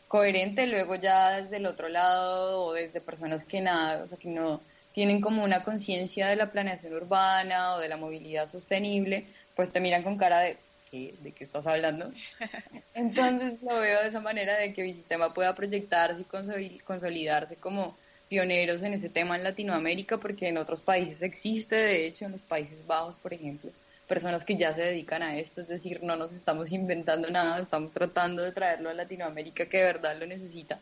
coherente, 0.08 0.68
luego 0.68 0.96
ya 0.96 1.42
desde 1.42 1.58
el 1.58 1.66
otro 1.68 1.88
lado 1.88 2.66
o 2.66 2.74
desde 2.74 3.00
personas 3.00 3.46
que 3.46 3.62
nada, 3.62 4.04
o 4.04 4.08
sea, 4.08 4.18
que 4.18 4.30
no 4.30 4.62
tienen 4.98 5.22
como 5.22 5.44
una 5.44 5.64
conciencia 5.64 6.28
de 6.28 6.36
la 6.36 6.50
planeación 6.50 6.92
urbana 6.92 7.76
o 7.76 7.80
de 7.80 7.88
la 7.88 7.98
movilidad 7.98 8.50
sostenible, 8.50 9.28
pues 9.56 9.72
te 9.72 9.80
miran 9.80 10.02
con 10.02 10.18
cara 10.18 10.40
de 10.40 10.58
¿qué? 10.90 11.14
¿de 11.22 11.34
qué 11.34 11.44
estás 11.44 11.68
hablando? 11.68 12.10
Entonces 12.96 13.62
lo 13.62 13.78
veo 13.78 14.02
de 14.02 14.08
esa 14.08 14.22
manera 14.22 14.58
de 14.58 14.74
que 14.74 14.82
Bicistema 14.82 15.36
pueda 15.36 15.54
proyectarse 15.54 16.24
y 16.60 16.80
consolidarse 16.80 17.58
como 17.58 17.96
pioneros 18.28 18.82
en 18.82 18.96
ese 18.96 19.08
tema 19.08 19.36
en 19.36 19.44
Latinoamérica, 19.44 20.18
porque 20.18 20.48
en 20.48 20.58
otros 20.58 20.82
países 20.82 21.22
existe, 21.22 21.76
de 21.76 22.08
hecho 22.08 22.26
en 22.26 22.32
los 22.32 22.42
Países 22.42 22.88
Bajos, 22.88 23.18
por 23.18 23.36
ejemplo, 23.36 23.70
personas 24.08 24.44
que 24.44 24.58
ya 24.58 24.74
se 24.74 24.82
dedican 24.82 25.22
a 25.22 25.38
esto, 25.38 25.62
es 25.62 25.68
decir, 25.68 26.02
no 26.02 26.16
nos 26.16 26.32
estamos 26.32 26.72
inventando 26.72 27.30
nada, 27.30 27.60
estamos 27.60 27.94
tratando 27.94 28.42
de 28.42 28.52
traerlo 28.52 28.90
a 28.90 28.96
Latinoamérica 28.96 29.68
que 29.68 29.78
de 29.78 29.84
verdad 29.84 30.18
lo 30.18 30.26
necesita. 30.26 30.80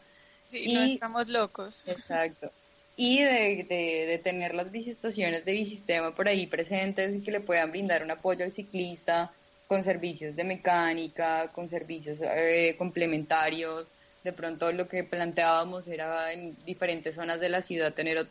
Sí, 0.50 0.60
y, 0.72 0.74
no 0.74 0.84
estamos 0.84 1.28
locos. 1.28 1.82
Exacto. 1.86 2.50
Y 2.98 3.22
de, 3.22 3.66
de, 3.68 4.22
tener 4.24 4.56
las 4.56 4.72
bicistaciones 4.72 5.44
de 5.44 5.52
Bicistema 5.52 6.16
por 6.16 6.30
ahí 6.30 6.48
presentes 6.48 7.16
y 7.16 7.22
que 7.22 7.32
le 7.32 7.42
puedan 7.42 7.72
brindar 7.72 8.04
un 8.04 8.12
apoyo 8.12 8.46
al 8.46 8.54
ciclista 8.54 9.32
con 9.68 9.84
servicios 9.84 10.36
de 10.36 10.44
mecánica, 10.44 11.50
con 11.52 11.68
servicios 11.68 12.18
eh, 12.22 12.76
complementarios. 12.78 13.90
De 14.24 14.32
pronto 14.32 14.72
lo 14.72 14.88
que 14.88 15.04
planteábamos 15.04 15.88
era 15.88 16.32
en 16.32 16.56
diferentes 16.66 17.16
zonas 17.16 17.40
de 17.40 17.50
la 17.50 17.62
ciudad 17.62 17.94
tener, 17.94 18.26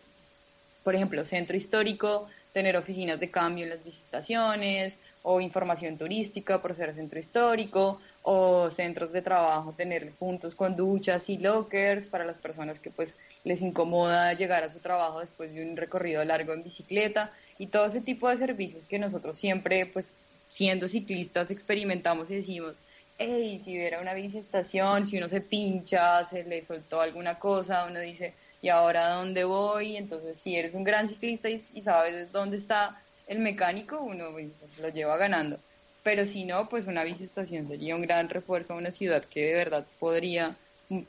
por 0.83 0.95
ejemplo, 0.95 1.25
centro 1.25 1.57
histórico, 1.57 2.29
tener 2.53 2.77
oficinas 2.77 3.21
de 3.21 3.31
cambio 3.31 3.65
en 3.65 3.71
las 3.71 3.85
visitaciones 3.85 4.97
o 5.23 5.41
información 5.41 5.99
turística 5.99 6.61
por 6.61 6.75
ser 6.75 6.95
centro 6.95 7.19
histórico 7.19 8.01
o 8.23 8.71
centros 8.71 9.13
de 9.13 9.23
trabajo, 9.23 9.73
tener 9.73 10.11
puntos 10.13 10.55
con 10.55 10.77
duchas 10.77 11.29
y 11.29 11.39
lockers 11.39 12.07
para 12.07 12.25
las 12.25 12.37
personas 12.37 12.79
que 12.79 12.91
pues 12.91 13.15
les 13.45 13.63
incomoda 13.63 14.33
llegar 14.33 14.65
a 14.65 14.73
su 14.73 14.81
trabajo 14.81 15.21
después 15.21 15.55
de 15.55 15.63
un 15.63 15.77
recorrido 15.77 16.25
largo 16.25 16.53
en 16.53 16.63
bicicleta 16.63 17.31
y 17.59 17.69
todo 17.69 17.87
ese 17.87 18.01
tipo 18.01 18.29
de 18.29 18.39
servicios 18.39 18.85
que 18.85 18.99
nosotros 18.99 19.37
siempre 19.37 19.87
pues 19.87 20.15
siendo 20.49 20.89
ciclistas 20.89 21.51
experimentamos 21.51 22.31
y 22.31 22.37
decimos, 22.37 22.75
hey, 23.19 23.61
si 23.63 23.77
hubiera 23.77 24.01
una 24.01 24.15
biciestación, 24.15 25.07
si 25.07 25.19
uno 25.19 25.29
se 25.29 25.41
pincha, 25.41 26.25
se 26.25 26.45
le 26.45 26.65
soltó 26.65 27.01
alguna 27.01 27.39
cosa, 27.39 27.87
uno 27.87 28.01
dice, 28.01 28.35
y 28.63 28.69
ahora 28.69 29.11
dónde 29.11 29.45
voy. 29.45 29.97
Entonces, 29.97 30.39
si 30.39 30.57
eres 30.57 30.75
un 30.75 30.85
gran 30.85 31.09
ciclista 31.09 31.49
y, 31.51 31.59
sabes 31.59 32.33
dónde 32.33 32.57
está 32.57 33.01
el 33.27 33.39
mecánico, 33.41 34.01
uno 34.01 34.31
pues, 34.33 34.79
lo 34.81 34.89
lleva 34.89 35.17
ganando. 35.17 35.59
Pero 36.03 36.27
si 36.27 36.45
no, 36.45 36.69
pues 36.69 36.87
una 36.87 37.05
biciestación 37.05 37.69
sería 37.69 37.97
un 37.97 38.03
gran 38.03 38.29
refuerzo 38.29 38.75
a 38.75 38.77
una 38.77 38.91
ciudad 38.91 39.25
que 39.25 39.47
de 39.47 39.55
verdad 39.55 39.87
podría 39.99 40.57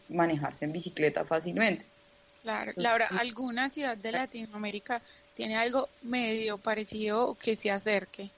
manejarse 0.09 0.65
en 0.65 0.71
bicicleta 0.71 1.25
fácilmente. 1.25 1.85
Claro, 2.45 2.73
Laura, 2.75 3.07
¿alguna 3.07 3.71
ciudad 3.71 3.97
de 3.97 4.11
Latinoamérica 4.11 5.01
tiene 5.33 5.55
algo 5.55 5.89
medio 6.03 6.59
parecido 6.59 7.35
que 7.41 7.55
se 7.55 7.71
acerque? 7.71 8.29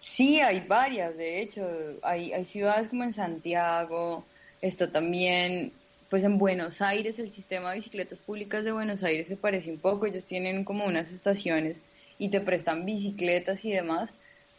Sí, 0.00 0.40
hay 0.40 0.58
varias, 0.66 1.16
de 1.16 1.40
hecho, 1.40 1.64
hay, 2.02 2.32
hay 2.32 2.44
ciudades 2.44 2.88
como 2.88 3.04
en 3.04 3.12
Santiago, 3.12 4.24
está 4.60 4.90
también 4.90 5.70
pues 6.10 6.24
en 6.24 6.36
Buenos 6.36 6.82
Aires 6.82 7.20
el 7.20 7.30
sistema 7.30 7.70
de 7.70 7.76
bicicletas 7.76 8.18
públicas 8.18 8.64
de 8.64 8.72
Buenos 8.72 9.04
Aires 9.04 9.28
se 9.28 9.36
parece 9.36 9.70
un 9.70 9.78
poco, 9.78 10.06
ellos 10.06 10.24
tienen 10.24 10.64
como 10.64 10.86
unas 10.86 11.12
estaciones 11.12 11.82
y 12.18 12.30
te 12.30 12.40
prestan 12.40 12.84
bicicletas 12.84 13.64
y 13.64 13.70
demás, 13.70 14.10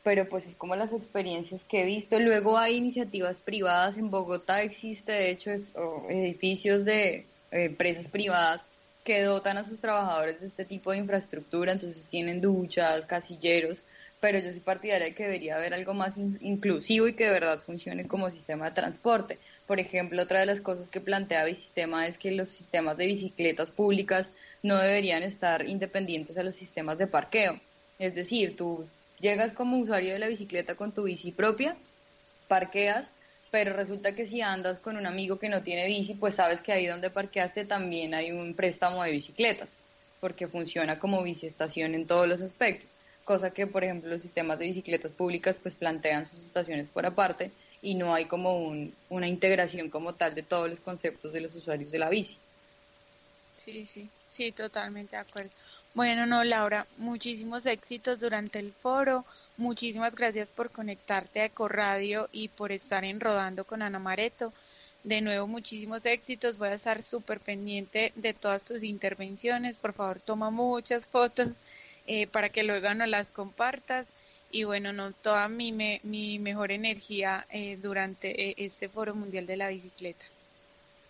pero 0.01 0.29
pues 0.29 0.45
es 0.45 0.55
como 0.55 0.77
las 0.77 0.93
experiencias 0.93 1.65
que 1.65 1.81
he 1.81 1.85
visto. 1.85 2.19
Luego 2.21 2.57
hay 2.57 2.77
iniciativas 2.77 3.35
privadas, 3.35 3.97
en 3.97 4.09
Bogotá 4.09 4.61
existe 4.61 5.11
de 5.11 5.29
hecho 5.29 5.51
edificios 6.07 6.85
de 6.85 7.25
empresas 7.63 8.07
privadas 8.07 8.61
que 9.03 9.21
dotan 9.21 9.57
a 9.57 9.63
sus 9.63 9.79
trabajadores 9.79 10.41
de 10.41 10.47
este 10.47 10.65
tipo 10.65 10.91
de 10.91 10.97
infraestructura, 10.97 11.71
entonces 11.71 12.07
tienen 12.07 12.41
duchas, 12.41 13.05
casilleros, 13.05 13.77
pero 14.19 14.39
yo 14.39 14.51
soy 14.51 14.59
partidaria 14.59 15.05
de 15.05 15.13
que 15.13 15.23
debería 15.23 15.55
haber 15.55 15.73
algo 15.73 15.93
más 15.93 16.15
inclusivo 16.17 17.07
y 17.07 17.13
que 17.13 17.25
de 17.25 17.31
verdad 17.31 17.59
funcione 17.59 18.07
como 18.07 18.31
sistema 18.31 18.65
de 18.65 18.75
transporte. 18.75 19.37
Por 19.67 19.79
ejemplo, 19.79 20.21
otra 20.23 20.39
de 20.39 20.47
las 20.47 20.61
cosas 20.61 20.87
que 20.87 21.01
plantea 21.01 21.45
Bicistema 21.45 22.07
es 22.07 22.17
que 22.17 22.31
los 22.31 22.49
sistemas 22.49 22.97
de 22.97 23.05
bicicletas 23.05 23.71
públicas 23.71 24.27
no 24.63 24.77
deberían 24.77 25.21
estar 25.21 25.67
independientes 25.67 26.37
a 26.37 26.43
los 26.43 26.55
sistemas 26.55 26.97
de 26.97 27.07
parqueo. 27.07 27.59
Es 27.99 28.15
decir, 28.15 28.55
tú 28.55 28.87
llegas 29.19 29.53
como 29.53 29.77
usuario 29.77 30.13
de 30.13 30.19
la 30.19 30.27
bicicleta 30.27 30.73
con 30.73 30.91
tu 30.91 31.03
bici 31.03 31.31
propia, 31.31 31.75
parqueas, 32.47 33.05
pero 33.55 33.71
resulta 33.71 34.13
que 34.13 34.25
si 34.25 34.41
andas 34.41 34.81
con 34.81 34.97
un 34.97 35.05
amigo 35.05 35.39
que 35.39 35.47
no 35.47 35.63
tiene 35.63 35.87
bici, 35.87 36.13
pues 36.15 36.35
sabes 36.35 36.61
que 36.61 36.73
ahí 36.73 36.87
donde 36.87 37.09
parqueaste 37.09 37.63
también 37.63 38.13
hay 38.13 38.33
un 38.33 38.53
préstamo 38.53 39.01
de 39.01 39.11
bicicletas, 39.11 39.69
porque 40.19 40.49
funciona 40.49 40.99
como 40.99 41.23
biciestación 41.23 41.95
en 41.95 42.05
todos 42.05 42.27
los 42.27 42.41
aspectos, 42.41 42.89
cosa 43.23 43.51
que 43.51 43.65
por 43.65 43.85
ejemplo 43.85 44.09
los 44.09 44.21
sistemas 44.21 44.59
de 44.59 44.65
bicicletas 44.65 45.13
públicas 45.13 45.57
pues 45.63 45.73
plantean 45.73 46.25
sus 46.25 46.43
estaciones 46.43 46.89
por 46.89 47.05
aparte 47.05 47.49
y 47.81 47.95
no 47.95 48.13
hay 48.13 48.25
como 48.25 48.59
un, 48.61 48.93
una 49.07 49.29
integración 49.29 49.89
como 49.89 50.15
tal 50.15 50.35
de 50.35 50.43
todos 50.43 50.69
los 50.69 50.81
conceptos 50.81 51.31
de 51.31 51.39
los 51.39 51.55
usuarios 51.55 51.91
de 51.91 51.99
la 51.99 52.09
bici. 52.09 52.37
Sí, 53.55 53.85
sí, 53.85 54.11
sí, 54.27 54.51
totalmente 54.51 55.15
de 55.15 55.21
acuerdo. 55.21 55.51
Bueno, 55.93 56.25
no, 56.25 56.43
Laura, 56.43 56.87
muchísimos 56.97 57.65
éxitos 57.65 58.19
durante 58.19 58.59
el 58.59 58.73
foro. 58.73 59.25
Muchísimas 59.57 60.13
gracias 60.13 60.49
por 60.49 60.69
conectarte 60.69 61.39
a 61.39 61.45
Ecoradio 61.45 62.27
y 62.33 62.49
por 62.49 62.73
estar 62.73 63.05
en 63.05 63.21
Rodando 63.21 63.63
con 63.63 63.81
Ana 63.81 63.99
Mareto. 63.99 64.51
De 65.05 65.21
nuevo, 65.21 65.47
muchísimos 65.47 66.05
éxitos. 66.05 66.57
Voy 66.57 66.69
a 66.69 66.73
estar 66.73 67.01
súper 67.03 67.39
pendiente 67.39 68.11
de 68.15 68.33
todas 68.33 68.63
tus 68.63 68.83
intervenciones. 68.83 69.77
Por 69.77 69.93
favor, 69.93 70.19
toma 70.19 70.49
muchas 70.49 71.05
fotos 71.05 71.49
eh, 72.05 72.27
para 72.27 72.49
que 72.49 72.63
luego 72.63 72.93
nos 72.93 73.07
las 73.07 73.27
compartas 73.27 74.07
y 74.51 74.65
bueno, 74.65 74.91
no 74.91 75.13
toda 75.13 75.47
mi, 75.47 75.71
mi 75.71 76.39
mejor 76.39 76.71
energía 76.71 77.45
eh, 77.49 77.77
durante 77.81 78.49
eh, 78.49 78.55
este 78.57 78.89
Foro 78.89 79.15
Mundial 79.15 79.45
de 79.45 79.57
la 79.57 79.69
Bicicleta. 79.69 80.25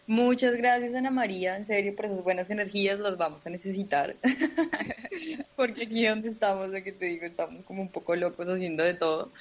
Muchas 0.08 0.56
gracias 0.56 0.94
Ana 0.94 1.10
María, 1.10 1.58
en 1.58 1.66
serio, 1.66 1.96
por 1.96 2.06
esas 2.06 2.24
buenas 2.24 2.50
energías 2.50 3.00
las 3.00 3.18
vamos 3.18 3.46
a 3.46 3.50
necesitar. 3.50 4.16
Porque 5.56 5.84
aquí 5.84 6.06
donde 6.06 6.30
estamos, 6.30 6.72
de 6.72 6.84
que 6.84 6.92
te 6.92 7.06
digo, 7.06 7.26
estamos 7.26 7.64
como 7.64 7.82
un 7.82 7.90
poco 7.90 8.16
locos 8.16 8.48
haciendo 8.48 8.84
de 8.84 8.94
todo. 8.94 9.32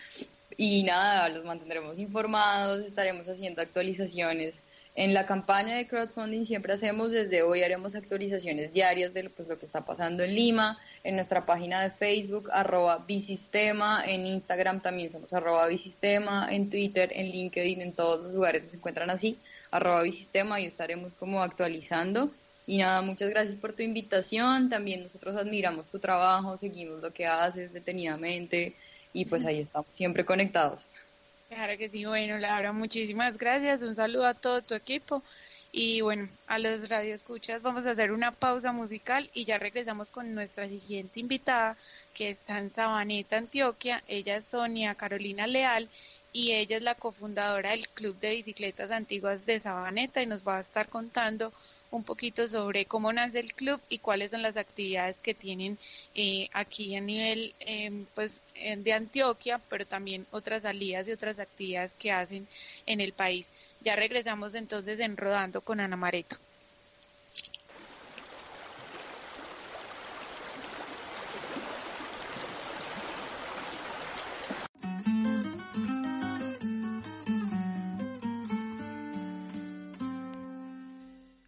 Y 0.56 0.82
nada, 0.84 1.28
los 1.28 1.44
mantendremos 1.44 1.98
informados, 1.98 2.84
estaremos 2.84 3.28
haciendo 3.28 3.60
actualizaciones 3.60 4.62
en 4.96 5.12
la 5.12 5.26
campaña 5.26 5.76
de 5.76 5.88
crowdfunding 5.88 6.44
siempre 6.44 6.72
hacemos, 6.72 7.10
desde 7.10 7.42
hoy 7.42 7.64
haremos 7.64 7.96
actualizaciones 7.96 8.72
diarias 8.72 9.12
de 9.12 9.28
pues, 9.28 9.48
lo 9.48 9.58
que 9.58 9.66
está 9.66 9.84
pasando 9.84 10.22
en 10.22 10.36
Lima, 10.36 10.78
en 11.02 11.16
nuestra 11.16 11.44
página 11.44 11.82
de 11.82 11.90
Facebook, 11.90 12.48
arroba 12.52 12.98
Bisistema, 12.98 14.04
en 14.06 14.24
Instagram 14.24 14.80
también 14.80 15.10
somos 15.10 15.32
arroba 15.32 15.66
Bisistema, 15.66 16.46
en 16.48 16.70
Twitter, 16.70 17.10
en 17.12 17.32
LinkedIn, 17.32 17.80
en 17.80 17.92
todos 17.92 18.22
los 18.22 18.34
lugares 18.34 18.70
se 18.70 18.76
encuentran 18.76 19.10
así, 19.10 19.36
arroba 19.74 20.02
Bisistema 20.02 20.60
y 20.60 20.66
estaremos 20.66 21.12
como 21.14 21.42
actualizando. 21.42 22.30
Y 22.66 22.78
nada, 22.78 23.02
muchas 23.02 23.28
gracias 23.28 23.56
por 23.56 23.72
tu 23.72 23.82
invitación, 23.82 24.70
también 24.70 25.02
nosotros 25.02 25.36
admiramos 25.36 25.90
tu 25.90 25.98
trabajo, 25.98 26.56
seguimos 26.56 27.02
lo 27.02 27.12
que 27.12 27.26
haces 27.26 27.72
detenidamente 27.72 28.74
y 29.12 29.24
pues 29.26 29.44
ahí 29.44 29.60
estamos 29.60 29.88
siempre 29.94 30.24
conectados. 30.24 30.80
Claro 31.48 31.76
que 31.76 31.88
sí, 31.88 32.04
bueno, 32.04 32.38
Laura, 32.38 32.72
muchísimas 32.72 33.36
gracias. 33.36 33.82
Un 33.82 33.96
saludo 33.96 34.26
a 34.26 34.34
todo 34.34 34.62
tu 34.62 34.74
equipo. 34.74 35.22
Y 35.72 36.02
bueno, 36.02 36.28
a 36.46 36.60
los 36.60 36.88
radioescuchas 36.88 37.60
vamos 37.60 37.84
a 37.84 37.90
hacer 37.90 38.12
una 38.12 38.30
pausa 38.30 38.70
musical 38.70 39.28
y 39.34 39.44
ya 39.44 39.58
regresamos 39.58 40.12
con 40.12 40.32
nuestra 40.32 40.68
siguiente 40.68 41.18
invitada, 41.18 41.76
que 42.14 42.30
está 42.30 42.58
en 42.58 42.70
Sabaneta, 42.72 43.38
Antioquia. 43.38 44.02
Ella 44.06 44.36
es 44.36 44.44
Sonia 44.46 44.94
Carolina 44.94 45.48
Leal 45.48 45.88
y 46.34 46.52
ella 46.52 46.76
es 46.76 46.82
la 46.82 46.96
cofundadora 46.96 47.70
del 47.70 47.88
Club 47.88 48.18
de 48.18 48.30
Bicicletas 48.30 48.90
Antiguas 48.90 49.46
de 49.46 49.60
Sabaneta 49.60 50.20
y 50.20 50.26
nos 50.26 50.46
va 50.46 50.58
a 50.58 50.62
estar 50.62 50.88
contando 50.88 51.52
un 51.92 52.02
poquito 52.02 52.48
sobre 52.48 52.86
cómo 52.86 53.12
nace 53.12 53.38
el 53.38 53.54
club 53.54 53.80
y 53.88 53.98
cuáles 53.98 54.32
son 54.32 54.42
las 54.42 54.56
actividades 54.56 55.16
que 55.22 55.32
tienen 55.32 55.78
eh, 56.16 56.48
aquí 56.52 56.96
a 56.96 57.00
nivel 57.00 57.54
eh, 57.60 58.04
pues 58.16 58.32
de 58.54 58.92
Antioquia, 58.92 59.60
pero 59.68 59.86
también 59.86 60.26
otras 60.32 60.62
salidas 60.62 61.06
y 61.06 61.12
otras 61.12 61.38
actividades 61.38 61.94
que 61.94 62.10
hacen 62.10 62.48
en 62.86 63.00
el 63.00 63.12
país. 63.12 63.46
Ya 63.80 63.94
regresamos 63.94 64.54
entonces 64.54 64.98
en 64.98 65.16
Rodando 65.16 65.60
con 65.60 65.78
Ana 65.78 65.96
Mareto. 65.96 66.36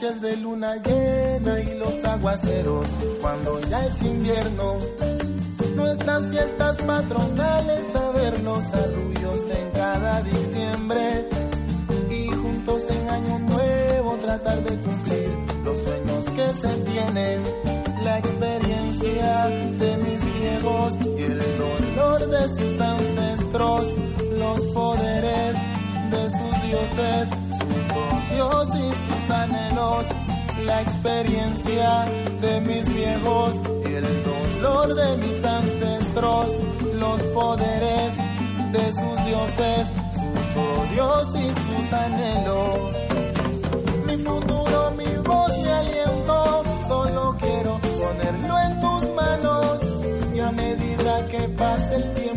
noches 0.00 0.20
de 0.22 0.36
luna 0.38 0.76
llena 0.76 1.60
y 1.60 1.74
los 1.74 2.04
aguaceros 2.04 2.88
cuando 3.20 3.60
ya 3.60 3.84
es 3.84 4.00
invierno. 4.02 4.78
Nuestras 5.76 6.26
fiestas 6.26 6.76
patronales, 6.76 7.94
a 7.94 8.10
ver 8.12 8.40
los 8.40 8.64
arrullos 8.72 9.40
en 9.50 9.70
cada 9.72 10.22
diciembre 10.22 11.28
y 12.10 12.26
juntos 12.28 12.82
en 12.88 13.10
año 13.10 13.38
nuevo 13.40 14.16
tratar 14.22 14.62
de 14.62 14.78
cumplir 14.78 15.30
los 15.64 15.78
sueños 15.78 16.24
que 16.24 16.46
se 16.60 16.74
tienen. 16.90 17.42
La 18.02 18.18
experiencia 18.20 19.48
de 19.48 19.96
mis 19.98 20.40
viejos 20.40 20.94
y 21.18 21.22
el 21.24 21.42
dolor 21.58 22.26
de 22.26 22.48
sus 22.48 22.80
ancestros, 22.80 23.86
los 24.38 24.60
poderes 24.72 25.56
de 26.10 26.30
sus 26.30 26.62
dioses, 26.68 27.39
sus 28.40 29.28
y 29.28 29.32
anhelos, 29.32 30.06
la 30.64 30.80
experiencia 30.80 32.04
de 32.40 32.60
mis 32.62 32.88
viejos 32.88 33.54
y 33.84 33.94
el 33.94 34.06
dolor 34.24 34.94
de 34.94 35.16
mis 35.18 35.44
ancestros, 35.44 36.50
los 36.94 37.20
poderes 37.34 38.14
de 38.72 38.86
sus 38.92 39.24
dioses, 39.26 39.88
sus 40.14 40.56
odios 40.56 41.28
y 41.34 41.52
sus 41.52 41.92
anhelos. 41.92 42.76
Mi 44.06 44.16
futuro, 44.16 44.90
mi 44.96 45.16
voz, 45.22 45.52
mi 45.58 45.68
aliento, 45.68 46.62
solo 46.88 47.36
quiero 47.38 47.78
ponerlo 48.00 48.58
en 48.58 48.80
tus 48.80 49.10
manos 49.14 49.80
y 50.34 50.40
a 50.40 50.50
medida 50.50 51.26
que 51.30 51.40
pase 51.58 51.96
el 51.96 52.14
tiempo 52.14 52.29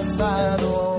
pasado, 0.00 0.89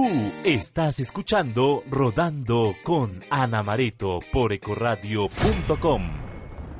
Tú 0.00 0.32
estás 0.44 0.98
escuchando 0.98 1.82
Rodando 1.90 2.74
con 2.84 3.22
Ana 3.28 3.62
Mareto 3.62 4.20
por 4.32 4.50
ecoradio.com. 4.50 6.02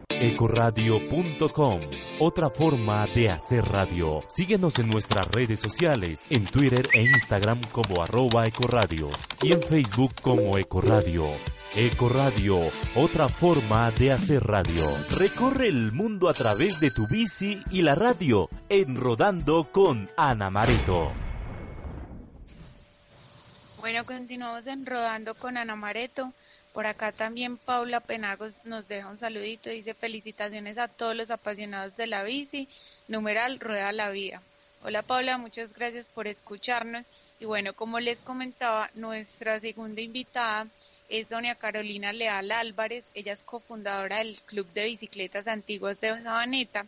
Ecoradio.com, 0.08 1.80
otra 2.18 2.48
forma 2.48 3.06
de 3.14 3.28
hacer 3.28 3.62
radio. 3.66 4.20
Síguenos 4.26 4.78
en 4.78 4.88
nuestras 4.88 5.28
redes 5.28 5.60
sociales, 5.60 6.24
en 6.30 6.44
Twitter 6.46 6.88
e 6.94 7.02
Instagram 7.02 7.60
como 7.70 8.02
arroba 8.02 8.46
ecoradio 8.46 9.10
y 9.42 9.52
en 9.52 9.60
Facebook 9.64 10.14
como 10.22 10.56
Ecoradio. 10.56 11.26
Ecoradio, 11.76 12.58
otra 12.94 13.28
forma 13.28 13.90
de 13.90 14.12
hacer 14.12 14.42
radio. 14.44 14.86
Recorre 15.18 15.68
el 15.68 15.92
mundo 15.92 16.30
a 16.30 16.32
través 16.32 16.80
de 16.80 16.90
tu 16.90 17.06
bici 17.06 17.60
y 17.70 17.82
la 17.82 17.94
radio 17.94 18.48
en 18.70 18.96
Rodando 18.96 19.68
con 19.70 20.08
Ana 20.16 20.48
Mareto. 20.48 21.12
Bueno, 23.80 24.04
continuamos 24.04 24.66
en 24.66 24.84
Rodando 24.84 25.34
con 25.34 25.56
Ana 25.56 25.74
Mareto. 25.74 26.34
Por 26.74 26.84
acá 26.84 27.12
también 27.12 27.56
Paula 27.56 28.00
Penagos 28.00 28.56
nos 28.64 28.86
deja 28.88 29.08
un 29.08 29.16
saludito. 29.16 29.70
Dice 29.70 29.94
felicitaciones 29.94 30.76
a 30.76 30.86
todos 30.86 31.16
los 31.16 31.30
apasionados 31.30 31.96
de 31.96 32.06
la 32.06 32.22
bici. 32.22 32.68
Numeral 33.08 33.58
Rueda 33.58 33.90
la 33.92 34.10
Vida. 34.10 34.42
Hola 34.84 35.00
Paula, 35.00 35.38
muchas 35.38 35.72
gracias 35.72 36.04
por 36.14 36.26
escucharnos. 36.26 37.06
Y 37.40 37.46
bueno, 37.46 37.72
como 37.72 38.00
les 38.00 38.18
comentaba, 38.18 38.90
nuestra 38.92 39.58
segunda 39.60 40.02
invitada 40.02 40.66
es 41.08 41.30
doña 41.30 41.54
Carolina 41.54 42.12
Leal 42.12 42.52
Álvarez. 42.52 43.04
Ella 43.14 43.32
es 43.32 43.42
cofundadora 43.44 44.18
del 44.18 44.38
Club 44.42 44.66
de 44.74 44.84
Bicicletas 44.84 45.46
Antiguas 45.46 45.98
de 46.02 46.22
Sabaneta 46.22 46.84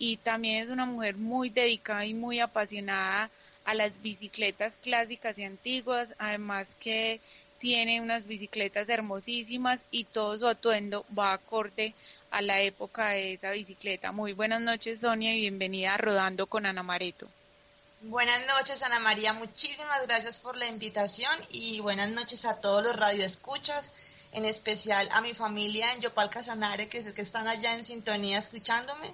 y 0.00 0.16
también 0.16 0.64
es 0.64 0.70
una 0.70 0.84
mujer 0.84 1.16
muy 1.16 1.48
dedicada 1.48 2.04
y 2.04 2.12
muy 2.12 2.40
apasionada 2.40 3.30
a 3.64 3.74
las 3.74 4.00
bicicletas 4.02 4.72
clásicas 4.82 5.38
y 5.38 5.44
antiguas, 5.44 6.08
además 6.18 6.76
que 6.80 7.20
tiene 7.58 8.00
unas 8.00 8.26
bicicletas 8.26 8.88
hermosísimas 8.88 9.80
y 9.90 10.04
todo 10.04 10.38
su 10.38 10.46
atuendo 10.46 11.06
va 11.16 11.32
acorde 11.32 11.94
a 12.30 12.42
la 12.42 12.60
época 12.60 13.08
de 13.10 13.32
esa 13.34 13.50
bicicleta. 13.52 14.12
Muy 14.12 14.32
buenas 14.32 14.60
noches 14.60 15.00
Sonia 15.00 15.34
y 15.34 15.40
bienvenida 15.40 15.94
a 15.94 15.98
Rodando 15.98 16.46
con 16.46 16.66
Ana 16.66 16.82
Mareto. 16.82 17.28
Buenas 18.02 18.46
noches 18.46 18.82
Ana 18.82 18.98
María, 18.98 19.32
muchísimas 19.32 20.06
gracias 20.06 20.38
por 20.38 20.56
la 20.56 20.66
invitación 20.66 21.34
y 21.48 21.80
buenas 21.80 22.10
noches 22.10 22.44
a 22.44 22.60
todos 22.60 22.82
los 22.82 22.96
radioescuchas, 22.96 23.92
en 24.32 24.44
especial 24.44 25.08
a 25.12 25.22
mi 25.22 25.32
familia 25.32 25.92
en 25.92 26.02
Yopal 26.02 26.28
Casanare 26.28 26.88
que 26.88 27.02
sé 27.02 27.14
que 27.14 27.22
están 27.22 27.48
allá 27.48 27.74
en 27.74 27.84
sintonía 27.84 28.38
escuchándome 28.38 29.08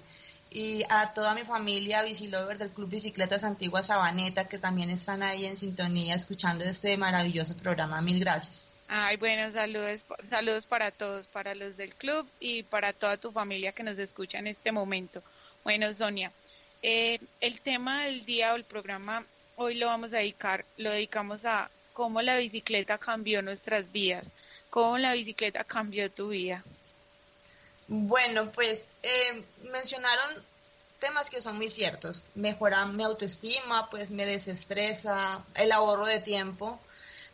y 0.51 0.85
a 0.89 1.15
toda 1.15 1.35
mi 1.35 1.45
familia 1.45 2.03
Bicilover 2.03 2.59
del 2.59 2.71
Club 2.71 2.91
Bicicletas 2.91 3.45
Antiguas 3.45 3.87
Sabaneta, 3.87 4.49
que 4.49 4.59
también 4.59 4.91
están 4.91 5.23
ahí 5.23 5.47
en 5.47 5.57
sintonía 5.57 6.17
escuchando 6.17 6.65
este 6.65 6.97
maravilloso 6.97 7.57
programa. 7.57 8.01
Mil 8.01 8.19
gracias. 8.19 8.69
Ay, 8.89 9.17
bueno, 9.17 9.53
saludos, 9.53 10.03
saludos 10.29 10.65
para 10.67 10.91
todos, 10.91 11.25
para 11.27 11.55
los 11.55 11.77
del 11.77 11.95
club 11.95 12.29
y 12.41 12.65
para 12.65 12.93
toda 12.93 13.17
tu 13.17 13.31
familia 13.31 13.71
que 13.71 13.85
nos 13.85 13.97
escucha 13.99 14.39
en 14.39 14.49
este 14.49 14.73
momento. 14.73 15.23
Bueno, 15.63 15.95
Sonia, 15.95 16.33
eh, 16.83 17.21
el 17.41 17.61
tema 17.61 18.07
del 18.07 18.25
día 18.25 18.53
o 18.53 18.57
el 18.57 18.65
programa 18.65 19.25
hoy 19.55 19.77
lo 19.77 19.87
vamos 19.87 20.13
a 20.13 20.17
dedicar, 20.17 20.65
lo 20.77 20.91
dedicamos 20.91 21.45
a 21.45 21.71
cómo 21.93 22.21
la 22.23 22.39
bicicleta 22.39 22.99
cambió 22.99 23.43
nuestras 23.43 23.93
vidas, 23.93 24.27
cómo 24.71 24.99
la 24.99 25.13
bicicleta 25.13 25.63
cambió 25.63 26.11
tu 26.11 26.31
vida. 26.31 26.65
Bueno, 27.93 28.53
pues 28.53 28.85
eh, 29.03 29.43
mencionaron 29.73 30.45
temas 31.01 31.29
que 31.29 31.43
son 31.43 31.57
muy 31.57 31.71
ciertos. 31.71 32.23
Mejora 32.37 32.87
mi 32.87 33.03
autoestima, 33.03 33.91
pues 33.91 34.11
me 34.11 34.27
desestresa, 34.27 35.45
el 35.57 35.73
ahorro 35.73 36.07
de 36.07 36.21
tiempo, 36.21 36.79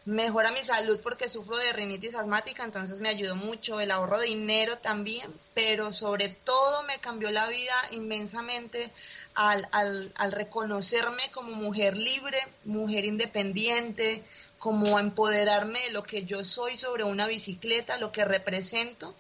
mejora 0.07 0.52
mi 0.52 0.64
salud 0.64 0.98
porque 1.02 1.28
sufro 1.28 1.59
de 1.59 1.74
rinitis 1.74 2.14
asmática, 2.14 2.64
entonces 2.64 3.02
me 3.02 3.11
ayudó 3.11 3.36
mucho, 3.36 3.80
el 3.80 3.90
ahorro 3.90 4.18
de 4.18 4.28
dinero 4.28 4.78
también, 4.78 5.30
pero 5.52 5.92
sobre 5.92 6.30
todo 6.30 6.84
me 6.84 7.00
cambió 7.00 7.30
la 7.30 7.48
vida 7.48 7.74
inmensamente 7.90 8.90
al, 9.34 9.68
al, 9.72 10.11
al 10.14 10.32
reconocerme 10.32 11.30
como 11.34 11.52
mujer 11.52 11.98
libre, 11.98 12.38
mujer 12.64 13.04
independiente, 13.04 14.22
como 14.59 14.98
empoderarme 14.98 15.80
de 15.82 15.90
lo 15.90 16.02
que 16.02 16.24
yo 16.24 16.46
soy 16.46 16.78
sobre 16.78 17.04
una 17.04 17.26
bicicleta, 17.26 17.98
lo 17.98 18.11
que 18.11 18.24
represento 18.24 19.14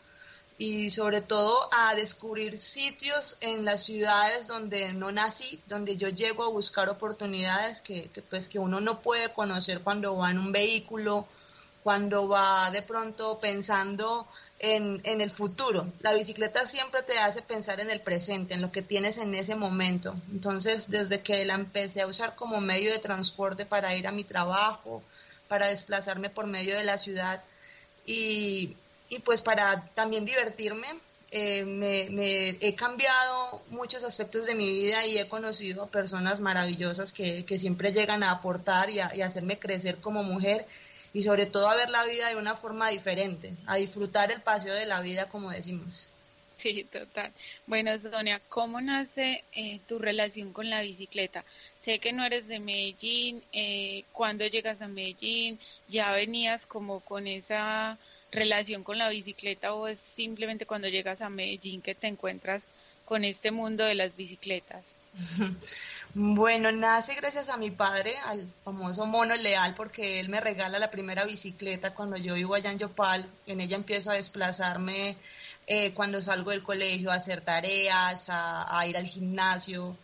y 0.58 0.90
sobre 0.90 1.20
todo 1.20 1.68
a 1.70 1.94
descubrir 1.94 2.58
sitios 2.58 3.36
en 3.40 3.64
las 3.64 3.84
ciudades 3.84 4.46
donde 4.46 4.92
no 4.94 5.12
nací, 5.12 5.60
donde 5.66 5.96
yo 5.96 6.08
llego 6.08 6.44
a 6.44 6.48
buscar 6.48 6.88
oportunidades 6.88 7.82
que, 7.82 8.10
pues 8.30 8.48
que 8.48 8.58
uno 8.58 8.80
no 8.80 9.00
puede 9.00 9.32
conocer 9.32 9.80
cuando 9.80 10.16
va 10.16 10.30
en 10.30 10.38
un 10.38 10.52
vehículo, 10.52 11.26
cuando 11.82 12.26
va 12.26 12.70
de 12.70 12.80
pronto 12.80 13.38
pensando 13.38 14.26
en, 14.58 15.02
en 15.04 15.20
el 15.20 15.30
futuro. 15.30 15.86
La 16.00 16.14
bicicleta 16.14 16.66
siempre 16.66 17.02
te 17.02 17.18
hace 17.18 17.42
pensar 17.42 17.80
en 17.80 17.90
el 17.90 18.00
presente, 18.00 18.54
en 18.54 18.62
lo 18.62 18.72
que 18.72 18.80
tienes 18.80 19.18
en 19.18 19.34
ese 19.34 19.54
momento. 19.54 20.16
Entonces, 20.32 20.88
desde 20.88 21.20
que 21.20 21.44
la 21.44 21.54
empecé 21.54 22.00
a 22.00 22.06
usar 22.06 22.34
como 22.34 22.62
medio 22.62 22.92
de 22.92 22.98
transporte 22.98 23.66
para 23.66 23.94
ir 23.94 24.06
a 24.08 24.12
mi 24.12 24.24
trabajo, 24.24 25.02
para 25.48 25.66
desplazarme 25.66 26.30
por 26.30 26.46
medio 26.46 26.76
de 26.76 26.84
la 26.84 26.96
ciudad 26.96 27.42
y 28.06 28.74
y 29.08 29.18
pues 29.20 29.42
para 29.42 29.86
también 29.94 30.24
divertirme. 30.24 30.88
Eh, 31.32 31.64
me, 31.64 32.06
he 32.60 32.74
cambiado 32.76 33.60
muchos 33.70 34.04
aspectos 34.04 34.46
de 34.46 34.54
mi 34.54 34.70
vida 34.70 35.04
y 35.06 35.18
he 35.18 35.28
conocido 35.28 35.82
a 35.82 35.88
personas 35.88 36.38
maravillosas 36.38 37.12
que, 37.12 37.44
siempre 37.58 37.92
llegan 37.92 38.22
a 38.22 38.30
aportar 38.30 38.90
y 38.90 39.00
a, 39.00 39.06
hacerme 39.24 39.58
crecer 39.58 39.96
como 39.96 40.22
mujer 40.22 40.66
y 41.12 41.24
sobre 41.24 41.46
todo 41.46 41.68
a 41.68 41.74
ver 41.74 41.90
la 41.90 42.04
vida 42.04 42.28
de 42.28 42.36
una 42.36 42.54
forma 42.54 42.90
diferente, 42.90 43.54
a 43.66 43.76
disfrutar 43.76 44.30
el 44.30 44.40
paseo 44.40 44.74
de 44.74 44.86
la 44.86 45.00
vida 45.00 45.28
como 45.28 45.50
decimos. 45.50 46.08
Sí, 46.58 46.84
total. 46.84 47.32
Bueno, 47.66 47.98
Sonia, 48.00 48.40
¿cómo 48.48 48.80
nace 48.80 49.44
eh, 49.52 49.80
tu 49.86 49.98
relación 49.98 50.52
con 50.52 50.70
la 50.70 50.80
bicicleta? 50.80 51.44
Sé 51.84 51.98
que 51.98 52.12
no 52.12 52.24
eres 52.24 52.48
de 52.48 52.60
Medellín, 52.60 53.42
eh, 53.52 54.04
¿cuándo 54.12 54.46
llegas 54.46 54.80
a 54.80 54.88
Medellín? 54.88 55.60
¿Ya 55.88 56.12
venías 56.12 56.64
como 56.66 57.00
con 57.00 57.26
esa 57.26 57.98
relación 58.36 58.84
con 58.84 58.98
la 58.98 59.08
bicicleta 59.08 59.74
o 59.74 59.88
es 59.88 59.98
simplemente 59.98 60.66
cuando 60.66 60.88
llegas 60.88 61.20
a 61.20 61.28
Medellín 61.28 61.82
que 61.82 61.96
te 61.96 62.06
encuentras 62.06 62.62
con 63.04 63.24
este 63.24 63.50
mundo 63.50 63.84
de 63.84 63.94
las 63.96 64.16
bicicletas? 64.16 64.84
Bueno, 66.18 66.72
nace 66.72 67.14
gracias 67.14 67.50
a 67.50 67.58
mi 67.58 67.70
padre, 67.70 68.16
al 68.24 68.48
famoso 68.64 69.04
mono 69.04 69.36
leal, 69.36 69.74
porque 69.74 70.18
él 70.18 70.30
me 70.30 70.40
regala 70.40 70.78
la 70.78 70.90
primera 70.90 71.26
bicicleta 71.26 71.92
cuando 71.92 72.16
yo 72.16 72.32
vivo 72.32 72.54
allá 72.54 72.70
en 72.70 72.78
Yopal. 72.78 73.28
En 73.46 73.60
ella 73.60 73.76
empiezo 73.76 74.10
a 74.10 74.14
desplazarme 74.14 75.18
eh, 75.66 75.92
cuando 75.92 76.22
salgo 76.22 76.52
del 76.52 76.62
colegio, 76.62 77.10
a 77.10 77.16
hacer 77.16 77.42
tareas, 77.42 78.28
a, 78.30 78.82
ir 78.86 78.96
al 78.96 79.04
gimnasio, 79.04 79.94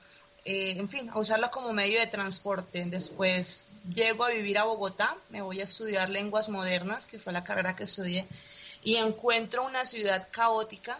eh, 0.44 0.74
en 0.76 0.86
fin, 0.90 1.08
a 1.08 1.18
usarla 1.18 1.50
como 1.50 1.72
medio 1.72 1.98
de 1.98 2.08
transporte. 2.08 2.84
Después 2.84 3.68
llego 3.88 4.24
a 4.24 4.30
vivir 4.30 4.58
a 4.58 4.64
Bogotá, 4.64 5.16
me 5.30 5.42
voy 5.42 5.60
a 5.60 5.64
estudiar 5.64 6.10
lenguas 6.10 6.48
modernas, 6.48 7.06
que 7.06 7.18
fue 7.18 7.32
la 7.32 7.44
carrera 7.44 7.74
que 7.74 7.84
estudié, 7.84 8.26
y 8.82 8.96
encuentro 8.96 9.64
una 9.64 9.84
ciudad 9.84 10.28
caótica, 10.30 10.98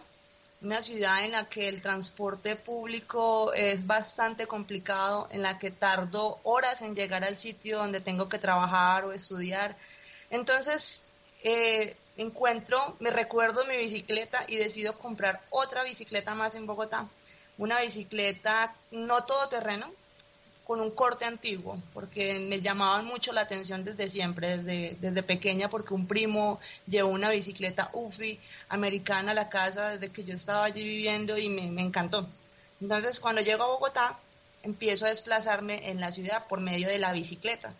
una 0.61 0.81
ciudad 0.81 1.25
en 1.25 1.33
la 1.33 1.49
que 1.49 1.67
el 1.67 1.81
transporte 1.81 2.55
público 2.55 3.53
es 3.53 3.85
bastante 3.85 4.47
complicado, 4.47 5.27
en 5.31 5.41
la 5.41 5.59
que 5.59 5.71
tardo 5.71 6.39
horas 6.43 6.81
en 6.81 6.95
llegar 6.95 7.23
al 7.23 7.35
sitio 7.35 7.79
donde 7.79 7.99
tengo 7.99 8.29
que 8.29 8.39
trabajar 8.39 9.03
o 9.03 9.11
estudiar. 9.11 9.75
Entonces, 10.29 11.01
eh, 11.43 11.97
encuentro, 12.15 12.95
me 12.99 13.11
recuerdo 13.11 13.65
mi 13.65 13.75
bicicleta 13.75 14.45
y 14.47 14.55
decido 14.55 14.97
comprar 14.97 15.41
otra 15.49 15.83
bicicleta 15.83 16.33
más 16.33 16.55
en 16.55 16.65
Bogotá. 16.65 17.07
Una 17.57 17.81
bicicleta 17.81 18.73
no 18.91 19.25
todoterreno, 19.25 19.91
con 20.65 20.79
un 20.79 20.91
corte 20.91 21.25
antiguo, 21.25 21.77
porque 21.93 22.39
me 22.39 22.61
llamaban 22.61 23.05
mucho 23.05 23.33
la 23.33 23.41
atención 23.41 23.83
desde 23.83 24.09
siempre, 24.09 24.57
desde, 24.57 24.97
desde 24.99 25.23
pequeña, 25.23 25.69
porque 25.69 25.93
un 25.93 26.07
primo 26.07 26.59
llevó 26.87 27.09
una 27.09 27.29
bicicleta 27.29 27.89
UFI 27.93 28.39
americana 28.69 29.31
a 29.31 29.35
la 29.35 29.49
casa 29.49 29.89
desde 29.89 30.13
que 30.13 30.23
yo 30.23 30.35
estaba 30.35 30.63
allí 30.63 30.83
viviendo 30.83 31.37
y 31.37 31.49
me, 31.49 31.69
me 31.69 31.81
encantó. 31.81 32.27
Entonces, 32.79 33.19
cuando 33.19 33.41
llego 33.41 33.63
a 33.63 33.67
Bogotá, 33.67 34.17
empiezo 34.63 35.05
a 35.05 35.09
desplazarme 35.09 35.89
en 35.89 35.99
la 35.99 36.11
ciudad 36.11 36.47
por 36.47 36.61
medio 36.61 36.87
de 36.87 36.97
la 36.97 37.11
bicicleta. 37.11 37.73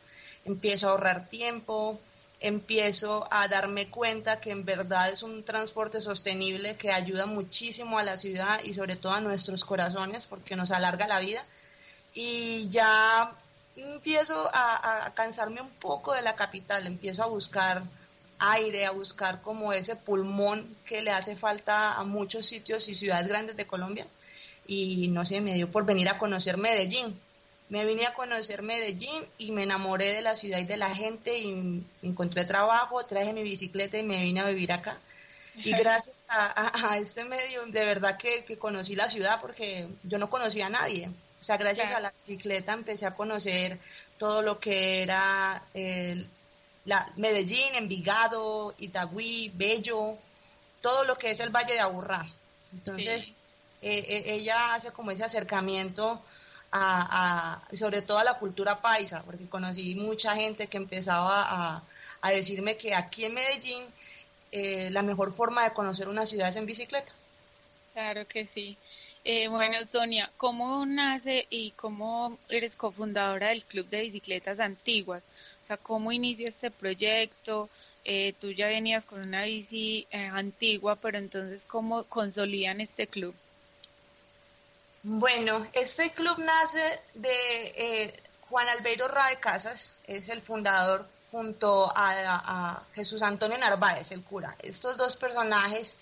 Empiezo 0.44 0.88
a 0.88 0.92
ahorrar 0.92 1.30
tiempo, 1.30 2.00
empiezo 2.42 3.26
a 3.32 3.48
darme 3.48 3.88
cuenta 3.88 4.42
que 4.42 4.52
en 4.52 4.66
verdad 4.66 5.10
es 5.10 5.24
un 5.24 5.44
transporte 5.44 6.02
sostenible 6.02 6.76
que 6.76 6.92
ayuda 6.92 7.26
muchísimo 7.26 7.98
a 7.98 8.04
la 8.04 8.18
ciudad 8.18 8.62
y 8.62 8.74
sobre 8.74 8.98
todo 8.98 9.14
a 9.14 9.22
nuestros 9.22 9.64
corazones 9.64 10.28
porque 10.28 10.58
nos 10.58 10.72
alarga 10.72 11.08
la 11.08 11.22
vida 11.22 11.46
y 12.14 12.70
ya 12.70 13.32
empiezo 13.76 14.50
a, 14.54 15.12
cansarme 15.16 15.62
un 15.62 15.70
poco 15.70 16.14
de 16.14 16.22
la 16.22 16.36
capital, 16.36 16.86
empiezo 16.86 17.24
a 17.24 17.28
buscar 17.28 17.84
aire, 18.40 18.86
a 18.86 18.92
buscar 18.92 19.42
como 19.42 19.74
ese 19.74 19.96
pulmón 19.96 20.76
que 20.86 21.02
le 21.02 21.12
hace 21.12 21.36
falta 21.36 21.94
a 21.94 22.04
muchos 22.04 22.46
sitios 22.46 22.88
y 22.90 22.96
ciudades 22.96 23.28
grandes 23.28 23.56
de 23.56 23.66
Colombia. 23.66 24.06
Y 24.68 25.08
no 25.10 25.26
sé, 25.26 25.42
me 25.42 25.54
dio 25.54 25.72
por 25.72 25.86
venir 25.86 26.10
a 26.10 26.18
conocer 26.18 26.58
Medellín. 26.58 27.20
Me 27.70 27.86
vine 27.86 28.06
a 28.06 28.14
conocer 28.14 28.62
Medellín 28.62 29.26
y 29.38 29.52
me 29.52 29.64
enamoré 29.64 30.14
de 30.14 30.22
la 30.22 30.36
ciudad 30.36 30.60
y 30.60 30.66
de 30.66 30.78
la 30.78 30.94
gente 30.94 31.38
y 31.38 31.84
encontré 32.02 32.46
trabajo, 32.46 33.04
traje 33.06 33.34
mi 33.34 33.44
bicicleta 33.44 33.98
y 33.98 34.04
me 34.04 34.22
vine 34.22 34.42
a 34.42 34.46
vivir 34.46 34.72
acá. 34.72 34.98
Y 35.56 35.72
gracias 35.78 36.16
a, 36.28 36.98
este 36.98 37.24
medio, 37.26 37.66
de 37.66 37.86
verdad 37.86 38.18
que, 38.18 38.46
conocí 38.58 38.96
la 38.96 39.10
ciudad 39.10 39.40
porque 39.42 39.88
yo 40.04 40.18
no 40.18 40.30
conocía 40.30 40.68
a 40.68 40.70
nadie. 40.70 41.10
O 41.44 41.46
sea, 41.46 41.58
gracias 41.58 41.92
a 41.92 42.00
la 42.00 42.14
bicicleta 42.26 42.72
empecé 42.72 43.06
a 43.06 43.16
conocer 43.16 43.78
todo 44.18 44.42
lo 44.42 44.62
que 44.62 45.04
era 45.04 45.62
la 46.86 47.12
Medellín, 47.18 47.76
Envigado, 47.76 48.74
Itagüí, 48.78 49.52
Bello, 49.54 50.18
todo 50.80 51.04
lo 51.04 51.16
que 51.16 51.32
es 51.32 51.40
el 51.42 51.50
Valle 51.50 51.74
de 51.74 51.80
Aburrá. 51.82 52.26
Entonces, 52.72 53.28
eh, 53.82 54.06
eh, 54.08 54.24
ella 54.28 54.74
hace 54.74 54.92
como 54.92 55.12
ese 55.12 55.24
acercamiento 55.24 56.22
a, 56.72 57.62
sobre 57.74 58.02
todo 58.02 58.18
a 58.18 58.24
la 58.24 58.40
cultura 58.40 58.82
paisa, 58.82 59.22
porque 59.24 59.46
conocí 59.46 59.96
mucha 59.96 60.34
gente 60.36 60.68
que 60.68 60.78
empezaba 60.78 61.84
a, 62.22 62.32
decirme 62.32 62.78
que 62.78 62.96
aquí 62.96 63.26
en 63.26 63.34
Medellín 63.34 63.84
eh, 64.54 64.90
la 64.92 65.02
mejor 65.02 65.34
forma 65.34 65.66
de 65.66 65.74
conocer 65.74 66.08
una 66.08 66.26
ciudad 66.26 66.48
es 66.48 66.56
en 66.56 66.66
bicicleta. 66.66 67.12
Claro 67.92 68.26
que 68.26 68.48
sí. 68.48 68.78
Eh, 69.26 69.48
bueno, 69.48 69.78
Sonia, 69.92 70.30
¿cómo 70.38 70.86
nace 70.86 71.48
y 71.50 71.72
cómo 71.72 72.38
eres 72.50 72.76
cofundadora 72.76 73.50
del 73.50 73.64
Club 73.64 73.88
de 73.90 74.02
Bicicletas 74.02 74.60
Antiguas? 74.60 75.24
O 75.64 75.68
sea, 75.68 75.78
¿cómo 75.78 76.12
inicia 76.12 76.50
este 76.50 76.72
proyecto? 76.72 77.70
Eh, 78.04 78.34
tú 78.42 78.52
ya 78.52 78.68
venías 78.68 79.06
con 79.06 79.22
una 79.22 79.44
bici 79.44 80.06
antigua, 80.12 80.98
pero 80.98 81.18
entonces, 81.18 81.64
¿cómo 81.66 82.04
consolidan 82.04 82.82
este 82.82 83.08
club? 83.08 83.34
Bueno, 85.04 85.68
este 85.74 86.12
club 86.12 86.40
nace 86.40 87.00
de 87.14 87.74
eh, 87.76 88.14
Juan 88.50 88.70
Albeiro 88.70 89.10
Rae 89.10 89.38
Casas, 89.38 89.94
es 90.08 90.30
el 90.30 90.42
fundador 90.42 91.06
junto 91.30 91.92
a, 91.94 92.84
Jesús 92.94 93.22
Antonio 93.22 93.58
Narváez, 93.58 94.12
el 94.12 94.24
cura. 94.24 94.56
Estos 94.60 94.96
dos 94.96 95.18
personajes 95.18 95.98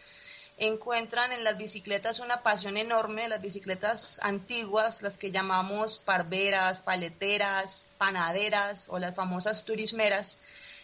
encuentran 0.61 1.31
en 1.31 1.43
las 1.43 1.57
bicicletas 1.57 2.19
una 2.19 2.43
pasión 2.43 2.77
enorme, 2.77 3.27
las 3.27 3.41
bicicletas 3.41 4.19
antiguas, 4.21 5.01
las 5.01 5.17
que 5.17 5.31
llamamos 5.31 5.97
parveras, 5.97 6.81
paleteras, 6.81 7.87
panaderas 7.97 8.85
o 8.87 8.99
las 8.99 9.15
famosas 9.15 9.65
turismeras, 9.65 10.37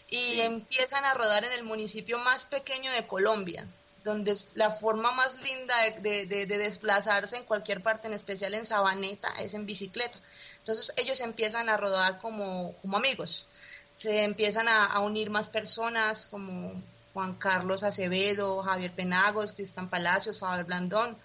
y 0.10 0.40
empiezan 0.40 1.06
a 1.06 1.14
rodar 1.14 1.44
en 1.44 1.52
el 1.52 1.64
municipio 1.64 2.18
más 2.18 2.44
pequeño 2.46 2.92
de 2.92 3.06
Colombia, 3.06 3.68
donde 4.04 4.36
la 4.56 4.72
forma 4.72 5.12
más 5.12 5.40
linda 5.42 5.76
de, 6.00 6.26
desplazarse 6.26 7.38
en 7.38 7.44
cualquier 7.44 7.84
parte, 7.84 8.08
en 8.08 8.14
especial 8.14 8.56
en 8.56 8.66
Sabaneta, 8.66 9.30
es 9.40 9.54
en 9.54 9.68
bicicleta. 9.68 10.18
Entonces 10.58 10.92
ellos 10.98 11.22
empiezan 11.22 11.70
a 11.70 11.78
rodar 11.78 12.20
como, 12.20 12.74
amigos, 12.92 13.46
se 13.96 14.24
empiezan 14.24 14.68
a, 14.68 15.00
unir 15.02 15.30
más 15.30 15.50
personas 15.50 16.26
como 16.26 16.82
Juan 17.18 17.34
Carlos 17.34 17.82
Acevedo, 17.82 18.62
Javier 18.62 18.92
Penagos, 18.92 19.52
Cristian 19.52 19.90
Palacios, 19.90 20.38
Faber 20.38 20.66
Blandón. 20.66 21.18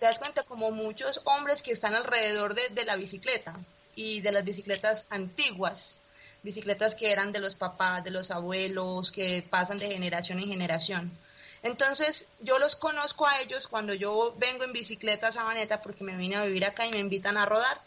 Te 0.00 0.06
das 0.06 0.18
cuenta 0.18 0.42
como 0.42 0.72
muchos 0.72 1.20
hombres 1.26 1.62
que 1.62 1.70
están 1.70 1.94
alrededor 1.94 2.54
de 2.54 2.84
la 2.84 2.96
bicicleta 2.96 3.54
y 3.94 4.20
de 4.20 4.32
las 4.32 4.44
bicicletas 4.44 5.06
antiguas, 5.10 5.94
bicicletas 6.42 6.96
que 6.96 7.12
eran 7.12 7.30
de 7.30 7.38
los 7.38 7.54
papás, 7.54 8.02
de 8.02 8.10
los 8.10 8.32
abuelos, 8.32 9.12
que 9.12 9.46
pasan 9.48 9.78
de 9.78 9.92
generación 9.92 10.40
en 10.40 10.48
generación. 10.48 11.16
Entonces, 11.62 12.26
yo 12.40 12.58
los 12.58 12.74
conozco 12.74 13.24
a 13.24 13.40
ellos 13.40 13.68
cuando 13.68 13.94
yo 13.94 14.34
vengo 14.38 14.64
en 14.64 14.72
bicicleta 14.72 15.28
a 15.28 15.32
Sabaneta 15.32 15.80
porque 15.82 16.02
me 16.02 16.16
vine 16.16 16.34
a 16.34 16.46
vivir 16.46 16.64
acá 16.64 16.84
y 16.84 16.90
me 16.90 16.98
invitan 16.98 17.36
a 17.36 17.46
rodar. 17.46 17.80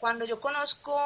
Cuando 0.00 0.24
yo 0.24 0.40
conozco 0.40 0.98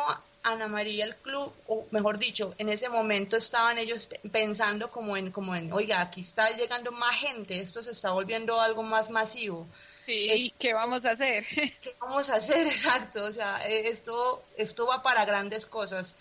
Ana 0.42 0.68
María 0.68 1.04
el 1.04 1.16
club, 1.16 1.52
o 1.66 1.86
mejor 1.90 2.18
dicho, 2.18 2.54
en 2.58 2.68
ese 2.68 2.88
momento 2.88 3.36
estaban 3.36 3.78
ellos 3.78 4.08
pensando 4.32 4.90
como 4.90 5.16
en, 5.16 5.30
como 5.30 5.54
en, 5.54 5.72
oiga, 5.72 6.00
aquí 6.00 6.22
está 6.22 6.50
llegando 6.50 6.92
más 6.92 7.16
gente, 7.16 7.60
esto 7.60 7.82
se 7.82 7.90
está 7.90 8.10
volviendo 8.12 8.60
algo 8.60 8.82
más 8.82 9.10
masivo. 9.10 9.66
Sí, 10.06 10.12
¿y 10.12 10.46
eh, 10.48 10.52
qué 10.58 10.72
vamos 10.72 11.04
a 11.04 11.10
hacer? 11.10 11.46
¿Qué 11.82 11.94
vamos 12.00 12.30
a 12.30 12.36
hacer? 12.36 12.66
Exacto, 12.66 13.24
o 13.24 13.32
sea, 13.32 13.68
eh, 13.68 13.88
esto, 13.88 14.42
esto 14.56 14.86
va 14.86 15.02
para 15.02 15.24
grandes 15.24 15.66
cosas 15.66 16.16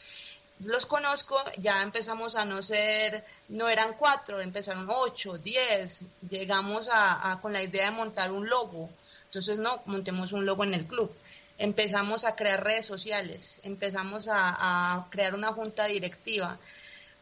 los 0.59 0.85
conozco, 0.85 1.41
ya 1.57 1.81
empezamos 1.81 2.35
a 2.35 2.45
no 2.45 2.61
ser, 2.61 3.23
no 3.49 3.69
eran 3.69 3.93
cuatro, 3.93 4.41
empezaron 4.41 4.87
ocho, 4.89 5.37
diez, 5.37 6.01
llegamos 6.29 6.89
a, 6.91 7.39
con 7.41 7.53
la 7.53 7.63
idea 7.63 7.85
de 7.85 7.91
montar 7.91 8.31
un 8.31 8.49
logo, 8.49 8.89
entonces 9.25 9.57
no, 9.57 9.81
montemos 9.85 10.33
un 10.33 10.45
logo 10.45 10.63
en 10.65 10.73
el 10.73 10.85
club, 10.85 11.11
empezamos 11.59 12.25
a 12.25 12.35
crear 12.35 12.63
redes 12.63 12.85
sociales, 12.85 13.59
empezamos 13.63 14.27
a, 14.31 15.05
crear 15.11 15.35
una 15.35 15.53
junta 15.53 15.85
directiva, 15.85 16.57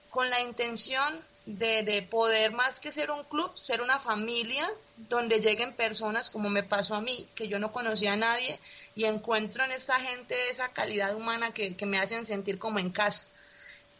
con 0.09 0.29
la 0.29 0.41
intención 0.41 1.19
de, 1.45 1.83
de, 1.83 2.01
poder 2.01 2.51
más 2.51 2.79
que 2.79 2.91
ser 2.91 3.11
un 3.11 3.23
club, 3.23 3.51
ser 3.57 3.81
una 3.81 3.99
familia 3.99 4.69
donde 5.09 5.39
lleguen 5.39 5.73
personas 5.73 6.29
como 6.29 6.49
me 6.49 6.63
pasó 6.63 6.95
a 6.95 7.01
mí, 7.01 7.27
que 7.35 7.47
yo 7.47 7.59
no 7.59 7.71
conocía 7.71 8.13
a 8.13 8.17
nadie 8.17 8.59
y 8.95 9.05
encuentro 9.05 9.63
en 9.63 9.71
esta 9.71 9.99
gente 9.99 10.35
esa 10.49 10.69
calidad 10.69 11.15
humana 11.15 11.51
que 11.51 11.85
me 11.85 11.99
hacen 11.99 12.25
sentir 12.25 12.59
como 12.59 12.79
en 12.79 12.91
casa 12.91 13.25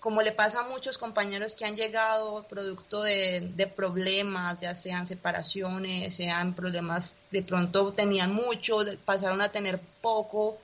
como 0.08 0.22
le 0.22 0.32
pasa 0.32 0.62
a 0.62 0.64
muchos 0.64 0.98
compañeros 0.98 1.54
que 1.54 1.66
han 1.66 1.76
llegado 1.76 2.46
producto 2.48 3.04
de, 3.04 3.42
de, 3.42 3.68
problemas, 3.68 4.58
ya 4.62 4.74
sean 4.74 5.06
separaciones, 5.06 6.16
sean 6.16 6.54
problemas, 6.54 7.18
de 7.30 7.44
pronto 7.44 7.92
tenían 7.92 8.34
mucho, 8.34 8.86
pasaron 9.04 9.42
a 9.42 9.50
tener 9.50 9.82
poco, 10.00 10.58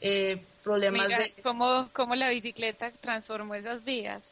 eh, 0.00 0.42
problemas 0.64 1.06
de... 1.06 1.34
¿cómo, 1.40 1.88
¿Cómo 1.92 2.16
la 2.16 2.30
bicicleta 2.30 2.90
transformó 3.00 3.54
esas 3.54 3.84
vidas? 3.84 4.24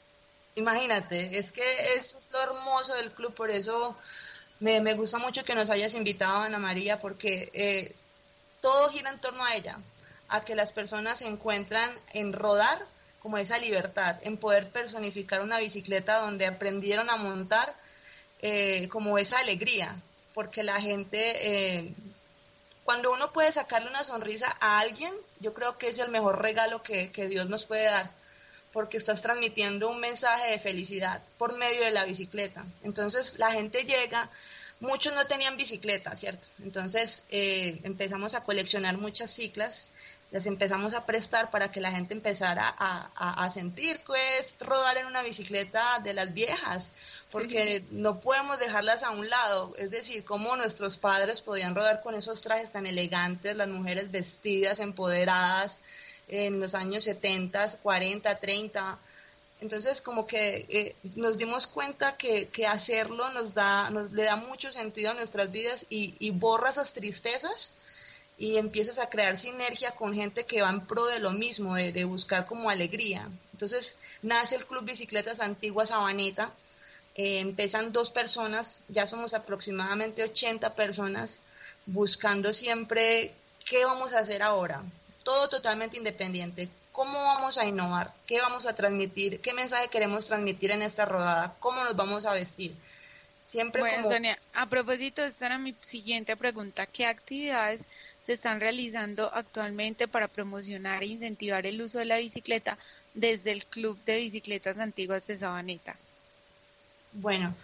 Imagínate, 0.56 1.38
es 1.38 1.52
que 1.52 1.94
eso 1.96 2.18
es 2.18 2.28
lo 2.32 2.42
hermoso 2.42 2.94
del 2.94 3.12
club, 3.12 3.32
por 3.34 3.52
eso 3.52 3.96
me, 4.58 4.80
me 4.80 4.94
gusta 4.94 5.18
mucho 5.18 5.44
que 5.44 5.54
nos 5.54 5.70
hayas 5.70 5.94
invitado, 5.94 6.38
Ana 6.38 6.58
María, 6.58 7.00
porque 7.00 7.48
eh, 7.52 7.94
todo 8.60 8.88
gira 8.88 9.10
en 9.10 9.20
torno 9.20 9.44
a 9.44 9.54
ella, 9.54 9.78
a 10.26 10.44
que 10.44 10.56
las 10.56 10.72
personas 10.72 11.20
se 11.20 11.26
encuentran 11.26 11.92
en 12.12 12.32
rodar 12.32 12.84
como 13.28 13.36
esa 13.36 13.58
libertad, 13.58 14.16
en 14.22 14.38
poder 14.38 14.70
personificar 14.70 15.42
una 15.42 15.58
bicicleta 15.58 16.16
donde 16.16 16.46
aprendieron 16.46 17.10
a 17.10 17.16
montar 17.16 17.74
eh, 18.40 18.88
como 18.88 19.18
esa 19.18 19.38
alegría, 19.38 19.96
porque 20.32 20.62
la 20.62 20.80
gente, 20.80 21.18
eh, 21.42 21.92
cuando 22.84 23.12
uno 23.12 23.30
puede 23.30 23.52
sacarle 23.52 23.90
una 23.90 24.02
sonrisa 24.02 24.56
a 24.60 24.78
alguien, 24.78 25.12
yo 25.40 25.52
creo 25.52 25.76
que 25.76 25.88
es 25.88 25.98
el 25.98 26.10
mejor 26.10 26.40
regalo 26.40 26.82
que, 26.82 27.12
que 27.12 27.28
Dios 27.28 27.50
nos 27.50 27.64
puede 27.64 27.84
dar, 27.84 28.10
porque 28.72 28.96
estás 28.96 29.20
transmitiendo 29.20 29.90
un 29.90 30.00
mensaje 30.00 30.52
de 30.52 30.58
felicidad 30.58 31.20
por 31.36 31.54
medio 31.58 31.82
de 31.82 31.90
la 31.90 32.06
bicicleta. 32.06 32.64
Entonces 32.82 33.34
la 33.36 33.52
gente 33.52 33.84
llega, 33.84 34.30
muchos 34.80 35.12
no 35.12 35.26
tenían 35.26 35.58
bicicleta, 35.58 36.16
¿cierto? 36.16 36.48
Entonces 36.64 37.24
eh, 37.28 37.78
empezamos 37.82 38.32
a 38.32 38.42
coleccionar 38.42 38.96
muchas 38.96 39.30
ciclas 39.34 39.90
les 40.30 40.46
empezamos 40.46 40.92
a 40.92 41.06
prestar 41.06 41.50
para 41.50 41.72
que 41.72 41.80
la 41.80 41.90
gente 41.90 42.12
empezara 42.12 42.74
a, 42.78 43.50
sentir 43.50 44.00
que 44.00 44.38
es 44.38 44.56
rodar 44.60 44.98
en 44.98 45.06
una 45.06 45.22
bicicleta 45.22 46.00
de 46.04 46.12
las 46.12 46.34
viejas, 46.34 46.90
porque 47.30 47.82
no 47.90 48.20
podemos 48.20 48.58
dejarlas 48.58 49.02
a 49.02 49.10
un 49.10 49.28
lado, 49.28 49.74
es 49.78 49.90
decir, 49.90 50.24
como 50.24 50.54
nuestros 50.56 50.98
padres 50.98 51.40
podían 51.40 51.74
rodar 51.74 52.02
con 52.02 52.14
esos 52.14 52.42
trajes 52.42 52.72
tan 52.72 52.86
elegantes, 52.86 53.56
las 53.56 53.68
mujeres 53.68 54.10
vestidas, 54.10 54.80
empoderadas 54.80 55.80
en 56.28 56.60
los 56.60 56.74
años 56.74 57.04
70, 57.04 57.78
40, 57.82 58.38
30. 58.38 58.98
Entonces, 59.60 60.02
como 60.02 60.26
que 60.26 60.66
eh, 60.68 60.94
nos 61.16 61.38
dimos 61.38 61.66
cuenta 61.66 62.16
que, 62.16 62.48
que, 62.48 62.66
hacerlo 62.66 63.30
nos 63.32 63.54
da, 63.54 63.88
nos 63.90 64.12
le 64.12 64.24
da 64.24 64.36
mucho 64.36 64.70
sentido 64.70 65.10
a 65.10 65.14
nuestras 65.14 65.50
vidas 65.50 65.86
y, 65.88 66.14
y 66.18 66.30
borra 66.30 66.70
esas 66.70 66.92
tristezas 66.92 67.72
y 68.38 68.56
empiezas 68.56 68.98
a 68.98 69.08
crear 69.08 69.36
sinergia 69.36 69.90
con 69.90 70.14
gente 70.14 70.46
que 70.46 70.62
va 70.62 70.70
en 70.70 70.86
pro 70.86 71.06
de 71.06 71.18
lo 71.18 71.32
mismo, 71.32 71.74
de, 71.74 72.04
buscar 72.04 72.46
como 72.46 72.70
alegría. 72.70 73.28
Entonces 73.52 73.98
nace 74.22 74.54
el 74.54 74.64
Club 74.64 74.84
Bicicletas 74.84 75.40
Antigua 75.40 75.86
Sabaneta, 75.86 76.52
eh, 77.16 77.40
empiezan 77.40 77.92
dos 77.92 78.10
personas, 78.12 78.80
ya 78.88 79.08
somos 79.08 79.34
aproximadamente 79.34 80.22
80 80.22 80.74
personas, 80.74 81.40
buscando 81.86 82.52
siempre 82.52 83.34
qué 83.68 83.84
vamos 83.84 84.12
a 84.12 84.20
hacer 84.20 84.42
ahora, 84.42 84.82
todo 85.24 85.48
totalmente 85.48 85.96
independiente, 85.96 86.68
cómo 86.92 87.20
vamos 87.20 87.58
a 87.58 87.66
innovar, 87.66 88.12
qué 88.24 88.40
vamos 88.40 88.66
a 88.66 88.74
transmitir, 88.74 89.40
qué 89.40 89.52
mensaje 89.52 89.88
queremos 89.88 90.26
transmitir 90.26 90.70
en 90.70 90.82
esta 90.82 91.04
rodada, 91.04 91.54
cómo 91.58 91.82
nos 91.82 91.96
vamos 91.96 92.24
a 92.24 92.32
vestir. 92.32 92.72
Siempre 93.46 93.80
bueno, 93.80 94.08
Sonia, 94.08 94.38
a 94.52 94.66
propósito, 94.66 95.24
esta 95.24 95.46
era 95.46 95.58
mi 95.58 95.74
siguiente 95.80 96.36
pregunta, 96.36 96.86
¿qué 96.86 97.06
actividades 97.06 97.80
se 98.28 98.34
están 98.34 98.60
realizando 98.60 99.30
actualmente 99.32 100.06
para 100.06 100.28
promocionar 100.28 101.02
e 101.02 101.06
incentivar 101.06 101.64
el 101.64 101.80
uso 101.80 101.98
de 101.98 102.04
la 102.04 102.18
bicicleta 102.18 102.76
desde 103.14 103.52
el 103.52 103.64
Club 103.64 103.98
de 104.04 104.18
Bicicletas 104.18 104.78
Antiguas 104.78 105.26
de 105.26 105.38
Sabaneta? 105.38 105.96
Bueno, 107.14 107.54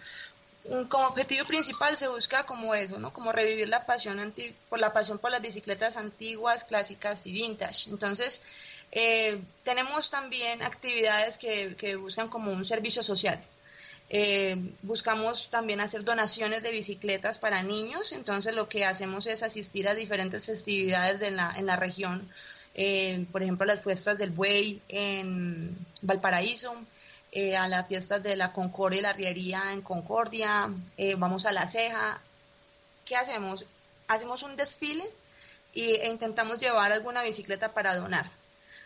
como 0.89 1.05
objetivo 1.05 1.45
principal 1.45 1.95
se 1.97 2.07
busca 2.07 2.47
como 2.47 2.73
eso, 2.73 2.97
¿no? 2.97 3.13
Como 3.13 3.31
revivir 3.31 3.69
la 3.69 3.85
pasión 3.85 4.33
por 4.67 4.79
la 4.79 4.91
pasión 4.91 5.19
por 5.19 5.29
las 5.29 5.43
bicicletas 5.43 5.97
antiguas, 5.97 6.63
clásicas 6.63 7.27
y 7.27 7.31
vintage. 7.31 7.91
Entonces, 7.91 8.41
eh, 8.91 9.39
tenemos 9.63 10.09
también 10.09 10.63
actividades 10.63 11.37
que, 11.37 11.75
que, 11.75 11.95
buscan 11.95 12.27
como 12.27 12.51
un 12.51 12.65
servicio 12.65 13.03
social. 13.03 13.39
Eh, 14.09 14.71
buscamos 14.83 15.49
también 15.49 15.79
hacer 15.79 16.03
donaciones 16.03 16.61
de 16.61 16.71
bicicletas 16.71 17.39
para 17.39 17.63
niños, 17.63 18.11
entonces 18.11 18.53
lo 18.53 18.69
que 18.69 18.85
hacemos 18.85 19.25
es 19.25 19.41
asistir 19.41 19.87
a 19.87 19.95
diferentes 19.95 20.45
festividades 20.45 21.19
de 21.19 21.31
la, 21.31 21.53
en 21.57 21.65
la 21.65 21.75
región, 21.75 22.29
eh, 22.75 23.25
por 23.31 23.41
ejemplo 23.41 23.65
las 23.65 23.81
fiestas 23.81 24.17
del 24.17 24.29
buey 24.29 24.79
en 24.89 25.75
Valparaíso, 26.01 26.75
eh, 27.31 27.57
a 27.57 27.67
las 27.67 27.87
fiestas 27.87 28.21
de 28.21 28.35
la 28.35 28.53
Concordia 28.53 28.99
y 28.99 29.03
la 29.03 29.13
Riería 29.13 29.73
en 29.73 29.81
Concordia, 29.81 30.69
vamos 31.17 31.45
a 31.45 31.51
la 31.51 31.67
ceja. 31.67 32.21
¿Qué 33.05 33.15
hacemos? 33.15 33.65
Hacemos 34.07 34.43
un 34.43 34.55
desfile 34.55 35.03
e 35.73 36.07
intentamos 36.07 36.59
llevar 36.59 36.91
alguna 36.93 37.23
bicicleta 37.23 37.73
para 37.73 37.95
donar. 37.95 38.29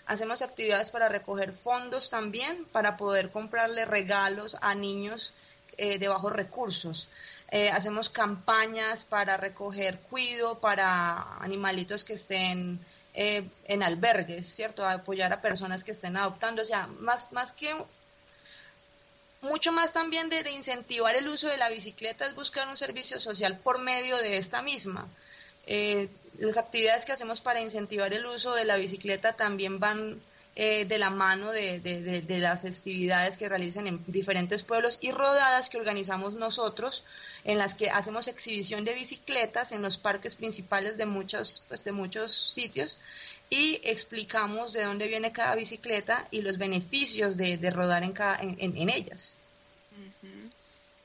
Hacemos 0.10 0.41
actividades 0.41 0.89
para 0.89 1.07
recoger 1.07 1.53
fondos 1.53 2.10
también, 2.10 2.66
para 2.72 2.97
poder 2.97 3.30
comprarle 3.30 3.86
regalos 3.86 4.57
a 4.62 4.76
niños 4.76 5.34
eh, 5.78 5.99
de 5.99 6.07
bajos 6.07 6.34
recursos. 6.34 7.07
hacemos 7.74 8.10
campañas 8.10 9.05
para 9.05 9.38
recoger 9.38 9.99
cuido 10.10 10.60
para 10.60 11.38
animalitos 11.39 12.03
que 12.03 12.14
estén 12.14 12.80
en 13.14 13.84
albergues, 13.84 14.45
¿cierto? 14.55 14.86
apoyar 14.86 15.32
a 15.34 15.41
personas 15.41 15.84
que 15.84 15.93
estén 15.93 16.16
adoptando. 16.16 16.62
O 16.62 16.66
sea, 16.66 16.88
más, 16.99 17.32
más 17.32 17.51
que 17.53 17.74
mucho 19.41 19.72
más 19.72 19.93
también 19.93 20.30
de, 20.30 20.49
incentivar 20.51 21.16
el 21.16 21.28
uso 21.28 21.47
de 21.47 21.57
la 21.57 21.70
bicicleta 21.70 22.26
es 22.26 22.36
buscar 22.36 22.68
un 22.68 22.78
servicio 22.78 23.20
social 23.20 23.57
por 23.57 23.80
medio 23.80 24.18
de 24.18 24.38
esta 24.38 24.62
misma. 24.62 25.07
Eh, 25.66 26.10
las 26.40 26.58
actividades 26.58 27.06
que 27.06 27.12
hacemos 27.12 27.42
para 27.42 27.62
incentivar 27.62 28.14
el 28.14 28.26
uso 28.26 28.54
de 28.56 28.66
la 28.66 28.78
bicicleta 28.78 29.34
también 29.34 29.80
van 29.80 30.20
eh, 30.56 30.86
de 30.86 30.98
la 30.98 31.10
mano 31.10 31.52
de, 31.52 31.80
de, 31.80 32.40
las 32.40 32.62
festividades 32.62 33.38
que 33.38 33.48
realizan 33.48 33.88
en 33.88 34.04
diferentes 34.08 34.64
pueblos 34.64 34.98
y 35.00 35.12
rodadas 35.12 35.70
que 35.70 35.78
organizamos 35.78 36.34
nosotros, 36.34 37.06
en 37.46 37.58
las 37.58 37.76
que 37.76 37.90
hacemos 37.90 38.28
exhibición 38.28 38.84
de 38.84 38.94
bicicletas 38.94 39.72
en 39.72 39.82
los 39.82 39.98
parques 39.98 40.36
principales 40.36 40.98
de 40.98 41.06
muchos, 41.06 41.64
pues, 41.70 41.84
de 41.84 41.92
muchos 41.92 42.34
sitios 42.34 42.98
y 43.50 43.80
explicamos 43.84 44.74
de 44.74 44.84
dónde 44.84 45.08
viene 45.08 45.32
cada 45.32 45.56
bicicleta 45.56 46.28
y 46.30 46.42
los 46.42 46.58
beneficios 46.58 47.38
de, 47.38 47.58
rodar 47.70 48.04
en, 48.04 48.12
cada, 48.12 48.40
en, 48.42 48.90
ellas. 48.90 49.36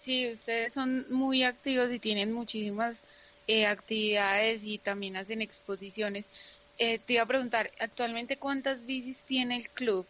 Sí, 0.04 0.32
ustedes 0.32 0.74
son 0.74 1.06
muy 1.10 1.44
activos 1.44 1.92
y 1.92 1.98
tienen 1.98 2.32
muchísimas 2.32 2.96
eh, 3.46 3.66
actividades 3.66 4.62
y 4.64 4.78
también 4.78 5.16
hacen 5.16 5.42
exposiciones. 5.42 6.24
Eh, 6.78 6.98
te 6.98 7.14
iba 7.14 7.22
a 7.22 7.26
preguntar, 7.26 7.70
¿actualmente 7.78 8.36
cuántas 8.36 8.84
bicis 8.84 9.18
tiene 9.20 9.56
el 9.56 9.68
club? 9.68 10.06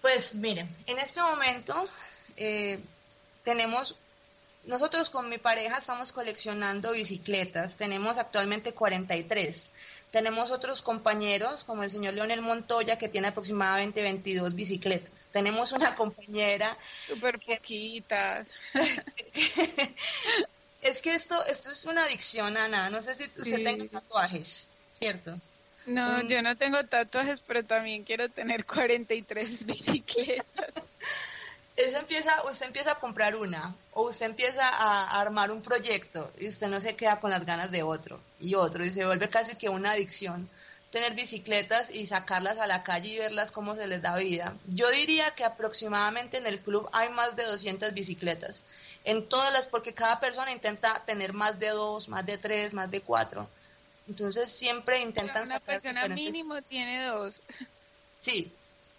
Pues 0.00 0.34
miren, 0.34 0.68
en 0.86 0.98
este 0.98 1.22
momento 1.22 1.88
eh, 2.36 2.80
tenemos, 3.44 3.96
nosotros 4.64 5.10
con 5.10 5.28
mi 5.28 5.38
pareja 5.38 5.78
estamos 5.78 6.10
coleccionando 6.10 6.92
bicicletas, 6.92 7.76
tenemos 7.76 8.18
actualmente 8.18 8.72
43. 8.72 9.68
Tenemos 10.10 10.50
otros 10.50 10.82
compañeros, 10.82 11.64
como 11.64 11.84
el 11.84 11.90
señor 11.90 12.12
Leonel 12.12 12.42
Montoya, 12.42 12.98
que 12.98 13.08
tiene 13.08 13.28
aproximadamente 13.28 14.02
22 14.02 14.54
bicicletas. 14.54 15.30
Tenemos 15.32 15.72
una 15.72 15.94
compañera... 15.96 16.76
Súper 17.06 17.38
poquitas. 17.38 18.46
es 20.82 21.00
que 21.00 21.14
esto, 21.14 21.44
esto 21.46 21.70
es 21.70 21.86
una 21.86 22.04
adicción, 22.04 22.56
Ana. 22.56 22.90
No 22.90 23.00
sé 23.00 23.14
si 23.14 23.24
usted 23.24 23.64
tenga 23.64 23.86
tatuajes, 23.86 24.66
¿cierto? 24.94 25.38
No, 25.86 26.22
yo 26.28 26.42
no 26.42 26.56
tengo 26.56 26.84
tatuajes, 26.84 27.40
pero 27.46 27.64
también 27.64 28.04
quiero 28.04 28.28
tener 28.28 28.64
43 28.66 29.64
bicicletas 29.64 30.46
empieza, 32.12 32.42
usted 32.44 32.66
empieza 32.66 32.92
a 32.92 32.94
comprar 32.96 33.34
una 33.36 33.74
o 33.92 34.02
usted 34.02 34.26
empieza 34.26 34.68
a, 34.68 35.20
armar 35.20 35.50
un 35.50 35.62
proyecto 35.62 36.30
y 36.38 36.48
usted 36.48 36.68
no 36.68 36.80
se 36.80 36.94
queda 36.94 37.20
con 37.20 37.30
las 37.30 37.46
ganas 37.46 37.70
de 37.70 37.82
otro 37.82 38.20
y 38.38 38.54
otro 38.54 38.84
y 38.84 38.92
se 38.92 39.06
vuelve 39.06 39.28
casi 39.28 39.56
que 39.56 39.68
una 39.68 39.92
adicción 39.92 40.48
tener 40.90 41.14
bicicletas 41.14 41.90
y 41.90 42.06
sacarlas 42.06 42.58
a 42.58 42.66
la 42.66 42.82
calle 42.82 43.08
y 43.08 43.18
verlas 43.18 43.50
cómo 43.50 43.74
se 43.74 43.86
les 43.86 44.02
da 44.02 44.14
vida. 44.16 44.54
Yo 44.66 44.90
diría 44.90 45.34
que 45.34 45.42
aproximadamente 45.42 46.36
en 46.36 46.46
el 46.46 46.60
club 46.60 46.86
hay 46.92 47.08
más 47.08 47.34
de 47.34 47.44
200 47.44 47.94
bicicletas. 47.94 48.62
En 49.04 49.28
todas 49.28 49.52
las, 49.52 49.66
porque 49.66 49.94
cada 49.94 50.20
persona 50.20 50.52
intenta 50.52 51.02
tener 51.04 51.32
más 51.32 51.58
de 51.58 51.70
dos, 51.70 52.08
más 52.08 52.24
de 52.24 52.38
tres, 52.38 52.72
más 52.72 52.90
de 52.90 53.00
cuatro. 53.00 53.48
Entonces 54.08 54.52
siempre 54.52 55.00
intentan 55.00 55.46
una 55.46 55.60
persona 55.60 56.08
mínimo 56.08 56.60
tiene 56.62 57.06
dos. 57.06 57.40
Sí, 58.20 58.52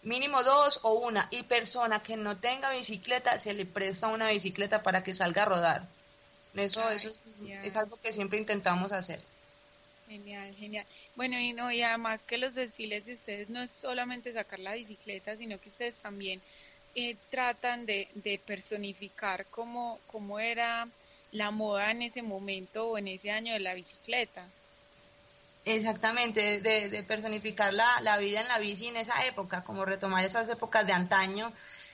mínimo 0.03 0.43
dos 0.43 0.79
o 0.83 0.93
una, 0.93 1.27
y 1.31 1.43
persona 1.43 2.03
que 2.03 2.17
no 2.17 2.37
tenga 2.37 2.71
bicicleta, 2.71 3.39
se 3.39 3.53
le 3.53 3.65
presta 3.65 4.07
una 4.07 4.29
bicicleta 4.29 4.83
para 4.83 5.03
que 5.03 5.13
salga 5.13 5.43
a 5.43 5.45
rodar. 5.45 5.87
Eso, 6.55 6.87
eso 6.89 7.11
es, 7.63 7.75
algo 7.75 7.97
que 7.97 8.13
siempre 8.13 8.37
intentamos 8.37 8.91
hacer. 8.91 9.19
Genial, 10.07 10.53
genial. 10.55 10.85
Bueno, 11.15 11.39
y 11.39 11.53
no, 11.53 11.71
y 11.71 11.81
además 11.81 12.21
que 12.27 12.37
los 12.37 12.53
desfiles 12.53 13.05
de 13.05 13.13
ustedes 13.13 13.49
no 13.49 13.61
es 13.63 13.71
solamente 13.81 14.33
sacar 14.33 14.59
la 14.59 14.73
bicicleta, 14.73 15.35
sino 15.35 15.59
que 15.59 15.69
ustedes 15.69 15.95
también 15.95 16.41
eh, 16.95 17.15
tratan 17.29 17.85
de, 17.85 18.07
de 18.15 18.39
personificar 18.39 19.45
cómo, 19.47 19.99
cómo 20.07 20.39
era 20.39 20.87
la 21.31 21.51
moda 21.51 21.91
en 21.91 22.03
ese 22.03 22.21
momento 22.21 22.87
o 22.87 22.97
en 22.97 23.07
ese 23.07 23.31
año 23.31 23.53
de 23.53 23.59
la 23.59 23.73
bicicleta. 23.73 24.45
Exactamente, 25.65 26.59
de, 26.59 27.03
personificar 27.03 27.73
la, 27.73 28.01
la, 28.01 28.17
vida 28.17 28.41
en 28.41 28.47
la 28.49 28.59
bici 28.59 28.87
en 28.87 28.97
esa 28.97 29.25
época, 29.25 29.63
como 29.63 29.85
retomar 29.85 30.25
esas 30.25 30.49
épocas 30.49 30.85
de 30.85 30.91
antaño 30.91 31.53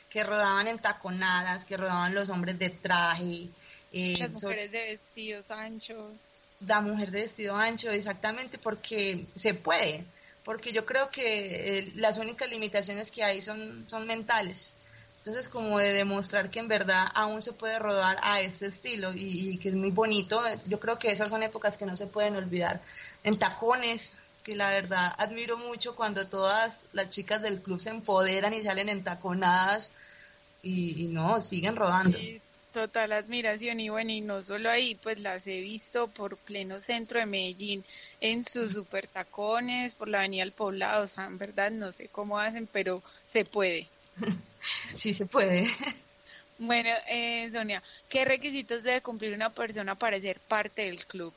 que 0.09 0.23
rodaban 0.23 0.67
en 0.67 0.79
taconadas, 0.79 1.65
que 1.65 1.77
rodaban 1.77 2.15
los 2.15 2.29
hombres 2.29 2.57
de 2.57 2.71
traje. 2.71 3.47
Eh, 3.91 4.15
Las 4.17 4.31
mujeres 4.31 4.71
de 4.71 4.79
vestidos 4.79 5.51
anchos. 5.51 6.13
La 6.65 6.81
mujer 6.81 7.11
de 7.11 7.21
vestido 7.21 7.55
ancho, 7.55 7.91
exactamente, 7.91 8.57
porque 8.57 9.25
se 9.35 9.53
puede, 9.53 10.03
porque 10.43 10.73
yo 10.73 10.83
creo 10.85 11.11
que 11.11 11.77
eh, 11.77 11.91
las 11.95 12.17
únicas 12.17 12.49
limitaciones 12.49 13.11
que 13.11 13.23
hay 13.23 13.39
son, 13.41 13.85
son 13.87 14.07
mentales. 14.07 14.73
Entonces, 15.29 15.47
como 15.47 15.77
de 15.77 15.93
demostrar 15.93 16.49
que 16.49 16.57
en 16.57 16.67
verdad 16.67 17.05
aún 17.13 17.43
se 17.43 17.53
puede 17.53 17.77
rodar 17.77 18.17
a 18.23 18.41
ese 18.41 18.65
estilo 18.65 19.13
y, 19.13 19.51
y, 19.51 19.57
que 19.59 19.69
es 19.69 19.75
muy 19.75 19.91
bonito, 19.91 20.41
yo 20.65 20.79
creo 20.79 20.97
que 20.97 21.11
esas 21.11 21.29
son 21.29 21.43
épocas 21.43 21.77
que 21.77 21.85
no 21.85 21.95
se 21.95 22.07
pueden 22.07 22.35
olvidar 22.35 22.81
en 23.23 23.37
tacones, 23.37 24.11
que 24.41 24.55
la 24.55 24.71
verdad 24.71 25.13
admiro 25.19 25.55
mucho 25.59 25.95
cuando 25.95 26.25
todas 26.25 26.85
las 26.93 27.11
chicas 27.11 27.43
del 27.43 27.61
club 27.61 27.79
se 27.79 27.91
empoderan 27.91 28.55
y 28.55 28.63
salen 28.63 28.89
en 28.89 29.03
taconadas 29.03 29.91
y, 30.63 31.05
no, 31.11 31.39
siguen 31.41 31.75
rodando. 31.75 32.17
total 32.73 33.11
admiración 33.11 33.79
y 33.81 33.89
bueno, 33.89 34.09
y 34.09 34.21
no 34.21 34.41
solo 34.41 34.71
ahí, 34.71 34.95
pues 34.95 35.19
las 35.19 35.45
he 35.45 35.59
visto 35.59 36.07
por 36.07 36.37
pleno 36.37 36.79
centro 36.79 37.19
de 37.19 37.27
Medellín 37.27 37.85
en 38.19 38.47
sus 38.47 38.73
super 38.73 39.05
tacones, 39.07 39.93
por 39.93 40.07
la 40.07 40.17
avenida 40.17 40.41
del 40.41 40.53
poblado, 40.53 41.03
o 41.03 41.07
sea, 41.07 41.25
en 41.25 41.37
verdad 41.37 41.69
no 41.69 41.93
sé 41.93 42.07
cómo 42.07 42.39
hacen, 42.39 42.65
pero 42.65 43.03
se 43.31 43.45
puede. 43.45 43.87
sí, 44.95 45.13
se 45.13 45.25
puede. 45.25 45.69
Bueno, 46.57 46.89
eh, 47.07 47.49
Sonia, 47.53 47.81
¿qué 48.09 48.25
requisitos 48.25 48.83
debe 48.83 49.01
cumplir 49.01 49.33
una 49.33 49.49
persona 49.49 49.95
para 49.95 50.19
ser 50.19 50.39
parte 50.39 50.83
del 50.83 51.05
club? 51.05 51.33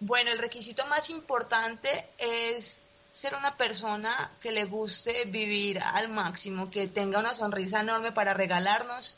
Bueno, 0.00 0.32
el 0.32 0.38
requisito 0.38 0.84
más 0.86 1.10
importante 1.10 2.06
es 2.18 2.80
ser 3.12 3.34
una 3.34 3.56
persona 3.56 4.30
que 4.40 4.50
le 4.50 4.64
guste 4.64 5.24
vivir 5.26 5.80
al 5.80 6.08
máximo, 6.08 6.70
que 6.70 6.88
tenga 6.88 7.20
una 7.20 7.34
sonrisa 7.34 7.80
enorme 7.80 8.10
para 8.10 8.34
regalarnos, 8.34 9.14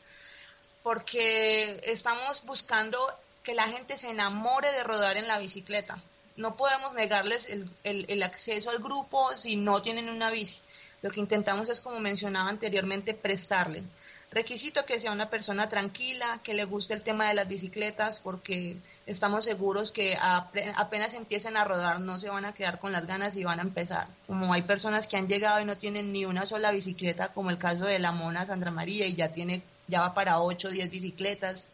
porque 0.83 1.81
estamos 1.85 2.45
buscando 2.45 2.99
que 3.43 3.55
la 3.55 3.69
gente 3.69 3.97
se 3.97 4.11
enamore 4.11 4.73
de 4.73 4.83
rodar 4.83 5.17
en 5.17 5.29
la 5.29 5.39
bicicleta. 5.39 5.99
No 6.37 6.57
podemos 6.57 6.95
negarles 6.95 7.49
el, 7.49 7.71
el, 7.85 8.23
acceso 8.23 8.71
al 8.71 8.79
grupo 8.79 9.37
si 9.37 9.55
no 9.57 9.83
tienen 9.83 10.09
una 10.09 10.31
bici. 10.31 10.61
Lo 11.05 11.11
que 11.11 11.21
intentamos 11.21 11.69
es, 11.69 11.81
como 11.81 12.01
mencionaba 12.01 12.49
anteriormente, 12.49 13.13
prestarle. 13.13 13.83
Requisito 14.31 14.87
que 14.87 14.99
sea 14.99 15.13
una 15.13 15.29
persona 15.29 15.69
tranquila, 15.69 16.41
que 16.43 16.55
le 16.55 16.65
guste 16.65 16.95
el 16.95 17.03
tema 17.03 17.29
de 17.29 17.35
las 17.35 17.47
bicicletas, 17.47 18.21
porque 18.21 18.79
estamos 19.05 19.45
seguros 19.45 19.93
que 19.93 20.17
apenas 20.19 21.13
empiecen 21.13 21.59
a 21.59 21.65
rodar 21.65 22.01
no 22.01 22.19
se 22.19 22.31
van 22.31 22.47
a 22.47 22.55
quedar 22.55 22.79
con 22.79 22.91
las 22.91 23.07
ganas 23.07 23.37
y 23.37 23.45
van 23.45 23.59
a 23.59 23.65
empezar. 23.65 24.07
Como 24.27 24.55
hay 24.55 24.63
personas 24.63 25.07
que 25.07 25.19
han 25.19 25.29
llegado 25.29 25.61
y 25.61 25.67
no 25.67 25.77
tienen 25.77 26.11
ni 26.11 26.25
una 26.25 26.47
sola 26.47 26.71
bicicleta, 26.71 27.29
como 27.29 27.51
el 27.51 27.59
caso 27.59 27.85
de 27.85 27.99
la 27.99 28.13
mona 28.13 28.47
Sandra 28.47 28.71
María, 28.71 29.07
y 29.07 29.13
ya 29.13 29.29
tiene, 29.29 29.61
ya 29.89 30.01
va 30.01 30.15
para 30.15 30.41
8 30.41 30.69
o 30.69 30.71
10 30.71 30.91
bicicletas. 30.91 31.67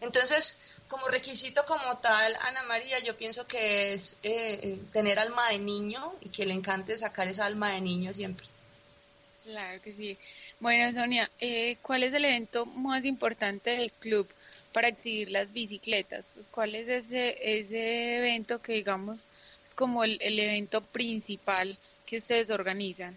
Entonces, 0.00 0.56
como 0.88 1.06
requisito 1.08 1.66
como 1.66 1.98
tal, 1.98 2.34
Ana 2.40 2.62
María, 2.62 2.98
yo 3.00 3.14
pienso 3.14 3.46
que 3.46 3.92
es 3.92 4.14
eh, 4.22 4.58
eh, 4.62 4.78
tener 4.90 5.18
alma 5.18 5.50
de 5.50 5.58
niño 5.58 6.14
y 6.22 6.30
que 6.30 6.46
le 6.46 6.54
encante 6.54 6.96
sacar 6.96 7.28
esa 7.28 7.44
alma 7.44 7.72
de 7.72 7.82
niño 7.82 8.14
siempre. 8.14 8.53
Claro 9.44 9.80
que 9.82 9.92
sí. 9.92 10.18
Bueno, 10.60 10.98
Sonia, 10.98 11.30
eh, 11.38 11.76
¿cuál 11.82 12.02
es 12.02 12.14
el 12.14 12.24
evento 12.24 12.64
más 12.64 13.04
importante 13.04 13.70
del 13.70 13.92
club 13.92 14.28
para 14.72 14.88
exhibir 14.88 15.30
las 15.30 15.52
bicicletas? 15.52 16.24
Pues, 16.34 16.46
¿Cuál 16.50 16.74
es 16.74 16.88
ese, 16.88 17.36
ese 17.40 18.16
evento 18.18 18.60
que 18.60 18.72
digamos 18.72 19.20
como 19.74 20.02
el, 20.04 20.18
el 20.22 20.38
evento 20.38 20.80
principal 20.80 21.76
que 22.06 22.18
ustedes 22.18 22.48
organizan? 22.50 23.16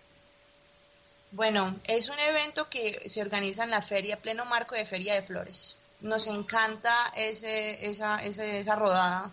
Bueno, 1.31 1.75
es 1.85 2.09
un 2.09 2.19
evento 2.19 2.69
que 2.69 3.09
se 3.09 3.21
organiza 3.21 3.63
en 3.63 3.71
la 3.71 3.81
feria, 3.81 4.17
pleno 4.17 4.45
marco 4.45 4.75
de 4.75 4.85
Feria 4.85 5.13
de 5.13 5.21
Flores. 5.21 5.77
Nos 6.01 6.27
encanta 6.27 7.13
ese, 7.15 7.89
esa, 7.89 8.23
ese, 8.23 8.59
esa 8.59 8.75
rodada 8.75 9.31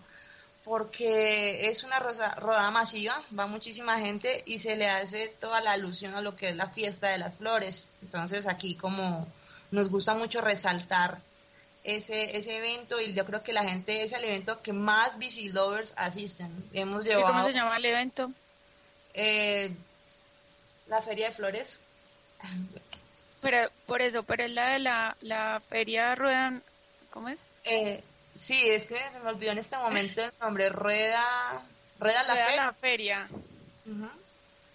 porque 0.65 1.69
es 1.69 1.83
una 1.83 1.99
rodada 1.99 2.71
masiva, 2.71 3.23
va 3.37 3.45
muchísima 3.45 3.99
gente 3.99 4.41
y 4.47 4.57
se 4.57 4.75
le 4.75 4.89
hace 4.89 5.27
toda 5.39 5.61
la 5.61 5.73
alusión 5.73 6.15
a 6.15 6.21
lo 6.21 6.35
que 6.35 6.49
es 6.49 6.55
la 6.55 6.67
fiesta 6.69 7.09
de 7.09 7.19
las 7.19 7.35
flores. 7.35 7.87
Entonces 8.01 8.47
aquí 8.47 8.73
como 8.73 9.27
nos 9.69 9.89
gusta 9.89 10.15
mucho 10.15 10.41
resaltar 10.41 11.19
ese, 11.83 12.35
ese 12.35 12.57
evento 12.57 12.99
y 12.99 13.13
yo 13.13 13.25
creo 13.25 13.43
que 13.43 13.53
la 13.53 13.63
gente 13.63 14.01
es 14.03 14.11
el 14.11 14.23
evento 14.23 14.63
que 14.63 14.73
más 14.73 15.19
bici 15.19 15.49
lovers 15.49 15.93
asisten. 15.97 16.51
Hemos 16.73 17.05
llevado, 17.05 17.27
¿Cómo 17.27 17.45
se 17.45 17.53
llama 17.53 17.77
el 17.77 17.85
evento? 17.85 18.31
Eh, 19.13 19.71
la 20.87 20.99
Feria 21.03 21.27
de 21.27 21.35
Flores. 21.35 21.79
Pero 23.39 23.69
por 23.85 24.01
eso, 24.01 24.23
pero 24.23 24.45
es 24.45 24.51
la 24.51 24.69
de 24.69 24.79
la, 24.79 25.15
la 25.21 25.61
Feria 25.69 26.15
Ruedan, 26.15 26.63
¿cómo 27.11 27.29
es? 27.29 27.37
Eh, 27.65 28.01
Sí, 28.37 28.69
es 28.69 28.85
que 28.85 28.97
se 28.97 29.19
me 29.23 29.29
olvidó 29.29 29.51
en 29.51 29.59
este 29.59 29.77
momento 29.77 30.23
el 30.23 30.31
nombre. 30.41 30.69
Rueda, 30.69 31.63
Rueda 31.99 32.23
la, 32.23 32.33
Rueda 32.33 32.65
la 32.65 32.73
Feria. 32.73 33.27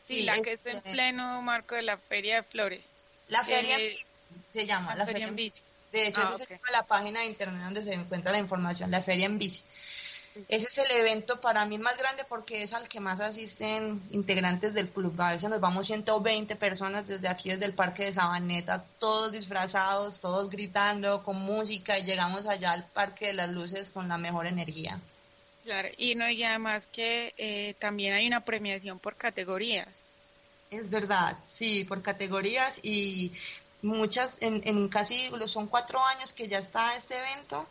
Sí, 0.05 0.23
la 0.23 0.41
que 0.41 0.53
está 0.53 0.71
en 0.71 0.81
pleno 0.81 1.43
marco 1.43 1.75
de 1.75 1.83
la 1.83 1.97
Feria 1.97 2.37
de 2.37 2.43
Flores. 2.43 2.87
La 3.29 3.45
Feria 3.45 3.79
se 4.53 4.67
llama, 4.67 4.97
la, 4.97 5.07
Feria, 5.07 5.27
en 5.27 5.37
Bici. 5.37 5.61
De 5.93 6.09
hecho, 6.09 6.21
ah, 6.23 6.33
esa 6.35 6.45
es 6.45 6.61
la 6.73 6.83
página 6.83 7.21
de 7.21 7.27
internet 7.27 7.63
donde 7.63 7.85
se 7.85 7.93
encuentra 7.93 8.33
la 8.33 8.39
información, 8.39 8.91
la 8.91 9.03
Feria 9.03 9.27
en 9.27 9.39
Bici. 9.39 9.63
Ese 10.49 10.68
es 10.68 10.78
el 10.78 10.97
evento 10.97 11.41
para 11.41 11.64
mí 11.64 11.78
más 11.78 11.99
grande 11.99 12.24
porque 12.28 12.62
es 12.62 12.72
al 12.72 12.89
que 12.89 13.01
más 13.01 13.20
asisten 13.20 14.01
integrantes 14.11 14.74
del 14.74 14.89
club. 14.89 15.20
A 15.20 15.33
veces 15.33 15.51
nos 15.51 15.61
vamos 15.61 15.87
120 15.87 16.55
personas 16.57 17.07
desde 17.07 17.28
aquí, 17.28 17.51
desde 17.51 17.64
el 17.64 17.74
Parque 17.74 18.05
de 18.05 18.12
Sabaneta, 18.12 18.85
todos 19.01 19.33
disfrazados, 19.33 20.20
todos 20.20 20.49
gritando, 20.49 21.24
con 21.24 21.37
música 21.37 21.99
y 21.99 22.05
llegamos 22.05 22.47
allá 22.47 22.72
al 22.72 22.85
Parque 22.85 23.28
de 23.28 23.35
las 23.35 23.51
Luces 23.51 23.91
con 23.91 24.09
la 24.09 24.18
mejor 24.18 24.47
energía. 24.47 25.01
Claro, 25.64 25.89
y 25.99 26.14
no 26.14 26.28
y 26.31 26.43
además 26.45 26.85
que 26.93 27.35
eh, 27.37 27.74
también 27.78 28.14
hay 28.14 28.26
una 28.26 28.41
premiación 28.41 28.99
por 28.99 29.16
categorías. 29.16 29.89
Es 30.70 30.89
verdad, 30.89 31.37
sí, 31.53 31.85
por 31.85 32.01
categorías 32.03 32.78
y 32.83 33.33
muchas, 33.83 34.37
en, 34.41 34.62
en 34.64 34.89
casi, 34.89 35.31
son 35.47 35.66
cuatro 35.66 36.05
años 36.07 36.33
que 36.33 36.49
ya 36.49 36.59
está 36.59 36.95
este 36.97 37.18
evento, 37.18 37.66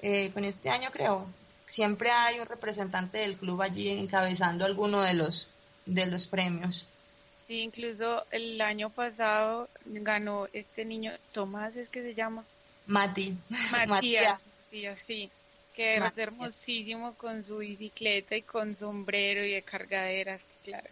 eh, 0.00 0.30
con 0.32 0.44
este 0.44 0.68
año 0.68 0.90
creo, 0.90 1.26
siempre 1.72 2.10
hay 2.10 2.38
un 2.38 2.44
representante 2.44 3.18
del 3.18 3.38
club 3.38 3.62
allí 3.62 3.88
encabezando 3.88 4.66
alguno 4.66 5.00
de 5.00 5.14
los 5.14 5.48
de 5.86 6.06
los 6.06 6.26
premios. 6.26 6.86
Sí, 7.48 7.60
incluso 7.60 8.24
el 8.30 8.60
año 8.60 8.90
pasado 8.90 9.68
ganó 9.86 10.48
este 10.52 10.84
niño, 10.84 11.12
Tomás 11.32 11.74
es 11.76 11.88
que 11.88 12.02
se 12.02 12.14
llama. 12.14 12.44
Mati. 12.86 13.36
Matías, 13.88 14.38
sí, 14.70 14.86
así, 14.86 15.30
que 15.74 15.96
es 15.96 16.18
hermosísimo 16.18 17.14
con 17.14 17.44
su 17.46 17.58
bicicleta 17.58 18.36
y 18.36 18.42
con 18.42 18.76
sombrero 18.76 19.42
y 19.42 19.52
de 19.52 19.62
cargaderas, 19.62 20.42
claro. 20.64 20.88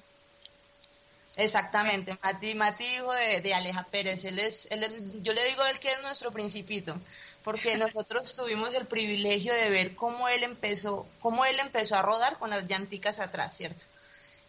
Exactamente, 1.37 2.19
Mati, 2.23 2.55
Mati 2.55 2.85
hijo 2.85 3.13
de, 3.13 3.41
de 3.43 3.55
Aleja 3.55 3.85
Pérez, 3.85 4.25
él 4.25 4.39
es, 4.39 4.67
él 4.71 5.23
yo 5.23 5.33
le 5.33 5.45
digo 5.45 5.65
él 5.67 5.79
que 5.79 5.89
es 5.89 6.01
nuestro 6.03 6.33
principito, 6.33 6.99
porque 7.45 7.77
nosotros 7.79 8.35
tuvimos 8.35 8.75
el 8.75 8.87
privilegio 8.87 9.55
de 9.55 9.71
ver 9.71 9.95
cómo 9.95 10.29
él 10.29 10.43
empezó, 10.43 11.07
cómo 11.21 11.45
él 11.45 11.59
empezó 11.59 11.97
a 11.97 12.03
rodar 12.03 12.39
con 12.39 12.51
las 12.51 12.67
llanticas 12.67 13.19
atrás, 13.19 13.57
¿cierto? 13.57 13.85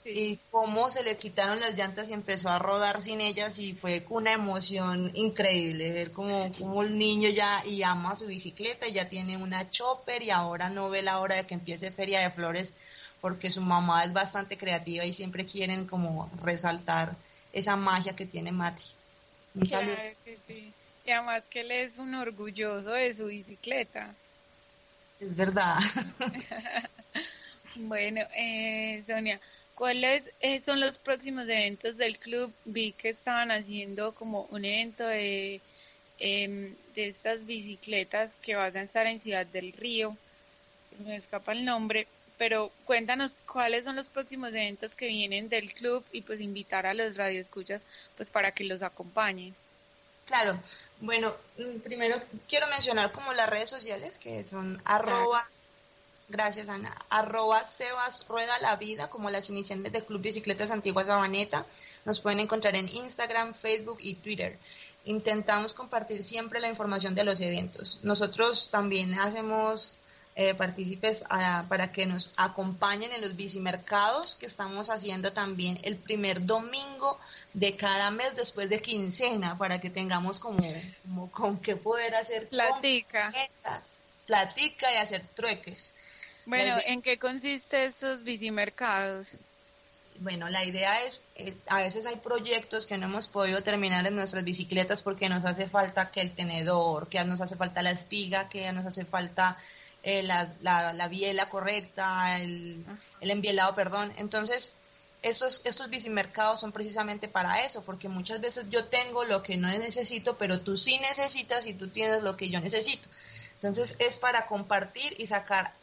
Y 0.04 0.40
cómo 0.50 0.90
se 0.90 1.04
le 1.04 1.16
quitaron 1.18 1.60
las 1.60 1.78
llantas 1.78 2.10
y 2.10 2.14
empezó 2.14 2.50
a 2.50 2.58
rodar 2.58 3.04
sin 3.04 3.22
ellas 3.22 3.60
y 3.60 3.74
fue 3.74 4.04
una 4.10 4.34
emoción 4.34 5.12
increíble 5.14 5.92
ver 5.92 6.12
cómo, 6.12 6.52
cómo 6.58 6.82
el 6.82 6.98
niño 6.98 7.30
ya 7.30 7.64
y 7.66 7.84
ama 7.84 8.16
su 8.16 8.26
bicicleta 8.26 8.88
y 8.88 8.94
ya 8.94 9.10
tiene 9.10 9.38
una 9.38 9.70
chopper 9.70 10.24
y 10.24 10.32
ahora 10.32 10.70
no 10.70 10.90
ve 10.90 11.04
la 11.04 11.20
hora 11.20 11.36
de 11.36 11.46
que 11.46 11.54
empiece 11.54 11.92
Feria 11.92 12.20
de 12.22 12.32
Flores 12.32 12.74
porque 13.22 13.52
su 13.52 13.62
mamá 13.62 14.04
es 14.04 14.12
bastante 14.12 14.58
creativa 14.58 15.06
y 15.06 15.14
siempre 15.14 15.46
quieren 15.46 15.86
como 15.86 16.32
resaltar 16.42 17.16
esa 17.54 17.76
magia 17.76 18.16
que 18.16 18.26
tiene 18.26 18.52
Mati. 18.52 18.84
Un 19.54 19.68
saludo. 19.68 19.96
Y 21.12 21.14
además 21.14 21.44
que 21.50 21.60
él 21.60 21.72
es 21.72 21.98
un 21.98 22.16
orgulloso 22.16 22.92
de 22.92 23.14
su 23.14 23.26
bicicleta. 23.26 24.16
Es 25.20 25.36
verdad. 25.36 25.78
bueno, 27.76 28.22
eh, 28.34 29.04
Sonia, 29.06 29.38
¿cuáles 29.76 30.24
eh, 30.40 30.62
son 30.62 30.80
los 30.80 30.96
próximos 30.96 31.50
eventos 31.50 31.98
del 31.98 32.18
club? 32.18 32.54
Vi 32.64 32.94
que 32.94 33.10
estaban 33.10 33.52
haciendo 33.52 34.14
como 34.16 34.48
un 34.52 34.64
evento 34.64 35.06
de, 35.06 35.60
em, 36.18 36.74
de 36.96 37.10
estas 37.10 37.46
bicicletas 37.46 38.32
que 38.42 38.56
van 38.56 38.78
a 38.78 38.84
estar 38.84 39.06
en 39.06 39.20
Ciudad 39.20 39.46
del 39.46 39.74
Río. 39.74 40.16
Me 41.00 41.18
escapa 41.18 41.52
el 41.52 41.66
nombre, 41.66 42.08
pero 42.38 42.72
cuéntanos 42.86 43.34
cuáles 43.52 43.84
son 43.84 43.98
los 43.98 44.08
próximos 44.08 44.52
eventos 44.52 44.96
que 44.96 45.08
vienen 45.08 45.50
del 45.50 45.74
club 45.74 46.06
y 46.14 46.22
pues 46.22 46.40
invitar 46.40 46.86
a 46.86 46.94
los 46.94 47.18
radioescuchas 47.18 47.82
pues 48.16 48.30
para 48.30 48.54
que 48.54 48.64
los 48.64 48.82
acompañen. 48.82 49.54
Claro, 50.26 50.58
bueno, 51.02 51.34
mm, 51.58 51.80
primero 51.80 52.20
quiero 52.48 52.68
mencionar 52.68 53.12
como 53.12 53.34
las 53.34 53.50
redes 53.50 53.70
sociales 53.70 54.18
que 54.18 54.44
son 54.44 54.82
arroba, 54.86 55.48
gracias 56.30 56.70
Ana, 56.70 56.96
arroba 57.10 57.68
Sebas 57.68 58.28
Rueda 58.28 58.58
la 58.62 58.76
Vida, 58.76 59.10
como 59.10 59.30
las 59.30 59.50
iniciantes 59.50 59.92
del 59.92 60.06
Club 60.06 60.22
Bicicletas 60.22 60.72
Antiguas 60.72 61.08
Sabaneta. 61.08 61.66
Nos 62.06 62.20
pueden 62.20 62.40
encontrar 62.40 62.76
en 62.76 62.88
Instagram, 62.88 63.54
Facebook 63.56 63.98
y 64.00 64.16
Twitter. 64.16 64.58
Intentamos 65.06 65.74
compartir 65.74 66.24
siempre 66.24 66.60
la 66.60 66.70
información 66.70 67.16
de 67.16 67.24
los 67.24 67.42
eventos. 67.42 68.00
Nosotros 68.04 68.70
también 68.70 69.20
hacemos 69.20 69.94
eh, 70.36 70.54
partícipes 70.54 71.26
para 71.68 71.92
que 71.92 72.06
nos 72.06 72.32
acompañen 72.38 73.12
en 73.12 73.22
los 73.22 73.36
bicimercados 73.36 74.36
que 74.36 74.46
estamos 74.46 74.90
haciendo 74.90 75.34
también 75.34 75.78
el 75.84 75.98
primer 75.98 76.46
domingo 76.46 77.20
de 77.54 77.76
cada 77.76 78.12
mes 78.12 78.36
después 78.36 78.70
de 78.70 78.82
quincena 78.82 79.58
para 79.58 79.82
que 79.82 79.90
tengamos 79.90 80.40
como, 80.40 80.62
con 81.32 81.60
qué 81.60 81.76
poder 81.76 82.16
hacer 82.16 82.48
platica. 82.48 83.34
platica 84.26 84.94
y 84.94 84.96
hacer 84.96 85.24
trueques. 85.36 85.94
Bueno 86.46 86.78
en 86.86 87.02
qué 87.02 87.18
consiste 87.18 87.86
estos 87.86 88.24
bicimercados 88.24 89.36
bueno, 90.22 90.48
la 90.50 90.64
idea 90.64 91.04
es, 91.04 91.22
eh, 91.36 91.56
a 91.68 91.80
veces 91.80 92.06
hay 92.06 92.16
proyectos 92.18 92.86
que 92.86 92.98
no 92.98 93.08
hemos 93.08 93.28
podido 93.28 93.64
terminar 93.64 94.06
en 94.06 94.16
nuestras 94.16 94.44
bicicletas 94.44 95.02
porque 95.02 95.30
nos 95.30 95.44
hace 95.46 95.68
falta 95.68 96.12
que 96.12 96.22
el 96.22 96.32
tenedor, 96.32 97.08
que 97.10 97.24
nos 97.26 97.42
hace 97.42 97.56
falta 97.56 97.82
la 97.82 97.90
espiga, 97.90 98.48
que 98.48 98.72
nos 98.72 98.86
hace 98.86 99.04
falta 99.04 99.58
eh, 100.04 100.24
la, 100.24 100.54
la, 100.62 100.94
la, 100.94 101.08
biela 101.08 101.50
correcta, 101.50 102.40
el, 102.40 102.84
el 103.20 103.32
envielado, 103.32 103.76
perdón. 103.76 104.12
Entonces, 104.18 104.74
estos, 105.22 105.62
estos 105.64 105.90
bicimercados 105.90 106.60
son 106.60 106.72
precisamente 106.72 107.28
para 107.28 107.64
eso, 107.66 107.84
porque 107.84 108.10
muchas 108.10 108.42
veces 108.42 108.70
yo 108.70 108.86
tengo 108.86 109.24
lo 109.24 109.44
que 109.44 109.58
no 109.58 109.68
necesito, 109.68 110.38
pero 110.38 110.62
tú 110.62 110.78
sí 110.78 110.98
necesitas 111.00 111.66
y 111.68 111.74
tú 111.74 111.90
tienes 111.90 112.24
lo 112.24 112.36
que 112.36 112.50
yo 112.50 112.60
necesito. 112.60 113.08
Entonces 113.56 113.96
es 114.00 114.18
para 114.18 114.48
compartir 114.48 115.14
y 115.20 115.28
sacar 115.28 115.74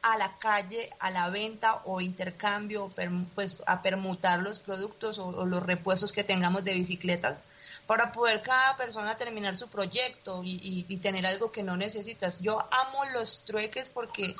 a 0.00 0.16
la 0.16 0.36
calle, 0.38 0.90
a 0.98 1.10
la 1.10 1.28
venta 1.28 1.82
o 1.84 2.00
intercambio, 2.00 2.90
pues 3.34 3.56
a 3.66 3.82
permutar 3.82 4.40
los 4.40 4.58
productos 4.58 5.18
o, 5.18 5.44
los 5.44 5.62
repuestos 5.62 6.12
que 6.12 6.24
tengamos 6.24 6.64
de 6.64 6.74
bicicletas 6.74 7.38
para 7.86 8.12
poder 8.12 8.42
cada 8.42 8.76
persona 8.76 9.16
terminar 9.16 9.56
su 9.56 9.68
proyecto 9.68 10.42
y, 10.44 10.84
y, 10.88 10.96
tener 10.96 11.26
algo 11.26 11.52
que 11.52 11.62
no 11.62 11.76
necesitas. 11.76 12.40
Yo 12.40 12.66
amo 12.72 13.04
los 13.14 13.42
trueques 13.44 13.90
porque 13.90 14.34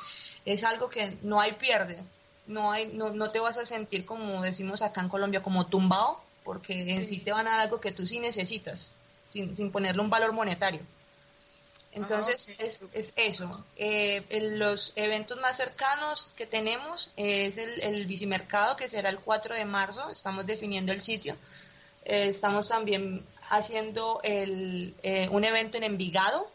es 0.45 0.63
algo 0.63 0.89
que 0.89 1.17
no 1.21 1.39
hay 1.39 1.53
pierde 1.53 2.03
no, 2.47 2.71
hay, 2.71 2.87
no, 2.87 3.11
no 3.11 3.29
te 3.29 3.39
vas 3.39 3.57
a 3.57 3.65
sentir 3.65 4.05
como 4.05 4.41
decimos 4.41 4.81
acá 4.81 5.01
en 5.01 5.09
Colombia, 5.09 5.43
como 5.43 5.67
tumbado, 5.67 6.19
porque 6.43 6.95
en 6.95 7.05
sí, 7.05 7.19
te 7.19 7.31
van 7.31 7.47
a 7.47 7.51
dar 7.51 7.59
algo 7.61 7.79
que 7.79 7.91
tú 7.91 8.07
sí 8.07 8.19
necesitas, 8.19 8.93
sin, 9.29 9.55
sin 9.55 9.71
ponerle 9.71 10.01
un 10.01 10.09
valor 10.09 10.31
monetario. 10.33 10.79
Entonces, 11.91 12.47
es, 12.59 12.83
es, 12.93 13.13
eso. 13.15 13.65
Eh, 13.75 14.23
los 14.55 14.93
eventos 14.95 15.39
más 15.39 15.57
cercanos 15.57 16.31
que 16.35 16.45
tenemos 16.45 17.11
es 17.15 17.57
el, 17.57 17.81
el, 17.81 18.05
bicimercado, 18.05 18.77
que 18.77 18.87
será 18.87 19.09
el 19.09 19.19
4 19.19 19.55
de 19.55 19.65
marzo. 19.65 20.07
Estamos 20.09 20.45
definiendo 20.45 20.91
el 20.91 21.01
sitio. 21.01 21.35
Eh, 22.05 22.29
estamos 22.29 22.69
también 22.69 23.25
haciendo 23.49 24.19
el, 24.23 24.95
eh, 25.03 25.27
un 25.31 25.43
evento 25.43 25.77
en 25.77 25.83
Envigado, 25.83 26.49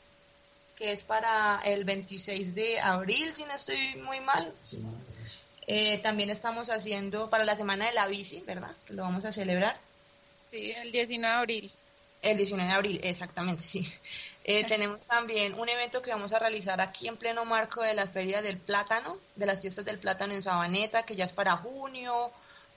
que 0.77 0.93
es 0.93 1.03
para 1.05 1.61
el 1.65 1.85
26 1.85 2.55
de 2.55 2.81
abril, 2.81 3.35
si 3.35 3.45
no 3.45 3.53
estoy 3.53 3.97
muy 3.97 4.21
mal. 4.21 4.53
Eh, 5.67 5.99
también 5.99 6.31
estamos 6.31 6.71
haciendo 6.71 7.31
para 7.31 7.45
la 7.45 7.55
Semana 7.55 7.87
de 7.87 7.93
la 7.93 8.07
Bici, 8.07 8.41
¿verdad? 8.41 8.73
Que 8.87 8.95
lo 8.95 9.03
vamos 9.03 9.25
a 9.25 9.33
celebrar. 9.33 9.79
Sí, 10.51 10.73
el 10.73 10.93
19 10.93 11.35
de 11.35 11.41
abril. 11.41 11.73
El 12.21 12.37
19 12.37 12.69
de 12.69 12.75
abril, 12.75 13.01
exactamente, 13.03 13.63
sí. 13.63 13.91
Eh, 14.45 14.65
tenemos 14.69 15.07
también 15.07 15.55
un 15.55 15.69
evento 15.69 16.03
que 16.03 16.11
vamos 16.11 16.33
a 16.33 16.39
realizar 16.39 16.81
aquí 16.81 17.09
en 17.09 17.17
pleno 17.17 17.45
marco 17.45 17.83
de 17.83 17.95
la 17.95 18.07
Feria 18.07 18.43
del 18.43 18.59
Plátano, 18.59 19.19
de 19.37 19.47
las 19.47 19.61
fiestas 19.61 19.85
del 19.85 19.99
plátano 19.99 20.35
en 20.35 20.43
Sabaneta, 20.43 21.05
que 21.05 21.17
ya 21.17 21.25
es 21.25 21.33
para 21.33 21.57
junio, 21.57 22.33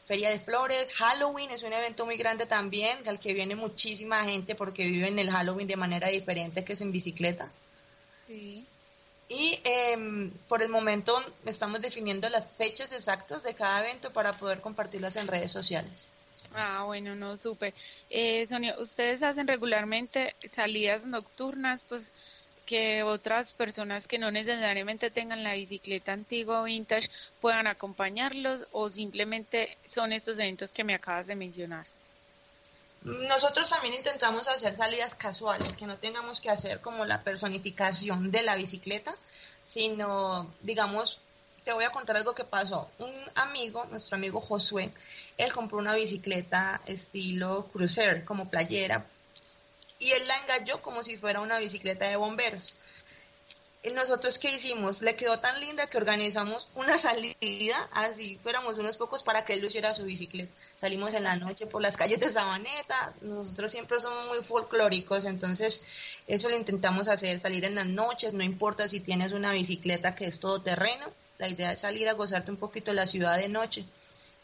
Feria 0.06 0.30
de 0.30 0.40
Flores, 0.40 0.94
Halloween 0.94 1.50
es 1.52 1.64
un 1.64 1.74
evento 1.74 2.06
muy 2.06 2.18
grande 2.18 2.46
también, 2.46 3.08
al 3.08 3.20
que 3.20 3.34
viene 3.34 3.56
muchísima 3.56 4.24
gente 4.24 4.54
porque 4.54 4.86
viven 4.86 5.18
el 5.18 5.32
Halloween 5.32 5.68
de 5.68 5.76
manera 5.76 6.10
diferente 6.10 6.64
que 6.64 6.74
es 6.74 6.82
en 6.82 6.92
bicicleta. 6.92 7.50
Sí. 8.28 8.66
Y 9.28 9.60
em, 9.64 10.30
por 10.48 10.62
el 10.62 10.70
momento 10.70 11.20
estamos 11.46 11.82
definiendo 11.82 12.30
las 12.30 12.48
fechas 12.48 12.92
exactas 12.92 13.42
de 13.42 13.56
cada 13.56 13.80
evento 13.80 14.12
para 14.12 14.32
poder 14.34 14.62
compartirlas 14.62 15.16
en 15.16 15.28
redes 15.28 15.52
sociales. 15.52 16.12
Ah, 16.54 16.84
bueno, 16.86 17.16
no, 17.16 17.38
súper. 17.38 17.74
Eh, 18.10 18.46
Sonia, 18.48 18.78
¿ustedes 18.80 19.24
hacen 19.24 19.48
regularmente 19.48 20.36
salidas 20.56 21.06
nocturnas, 21.06 21.82
pues 21.90 22.12
que 22.66 23.04
otras 23.04 23.52
personas 23.52 24.08
que 24.08 24.18
no 24.18 24.32
necesariamente 24.32 25.12
tengan 25.12 25.44
la 25.44 25.54
bicicleta 25.54 26.14
antigua 26.14 26.62
o 26.62 26.66
vintage 26.66 27.10
puedan 27.42 27.68
acompañarlos 27.68 28.66
o 28.72 28.90
simplemente 28.90 29.78
son 29.86 30.14
estos 30.14 30.38
eventos 30.40 30.72
que 30.72 30.84
me 30.84 30.96
acabas 30.96 31.28
de 31.28 31.36
mencionar? 31.36 31.86
Nosotros 33.04 33.70
también 33.70 33.94
intentamos 33.94 34.48
hacer 34.48 34.76
salidas 34.76 35.14
casuales, 35.14 35.78
que 35.78 35.86
no 35.86 35.98
tengamos 35.98 36.42
que 36.42 36.50
hacer 36.50 36.82
como 36.82 37.06
la 37.06 37.22
personificación 37.22 38.32
de 38.32 38.42
la 38.42 38.56
bicicleta, 38.56 39.16
sino, 39.68 40.52
digamos, 40.62 41.20
te 41.64 41.72
voy 41.72 41.84
a 41.84 41.92
contar 41.92 42.18
algo 42.18 42.34
que 42.34 42.46
pasó. 42.46 42.90
Un 42.98 43.14
amigo, 43.36 43.86
nuestro 43.92 44.16
amigo 44.16 44.42
Josué, 44.42 44.92
él 45.38 45.54
compró 45.54 45.78
una 45.78 45.94
bicicleta 45.94 46.82
estilo 46.88 47.68
cruiser, 47.72 48.26
como 48.26 48.50
playera, 48.50 49.06
y 50.06 50.12
él 50.12 50.28
la 50.28 50.38
engañó 50.38 50.84
como 50.84 51.04
si 51.04 51.18
fuera 51.18 51.40
una 51.40 51.58
bicicleta 51.58 52.08
de 52.08 52.16
bomberos. 52.16 52.76
Y 53.82 53.90
nosotros 53.90 54.38
qué 54.38 54.54
hicimos, 54.54 55.02
le 55.02 55.16
quedó 55.16 55.40
tan 55.40 55.60
linda 55.60 55.88
que 55.88 55.98
organizamos 55.98 56.68
una 56.76 56.98
salida, 57.00 57.90
así 57.92 58.40
fuéramos 58.44 58.78
unos 58.78 58.98
pocos 58.98 59.24
para 59.24 59.44
que 59.46 59.54
él 59.54 59.62
luciera 59.62 59.96
su 59.96 60.04
bicicleta. 60.04 60.54
Salimos 60.76 61.16
en 61.16 61.24
la 61.24 61.38
noche 61.38 61.66
por 61.66 61.82
las 61.82 61.98
calles 61.98 62.20
de 62.20 62.32
Sabaneta, 62.32 63.14
nosotros 63.22 63.72
siempre 63.72 64.00
somos 64.00 64.28
muy 64.28 64.44
folclóricos, 64.44 65.26
entonces 65.26 65.82
eso 66.28 66.50
lo 66.50 66.56
intentamos 66.56 67.08
hacer, 67.08 67.40
salir 67.40 67.66
en 67.66 67.74
las 67.74 67.88
noches, 67.88 68.32
no 68.34 68.44
importa 68.44 68.88
si 68.88 69.00
tienes 69.00 69.32
una 69.32 69.54
bicicleta 69.54 70.14
que 70.14 70.26
es 70.28 70.40
todo 70.40 70.62
terreno, 70.62 71.08
la 71.40 71.48
idea 71.48 71.72
es 71.72 71.80
salir 71.80 72.08
a 72.10 72.14
gozarte 72.14 72.52
un 72.52 72.58
poquito 72.58 72.94
la 72.94 73.08
ciudad 73.08 73.40
de 73.40 73.50
noche. 73.50 73.86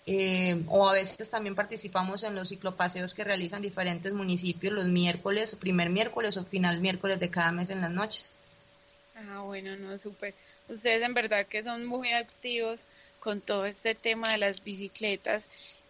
Eh, 0.07 0.64
o 0.68 0.90
a 0.90 0.94
veces 0.94 1.30
también 1.30 1.53
participamos 1.53 2.23
en 2.23 2.34
los 2.34 2.49
ciclopaseos 2.49 3.14
que 3.14 3.23
realizan 3.23 3.61
diferentes 3.61 4.11
municipios 4.14 4.73
los 4.73 4.88
miércoles, 4.88 5.56
primer 5.60 5.90
miércoles 5.90 6.38
o 6.38 6.44
final 6.44 6.80
miércoles 6.82 7.19
de 7.19 7.30
cada 7.30 7.52
mes 7.52 7.69
en 7.69 7.82
las 7.82 7.91
noches. 7.91 8.32
Ah, 9.15 9.41
bueno, 9.41 9.76
no, 9.76 9.98
súper. 9.99 10.34
Ustedes 10.68 11.03
en 11.03 11.14
verdad 11.14 11.45
que 11.45 11.64
son 11.64 11.86
muy 11.86 12.11
activos 12.14 12.80
con 13.19 13.41
todo 13.41 13.65
este 13.68 13.94
tema 13.94 14.32
de 14.32 14.40
las 14.40 14.64
bicicletas 14.64 15.44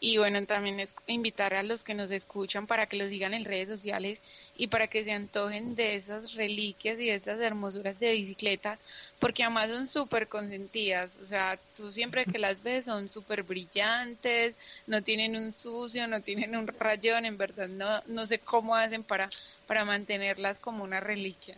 y 0.03 0.17
bueno, 0.17 0.43
también 0.47 0.79
es 0.79 0.95
invitar 1.05 1.53
a 1.53 1.61
los 1.61 1.83
que 1.83 1.93
nos 1.93 2.09
escuchan 2.09 2.65
para 2.65 2.87
que 2.87 2.97
los 2.97 3.11
digan 3.11 3.35
en 3.35 3.45
redes 3.45 3.69
sociales 3.69 4.19
y 4.57 4.65
para 4.65 4.87
que 4.87 5.03
se 5.03 5.11
antojen 5.11 5.75
de 5.75 5.95
esas 5.95 6.33
reliquias 6.33 6.99
y 6.99 7.05
de 7.05 7.13
esas 7.13 7.39
hermosuras 7.39 7.99
de 7.99 8.13
bicicleta, 8.13 8.79
porque 9.19 9.43
además 9.43 9.69
son 9.69 9.85
súper 9.85 10.27
consentidas. 10.27 11.19
O 11.21 11.23
sea, 11.23 11.59
tú 11.77 11.91
siempre 11.91 12.25
que 12.25 12.39
las 12.39 12.63
ves 12.63 12.85
son 12.85 13.09
súper 13.09 13.43
brillantes, 13.43 14.55
no 14.87 15.03
tienen 15.03 15.35
un 15.35 15.53
sucio, 15.53 16.07
no 16.07 16.19
tienen 16.19 16.55
un 16.55 16.65
rayón, 16.65 17.25
en 17.25 17.37
verdad 17.37 17.67
no, 17.67 18.01
no 18.07 18.25
sé 18.25 18.39
cómo 18.39 18.75
hacen 18.75 19.03
para, 19.03 19.29
para 19.67 19.85
mantenerlas 19.85 20.59
como 20.59 20.83
una 20.83 20.99
reliquia. 20.99 21.55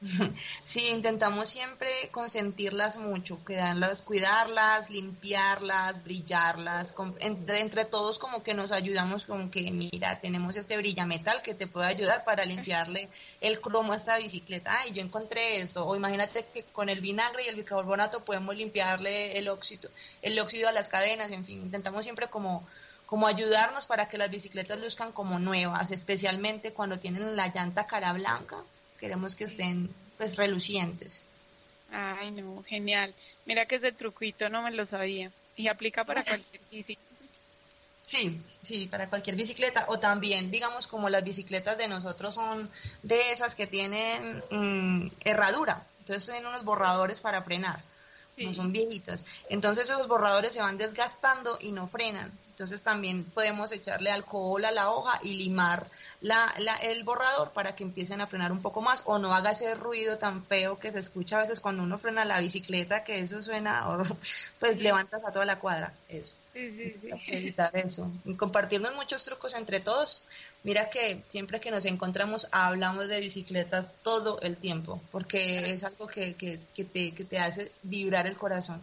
Sí, 0.64 0.88
intentamos 0.88 1.48
siempre 1.48 1.88
consentirlas 2.10 2.96
mucho, 2.96 3.38
cuidarlas, 3.44 4.02
cuidarlas, 4.02 4.90
limpiarlas, 4.90 6.02
brillarlas. 6.04 6.94
entre, 7.20 7.84
todos 7.84 8.18
como 8.18 8.42
que 8.42 8.54
nos 8.54 8.72
ayudamos 8.72 9.24
con 9.24 9.50
que, 9.50 9.70
mira, 9.70 10.20
tenemos 10.20 10.56
este 10.56 10.76
brillametal 10.76 11.42
que 11.42 11.54
te 11.54 11.66
puede 11.66 11.86
ayudar 11.86 12.24
para 12.24 12.44
limpiarle 12.44 13.08
el 13.40 13.60
cromo 13.60 13.92
a 13.92 13.96
esta 13.96 14.18
bicicleta. 14.18 14.78
Ay, 14.80 14.92
yo 14.92 15.02
encontré 15.02 15.60
eso. 15.60 15.86
O 15.86 15.96
imagínate 15.96 16.46
que 16.52 16.64
con 16.64 16.88
el 16.88 17.00
vinagre 17.00 17.44
y 17.44 17.48
el 17.48 17.56
bicarbonato 17.56 18.24
podemos 18.24 18.56
limpiarle 18.56 19.38
el 19.38 19.48
óxido, 19.48 19.90
el 20.22 20.38
óxido 20.38 20.68
a 20.68 20.72
las 20.72 20.88
cadenas. 20.88 21.30
En 21.30 21.44
fin, 21.44 21.62
intentamos 21.62 22.04
siempre 22.04 22.28
como 22.28 22.66
como 23.06 23.26
ayudarnos 23.26 23.86
para 23.86 24.08
que 24.08 24.18
las 24.18 24.30
bicicletas 24.30 24.80
luzcan 24.80 25.12
como 25.12 25.38
nuevas, 25.38 25.90
especialmente 25.90 26.72
cuando 26.72 26.98
tienen 26.98 27.36
la 27.36 27.48
llanta 27.48 27.86
cara 27.86 28.14
blanca, 28.14 28.56
queremos 29.04 29.36
que 29.36 29.44
estén 29.44 29.90
pues 30.16 30.36
relucientes. 30.36 31.26
Ay, 31.92 32.30
no, 32.30 32.62
genial. 32.62 33.12
Mira 33.44 33.66
que 33.66 33.76
ese 33.76 33.92
truquito 33.92 34.48
no 34.48 34.62
me 34.62 34.70
lo 34.70 34.86
sabía. 34.86 35.30
Y 35.56 35.68
aplica 35.68 36.04
para 36.04 36.24
cualquier 36.24 36.62
bicicleta. 36.70 37.02
Sí, 38.06 38.40
sí, 38.62 38.88
para 38.90 39.10
cualquier 39.10 39.36
bicicleta. 39.36 39.84
O 39.88 39.98
también, 39.98 40.50
digamos, 40.50 40.86
como 40.86 41.10
las 41.10 41.22
bicicletas 41.22 41.76
de 41.76 41.86
nosotros 41.86 42.34
son 42.34 42.70
de 43.02 43.30
esas 43.30 43.54
que 43.54 43.66
tienen 43.66 44.42
mm, 44.50 45.08
herradura. 45.22 45.84
Entonces 46.00 46.24
tienen 46.24 46.46
unos 46.46 46.64
borradores 46.64 47.20
para 47.20 47.42
frenar. 47.42 47.82
No 48.38 48.54
son 48.54 48.72
viejitas. 48.72 49.26
Entonces 49.50 49.84
esos 49.84 50.08
borradores 50.08 50.54
se 50.54 50.62
van 50.62 50.78
desgastando 50.78 51.58
y 51.60 51.72
no 51.72 51.86
frenan. 51.88 52.32
Entonces 52.48 52.82
también 52.82 53.24
podemos 53.24 53.70
echarle 53.70 54.10
alcohol 54.10 54.64
a 54.64 54.72
la 54.72 54.90
hoja 54.90 55.20
y 55.22 55.34
limar 55.34 55.86
la, 56.24 56.54
la, 56.56 56.76
el 56.76 57.04
borrador 57.04 57.52
para 57.52 57.76
que 57.76 57.84
empiecen 57.84 58.22
a 58.22 58.26
frenar 58.26 58.50
un 58.50 58.62
poco 58.62 58.80
más 58.80 59.02
o 59.04 59.18
no 59.18 59.34
haga 59.34 59.50
ese 59.50 59.74
ruido 59.74 60.16
tan 60.16 60.42
feo 60.42 60.78
que 60.78 60.90
se 60.90 60.98
escucha 60.98 61.36
a 61.36 61.42
veces 61.42 61.60
cuando 61.60 61.82
uno 61.82 61.98
frena 61.98 62.24
la 62.24 62.40
bicicleta, 62.40 63.04
que 63.04 63.18
eso 63.18 63.42
suena, 63.42 63.86
o, 63.90 64.02
pues 64.58 64.78
levantas 64.78 65.22
a 65.26 65.32
toda 65.32 65.44
la 65.44 65.58
cuadra. 65.58 65.92
Eso. 66.08 66.34
Sí, 66.54 66.94
sí, 67.02 67.10
Evitar 67.26 67.76
eso. 67.76 68.10
Y 68.24 68.36
compartirnos 68.36 68.94
muchos 68.94 69.22
trucos 69.22 69.52
entre 69.52 69.80
todos. 69.80 70.22
Mira 70.62 70.88
que 70.88 71.20
siempre 71.26 71.60
que 71.60 71.70
nos 71.70 71.84
encontramos 71.84 72.48
hablamos 72.52 73.08
de 73.08 73.20
bicicletas 73.20 73.90
todo 74.02 74.40
el 74.40 74.56
tiempo, 74.56 75.02
porque 75.12 75.68
es 75.68 75.84
algo 75.84 76.06
que, 76.06 76.36
que, 76.36 76.58
que, 76.74 76.84
te, 76.84 77.12
que 77.12 77.24
te 77.24 77.38
hace 77.38 77.70
vibrar 77.82 78.26
el 78.26 78.38
corazón. 78.38 78.80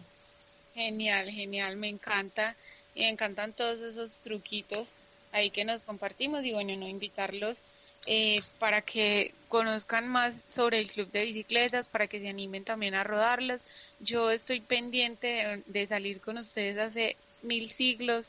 Genial, 0.74 1.28
genial, 1.28 1.76
me 1.76 1.88
encanta 1.88 2.54
y 2.94 3.00
me 3.00 3.08
encantan 3.08 3.52
todos 3.52 3.80
esos 3.80 4.12
truquitos 4.18 4.86
ahí 5.32 5.50
que 5.50 5.64
nos 5.64 5.80
compartimos 5.80 6.44
y 6.44 6.52
bueno, 6.52 6.76
no 6.76 6.86
invitarlos 6.86 7.56
eh, 8.06 8.42
para 8.58 8.82
que 8.82 9.32
conozcan 9.48 10.08
más 10.08 10.34
sobre 10.48 10.80
el 10.80 10.90
club 10.90 11.10
de 11.12 11.24
bicicletas, 11.24 11.86
para 11.86 12.08
que 12.08 12.18
se 12.18 12.28
animen 12.28 12.64
también 12.64 12.94
a 12.94 13.04
rodarlas. 13.04 13.62
Yo 14.00 14.30
estoy 14.30 14.60
pendiente 14.60 15.62
de, 15.66 15.86
salir 15.86 16.20
con 16.20 16.38
ustedes 16.38 16.78
hace 16.78 17.16
mil 17.42 17.70
siglos. 17.70 18.26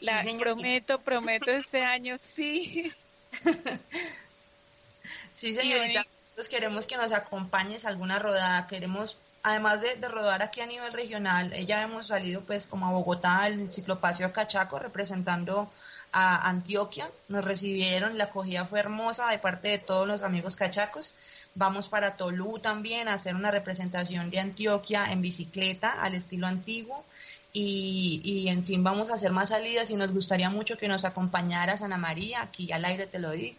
La 0.00 0.24
prometo, 0.38 0.98
prometo 0.98 1.50
este 1.50 1.82
año, 1.82 2.18
sí. 2.34 2.92
sí, 5.36 5.54
señorita. 5.54 6.06
Nosotros 6.36 6.48
queremos 6.48 6.86
que 6.86 6.96
nos 6.96 7.12
acompañes 7.12 7.84
a 7.84 7.88
alguna 7.88 8.18
rodada, 8.18 8.66
queremos 8.66 9.18
además 9.42 9.80
de, 9.80 9.94
rodar 10.08 10.42
aquí 10.42 10.60
a 10.60 10.66
nivel 10.66 10.92
regional, 10.92 11.52
ya 11.66 11.82
hemos 11.82 12.08
salido 12.08 12.40
pues 12.40 12.66
como 12.66 12.86
a 12.86 12.90
Bogotá, 12.90 13.46
el 13.46 13.72
ciclopaseo 13.72 14.32
Cachaco, 14.32 14.80
representando 14.80 15.70
a 16.18 16.48
Antioquia. 16.48 17.10
Nos 17.28 17.44
recibieron, 17.44 18.16
la 18.16 18.24
acogida 18.24 18.64
fue 18.64 18.80
hermosa 18.80 19.28
de 19.28 19.38
parte 19.38 19.68
de 19.68 19.78
todos 19.78 20.08
los 20.08 20.22
amigos 20.22 20.56
cachacos. 20.56 21.12
Vamos 21.54 21.90
para 21.90 22.16
Tolú 22.16 22.58
también 22.58 23.06
a 23.06 23.14
hacer 23.14 23.34
una 23.34 23.50
representación 23.50 24.30
de 24.30 24.40
Antioquia 24.40 25.12
en 25.12 25.20
bicicleta 25.20 25.90
al 26.02 26.14
estilo 26.14 26.46
antiguo. 26.46 27.04
Y, 27.52 28.22
y, 28.24 28.48
en 28.48 28.64
fin, 28.64 28.82
vamos 28.82 29.10
a 29.10 29.14
hacer 29.14 29.30
más 29.30 29.50
salidas 29.50 29.90
y 29.90 29.96
nos 29.96 30.10
gustaría 30.12 30.48
mucho 30.48 30.78
que 30.78 30.88
nos 30.88 31.04
acompañara 31.04 31.76
Ana 31.82 31.98
María, 31.98 32.42
aquí 32.42 32.72
al 32.72 32.86
aire 32.86 33.06
te 33.06 33.18
lo 33.18 33.30
digo. 33.30 33.56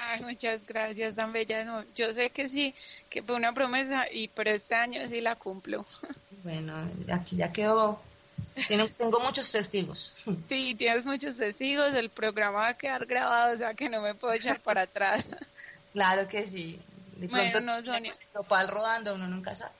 Ay, 0.00 0.20
muchas 0.22 0.64
gracias, 0.66 1.16
tan 1.16 1.32
bella. 1.32 1.84
yo 1.94 2.14
sé 2.14 2.30
que 2.30 2.48
sí, 2.48 2.72
que 3.08 3.22
fue 3.22 3.34
una 3.34 3.52
promesa 3.52 4.04
y 4.10 4.28
por 4.28 4.46
este 4.46 4.76
año 4.76 5.08
sí 5.08 5.20
la 5.20 5.34
cumplo. 5.34 5.84
Bueno, 6.42 6.72
aquí 7.12 7.36
ya 7.36 7.52
quedó. 7.52 8.00
Tengo 8.68 9.20
muchos 9.20 9.50
testigos. 9.50 10.14
Sí, 10.48 10.74
tienes 10.74 11.04
muchos 11.04 11.36
testigos. 11.36 11.94
El 11.94 12.10
programa 12.10 12.60
va 12.60 12.68
a 12.68 12.76
quedar 12.76 13.06
grabado, 13.06 13.54
o 13.54 13.58
sea 13.58 13.74
que 13.74 13.88
no 13.88 14.00
me 14.00 14.14
puedo 14.14 14.34
echar 14.34 14.60
para 14.60 14.82
atrás. 14.82 15.24
Claro 15.92 16.28
que 16.28 16.46
sí. 16.46 16.78
De 17.16 17.26
bueno, 17.26 17.60
no, 17.62 17.84
Sonia. 17.84 18.12
rodando, 18.68 19.16
uno 19.16 19.26
nunca 19.26 19.56
sabe. 19.56 19.72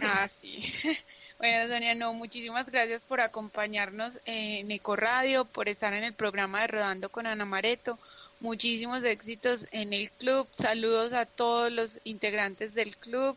Ah, 0.00 0.28
sí. 0.40 0.72
Bueno, 1.38 1.72
Sonia, 1.72 1.94
no, 1.94 2.14
muchísimas 2.14 2.68
gracias 2.68 3.02
por 3.02 3.20
acompañarnos 3.20 4.14
en 4.24 4.68
Eco 4.70 4.96
Radio, 4.96 5.44
por 5.44 5.68
estar 5.68 5.92
en 5.92 6.02
el 6.02 6.12
programa 6.12 6.62
de 6.62 6.66
Rodando 6.68 7.10
con 7.10 7.26
Ana 7.26 7.44
Mareto 7.44 7.98
muchísimos 8.40 9.04
éxitos 9.04 9.66
en 9.70 9.92
el 9.92 10.10
club. 10.10 10.46
Saludos 10.52 11.12
a 11.12 11.26
todos 11.26 11.72
los 11.72 12.00
integrantes 12.04 12.74
del 12.74 12.96
club. 12.96 13.36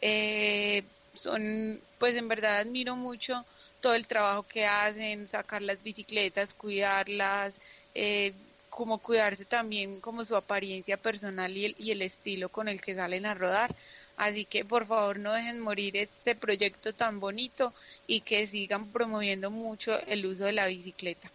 Eh, 0.00 0.84
son, 1.14 1.80
pues 1.98 2.16
en 2.16 2.28
verdad 2.28 2.60
admiro 2.60 2.96
mucho 2.96 3.44
todo 3.82 3.94
el 3.94 4.06
trabajo 4.06 4.44
que 4.44 4.64
hacen, 4.64 5.28
sacar 5.28 5.60
las 5.60 5.82
bicicletas, 5.82 6.54
cuidarlas, 6.54 7.60
eh, 7.94 8.32
como 8.70 8.96
cuidarse 8.98 9.44
también 9.44 10.00
como 10.00 10.24
su 10.24 10.34
apariencia 10.34 10.96
personal 10.96 11.54
y 11.54 11.66
el, 11.66 11.76
y 11.78 11.90
el 11.90 12.00
estilo 12.00 12.48
con 12.48 12.68
el 12.68 12.80
que 12.80 12.94
salen 12.94 13.26
a 13.26 13.34
rodar. 13.34 13.74
Así 14.16 14.46
que 14.46 14.64
por 14.64 14.86
favor 14.86 15.18
no 15.18 15.32
dejen 15.32 15.60
morir 15.60 15.96
este 15.96 16.34
proyecto 16.34 16.94
tan 16.94 17.20
bonito 17.20 17.74
y 18.06 18.20
que 18.22 18.46
sigan 18.46 18.90
promoviendo 18.90 19.50
mucho 19.50 19.98
el 20.06 20.24
uso 20.24 20.44
de 20.44 20.52
la 20.52 20.66
bicicleta. 20.66 21.30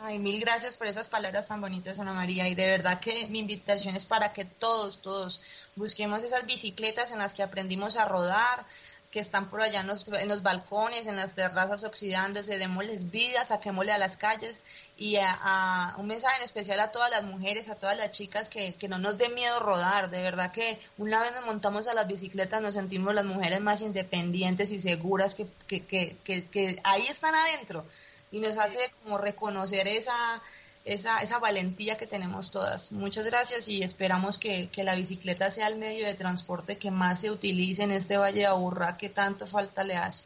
Ay, 0.00 0.20
mil 0.20 0.40
gracias 0.40 0.76
por 0.76 0.86
esas 0.86 1.08
palabras 1.08 1.48
tan 1.48 1.60
bonitas, 1.60 1.98
Ana 1.98 2.12
María. 2.12 2.48
Y 2.48 2.54
de 2.54 2.70
verdad 2.70 3.00
que 3.00 3.26
mi 3.28 3.40
invitación 3.40 3.96
es 3.96 4.04
para 4.04 4.32
que 4.32 4.44
todos, 4.44 5.02
todos 5.02 5.40
busquemos 5.74 6.22
esas 6.22 6.46
bicicletas 6.46 7.10
en 7.10 7.18
las 7.18 7.34
que 7.34 7.42
aprendimos 7.42 7.96
a 7.96 8.04
rodar, 8.04 8.64
que 9.10 9.20
están 9.20 9.48
por 9.48 9.62
allá 9.62 9.80
en 9.80 9.86
los, 9.86 10.06
en 10.08 10.28
los 10.28 10.42
balcones, 10.42 11.06
en 11.06 11.16
las 11.16 11.32
terrazas 11.34 11.82
oxidándose, 11.82 12.58
démosles 12.58 13.10
vida, 13.10 13.46
saquémosle 13.46 13.92
a 13.92 13.98
las 13.98 14.18
calles 14.18 14.60
y 14.98 15.16
a, 15.16 15.94
un 15.96 16.06
mensaje 16.06 16.36
en 16.36 16.42
especial 16.42 16.78
a 16.80 16.92
todas 16.92 17.10
las 17.10 17.24
mujeres, 17.24 17.70
a 17.70 17.76
todas 17.76 17.96
las 17.96 18.10
chicas 18.10 18.50
que, 18.50 18.74
que 18.74 18.88
no 18.88 18.98
nos 18.98 19.16
dé 19.16 19.30
miedo 19.30 19.60
rodar, 19.60 20.10
de 20.10 20.22
verdad 20.22 20.52
que 20.52 20.78
una 20.98 21.22
vez 21.22 21.32
nos 21.32 21.46
montamos 21.46 21.88
a 21.88 21.94
las 21.94 22.06
bicicletas 22.06 22.60
nos 22.60 22.74
sentimos 22.74 23.14
las 23.14 23.24
mujeres 23.24 23.60
más 23.60 23.80
independientes 23.80 24.70
y 24.72 24.80
seguras 24.80 25.34
que, 25.34 25.46
que, 25.66 25.84
que, 25.84 26.16
que 26.46 26.80
ahí 26.84 27.06
están 27.06 27.34
adentro 27.34 27.86
y 28.30 28.40
nos 28.40 28.58
hace 28.58 28.92
como 29.02 29.16
reconocer 29.16 29.88
esa 29.88 30.42
esa, 30.92 31.18
esa 31.18 31.38
valentía 31.38 31.96
que 31.96 32.06
tenemos 32.06 32.50
todas. 32.50 32.92
Muchas 32.92 33.24
gracias 33.26 33.68
y 33.68 33.82
esperamos 33.82 34.38
que, 34.38 34.68
que, 34.68 34.84
la 34.84 34.94
bicicleta 34.94 35.50
sea 35.50 35.68
el 35.68 35.76
medio 35.76 36.06
de 36.06 36.14
transporte 36.14 36.78
que 36.78 36.90
más 36.90 37.20
se 37.20 37.30
utilice 37.30 37.82
en 37.82 37.90
este 37.90 38.16
Valle 38.16 38.40
de 38.40 38.46
Aburrá 38.46 38.96
que 38.96 39.08
tanto 39.08 39.46
falta 39.46 39.84
le 39.84 39.96
hace. 39.96 40.24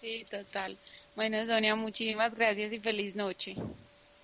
Sí, 0.00 0.26
total. 0.30 0.76
Bueno, 1.16 1.46
Sonia, 1.46 1.74
muchísimas 1.76 2.34
gracias 2.34 2.72
y 2.72 2.80
feliz 2.80 3.14
noche. 3.14 3.56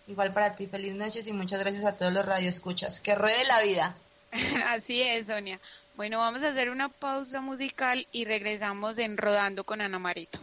Igual 0.08 0.32
para 0.32 0.56
ti, 0.56 0.66
feliz 0.66 0.94
noches 0.94 1.26
y 1.28 1.32
muchas 1.32 1.60
gracias 1.60 1.84
a 1.84 1.96
todos 1.96 2.12
los 2.12 2.26
radioescuchas. 2.26 3.00
Que 3.00 3.14
ruede 3.14 3.44
la 3.46 3.62
vida. 3.62 3.94
Así 4.66 5.02
es, 5.02 5.26
Sonia. 5.26 5.60
Bueno, 5.96 6.18
vamos 6.18 6.42
a 6.42 6.48
hacer 6.48 6.70
una 6.70 6.88
pausa 6.88 7.40
musical 7.40 8.06
y 8.10 8.24
regresamos 8.24 8.98
en 8.98 9.16
Rodando 9.16 9.64
con 9.64 9.80
Ana 9.80 9.98
Marito. 9.98 10.40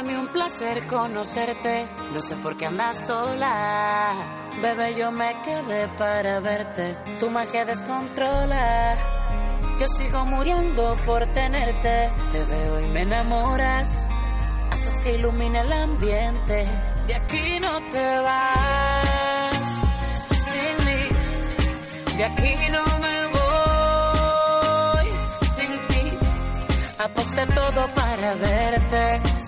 Para 0.00 0.12
mí 0.12 0.18
un 0.18 0.28
placer 0.28 0.86
conocerte. 0.86 1.86
No 2.14 2.22
sé 2.22 2.36
por 2.36 2.56
qué 2.56 2.66
andas 2.66 3.06
sola. 3.06 4.14
Bebé, 4.62 4.94
yo 4.94 5.10
me 5.10 5.30
quedé 5.44 5.88
para 5.88 6.40
verte. 6.40 6.96
Tu 7.18 7.30
magia 7.30 7.66
descontrola. 7.66 8.96
Yo 9.78 9.86
sigo 9.88 10.24
muriendo 10.24 10.96
por 11.04 11.26
tenerte. 11.34 12.10
Te 12.32 12.44
veo 12.44 12.80
y 12.80 12.86
me 12.88 13.02
enamoras. 13.02 14.06
Haces 14.70 15.00
que 15.00 15.16
ilumine 15.16 15.60
el 15.60 15.72
ambiente. 15.72 16.66
De 17.06 17.14
aquí 17.14 17.60
no 17.60 17.80
te 17.92 18.18
vas. 18.20 19.52
Sin 20.48 20.76
mí. 20.86 22.16
De 22.16 22.24
aquí 22.24 22.54
no 22.70 22.84
me 23.04 23.26
voy. 23.36 25.08
Sin 25.56 25.72
ti. 25.88 26.18
Aposté 26.98 27.46
todo 27.46 27.86
para 27.94 28.34
verte 28.36 29.39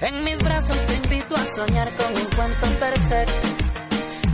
en 0.00 0.24
mis 0.24 0.38
brazos 0.38 0.76
te 0.86 0.94
invito 0.94 1.36
a 1.36 1.44
soñar 1.54 1.88
con 1.94 2.06
un 2.16 2.30
cuento 2.36 2.66
perfecto. 2.78 3.48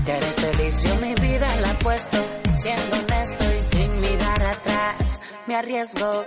Te 0.05 0.13
haré 0.13 0.27
feliz, 0.27 0.83
yo 0.83 0.95
mi 0.97 1.15
vida 1.15 1.49
la 1.61 1.73
puesto. 1.81 2.19
Siendo 2.61 2.97
honesto 2.97 3.45
y 3.59 3.63
sin 3.63 4.01
mirar 4.01 4.43
atrás, 4.43 5.21
me 5.47 5.57
arriesgo. 5.57 6.25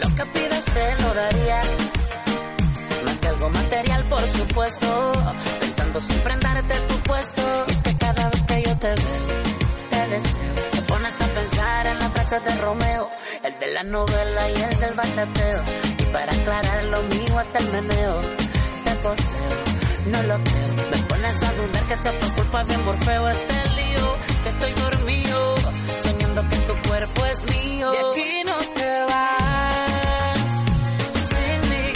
Lo 0.00 0.14
que 0.14 0.24
pidas 0.26 0.64
te 0.64 1.02
lo 1.02 1.14
daría. 1.14 1.62
Más 3.04 3.20
que 3.20 3.28
algo 3.28 3.50
material, 3.50 4.04
por 4.04 4.26
supuesto. 4.32 5.12
Pensando 5.60 6.00
siempre 6.00 6.32
en 6.34 6.40
darte 6.40 6.74
tu 6.88 6.94
puesto. 6.98 7.42
Es 7.68 7.82
que 7.82 7.96
cada 7.96 8.28
vez 8.28 8.42
que 8.44 8.62
yo 8.62 8.78
te 8.78 8.88
veo, 8.88 9.26
te 9.90 10.08
deseo. 10.08 10.70
Te 10.70 10.82
pones 10.82 11.20
a 11.20 11.26
pensar 11.26 11.86
en 11.88 11.98
la 11.98 12.10
frase 12.10 12.40
de 12.40 12.56
Romeo, 12.56 13.10
el 13.42 13.58
de 13.58 13.66
la 13.72 13.82
novela 13.82 14.50
y 14.50 14.62
el 14.62 14.80
del 14.80 14.94
bachateo 14.94 15.93
para 16.14 16.32
aclarar 16.32 16.84
lo 16.84 17.02
mío 17.02 17.40
es 17.40 17.54
el 17.60 17.66
meneo. 17.72 18.20
Te 18.84 18.94
poseo, 19.02 19.54
no 20.12 20.22
lo 20.30 20.36
creo. 20.48 20.70
Me 20.92 20.98
pones 21.10 21.42
a 21.42 21.52
dudar 21.58 21.84
que 21.88 21.96
sea 21.96 22.12
por 22.20 22.30
culpa 22.38 22.64
de 22.64 22.78
Morfeo 22.78 23.28
este 23.30 23.56
lío. 23.78 24.06
Que 24.42 24.48
estoy 24.54 24.72
dormido, 24.84 25.56
soñando 26.04 26.40
que 26.50 26.56
tu 26.68 26.74
cuerpo 26.88 27.20
es 27.32 27.38
mío. 27.56 27.90
De 27.90 27.98
aquí 27.98 28.32
no 28.50 28.56
te 28.78 28.90
vas, 29.10 30.54
sin 31.32 31.58
mí. 31.70 31.86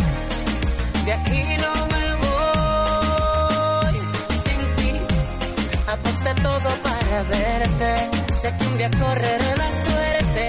De 1.06 1.12
aquí 1.18 1.44
no 1.64 1.72
me 1.94 2.06
voy, 2.26 3.96
sin 4.44 4.60
ti. 4.78 4.92
Aposté 5.94 6.30
todo 6.42 6.68
para 6.88 7.16
verte. 7.36 7.90
Sé 8.40 8.48
que 8.56 8.64
un 8.66 8.78
día 8.78 8.90
correré 8.90 9.50
la 9.62 9.70
suerte 9.84 10.46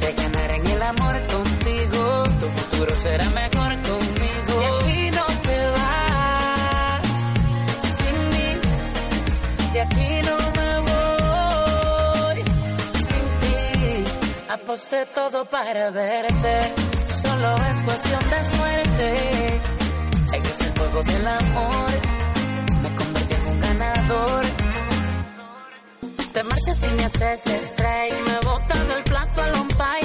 de 0.00 0.12
ganar 0.22 0.50
en 0.52 0.66
el 0.66 0.82
amor 0.82 1.29
será 3.02 3.28
mejor 3.30 3.72
conmigo. 3.88 4.52
De 4.60 4.66
aquí 4.66 5.10
no 5.18 5.26
te 5.46 5.58
vas 5.76 7.06
sin 7.98 8.16
mí. 8.32 8.50
De 9.72 9.80
aquí 9.80 10.10
no 10.28 10.36
me 10.58 10.70
voy 10.88 12.38
sin 13.08 13.26
ti. 13.40 13.58
Aposté 14.50 15.06
todo 15.14 15.44
para 15.46 15.90
verte. 15.90 16.54
Solo 17.22 17.54
es 17.70 17.82
cuestión 17.88 18.24
de 18.34 18.40
suerte. 18.56 19.60
En 20.36 20.46
ese 20.46 20.66
juego 20.76 21.02
del 21.02 21.26
amor 21.26 21.90
me 22.82 22.88
convertí 22.98 23.34
en 23.34 23.46
un 23.52 23.60
ganador. 23.60 24.44
Te 26.32 26.42
marchas 26.44 26.82
y 26.82 26.90
me 26.96 27.04
haces 27.04 27.40
strike. 27.46 28.20
Me 28.28 28.36
botan 28.48 28.88
del 28.88 29.02
plato 29.04 29.42
al 29.42 29.54
umpire. 29.60 29.99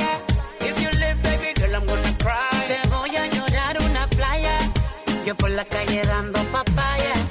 Yo 5.26 5.34
por 5.34 5.50
la 5.50 5.66
calle 5.66 6.04
dando 6.04 6.38
papaya. 6.52 7.25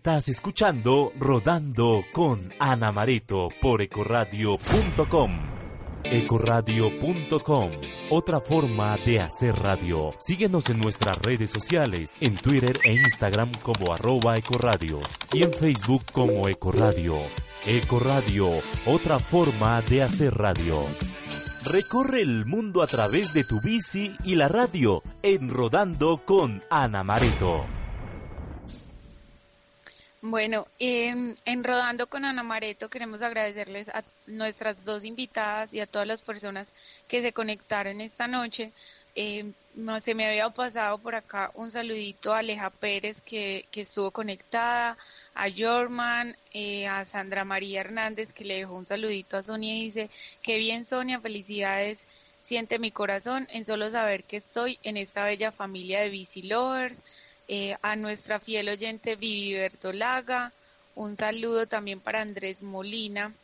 Estás 0.00 0.30
escuchando 0.30 1.12
Rodando 1.18 2.02
con 2.14 2.54
Ana 2.58 2.90
Mareto 2.90 3.50
por 3.60 3.82
ecoradio.com. 3.82 5.30
Ecoradio.com, 6.04 7.70
otra 8.08 8.40
forma 8.40 8.96
de 9.04 9.20
hacer 9.20 9.54
radio. 9.56 10.14
Síguenos 10.18 10.70
en 10.70 10.78
nuestras 10.78 11.18
redes 11.18 11.50
sociales, 11.50 12.16
en 12.18 12.34
Twitter 12.34 12.78
e 12.82 12.94
Instagram 12.94 13.52
como 13.62 13.92
arroba 13.92 14.38
ecoradio 14.38 15.00
y 15.34 15.42
en 15.42 15.52
Facebook 15.52 16.04
como 16.12 16.48
Ecoradio. 16.48 17.16
Ecoradio, 17.66 18.48
otra 18.86 19.18
forma 19.18 19.82
de 19.82 20.02
hacer 20.02 20.32
radio. 20.32 20.78
Recorre 21.66 22.22
el 22.22 22.46
mundo 22.46 22.82
a 22.82 22.86
través 22.86 23.34
de 23.34 23.44
tu 23.44 23.60
bici 23.60 24.16
y 24.24 24.36
la 24.36 24.48
radio 24.48 25.02
en 25.22 25.50
Rodando 25.50 26.22
con 26.24 26.62
Ana 26.70 27.04
Mareto. 27.04 27.79
Bueno, 30.22 30.66
en, 30.78 31.34
en 31.46 31.64
Rodando 31.64 32.06
con 32.06 32.26
Ana 32.26 32.42
Mareto 32.42 32.90
queremos 32.90 33.22
agradecerles 33.22 33.88
a 33.88 34.04
nuestras 34.26 34.84
dos 34.84 35.04
invitadas 35.04 35.72
y 35.72 35.80
a 35.80 35.86
todas 35.86 36.06
las 36.06 36.20
personas 36.22 36.72
que 37.08 37.22
se 37.22 37.32
conectaron 37.32 38.00
esta 38.02 38.26
noche. 38.26 38.72
No, 39.74 40.00
se 40.00 40.14
me 40.14 40.26
había 40.26 40.50
pasado 40.50 40.98
por 40.98 41.14
acá 41.14 41.50
un 41.54 41.70
saludito 41.70 42.34
a 42.34 42.38
Aleja 42.38 42.70
Pérez 42.70 43.20
que, 43.22 43.66
que 43.70 43.82
estuvo 43.82 44.10
conectada, 44.10 44.96
a 45.34 45.46
Jorman, 45.50 46.36
eh, 46.52 46.86
a 46.86 47.04
Sandra 47.04 47.44
María 47.44 47.80
Hernández 47.80 48.32
que 48.32 48.44
le 48.44 48.56
dejó 48.58 48.74
un 48.74 48.86
saludito 48.86 49.36
a 49.36 49.42
Sonia 49.42 49.74
y 49.74 49.86
dice, 49.86 50.10
qué 50.42 50.58
bien 50.58 50.84
Sonia, 50.84 51.20
felicidades, 51.20 52.04
siente 52.42 52.78
mi 52.78 52.90
corazón 52.90 53.48
en 53.50 53.64
solo 53.64 53.90
saber 53.90 54.24
que 54.24 54.38
estoy 54.38 54.78
en 54.82 54.96
esta 54.96 55.24
bella 55.24 55.52
familia 55.52 56.00
de 56.00 56.10
Bici 56.10 56.42
Lovers 56.42 56.98
eh, 57.52 57.76
a 57.82 57.96
nuestra 57.96 58.38
fiel 58.38 58.68
oyente 58.68 59.16
Vivi 59.16 59.54
Bertolaga, 59.54 60.52
un 60.94 61.16
saludo 61.16 61.66
también 61.66 61.98
para 61.98 62.20
Andrés 62.20 62.62
Molina, 62.62 63.34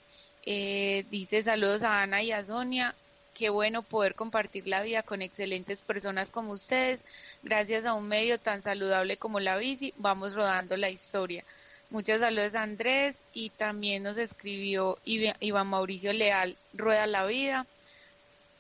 eh, 0.44 1.04
dice 1.10 1.42
saludos 1.42 1.82
a 1.82 2.02
Ana 2.02 2.22
y 2.22 2.30
a 2.30 2.46
Sonia, 2.46 2.94
qué 3.34 3.48
bueno 3.50 3.82
poder 3.82 4.14
compartir 4.14 4.68
la 4.68 4.82
vida 4.82 5.02
con 5.02 5.22
excelentes 5.22 5.82
personas 5.82 6.30
como 6.30 6.52
ustedes, 6.52 7.00
gracias 7.42 7.84
a 7.84 7.94
un 7.94 8.06
medio 8.06 8.38
tan 8.38 8.62
saludable 8.62 9.16
como 9.16 9.40
la 9.40 9.56
bici, 9.56 9.92
vamos 9.96 10.34
rodando 10.34 10.76
la 10.76 10.88
historia. 10.88 11.42
Muchos 11.90 12.20
saludos 12.20 12.54
Andrés. 12.54 13.16
Y 13.32 13.50
también 13.50 14.02
nos 14.02 14.18
escribió 14.18 14.98
Iván 15.04 15.66
Mauricio 15.66 16.12
Leal, 16.12 16.56
Rueda 16.74 17.06
la 17.06 17.26
Vida. 17.26 17.66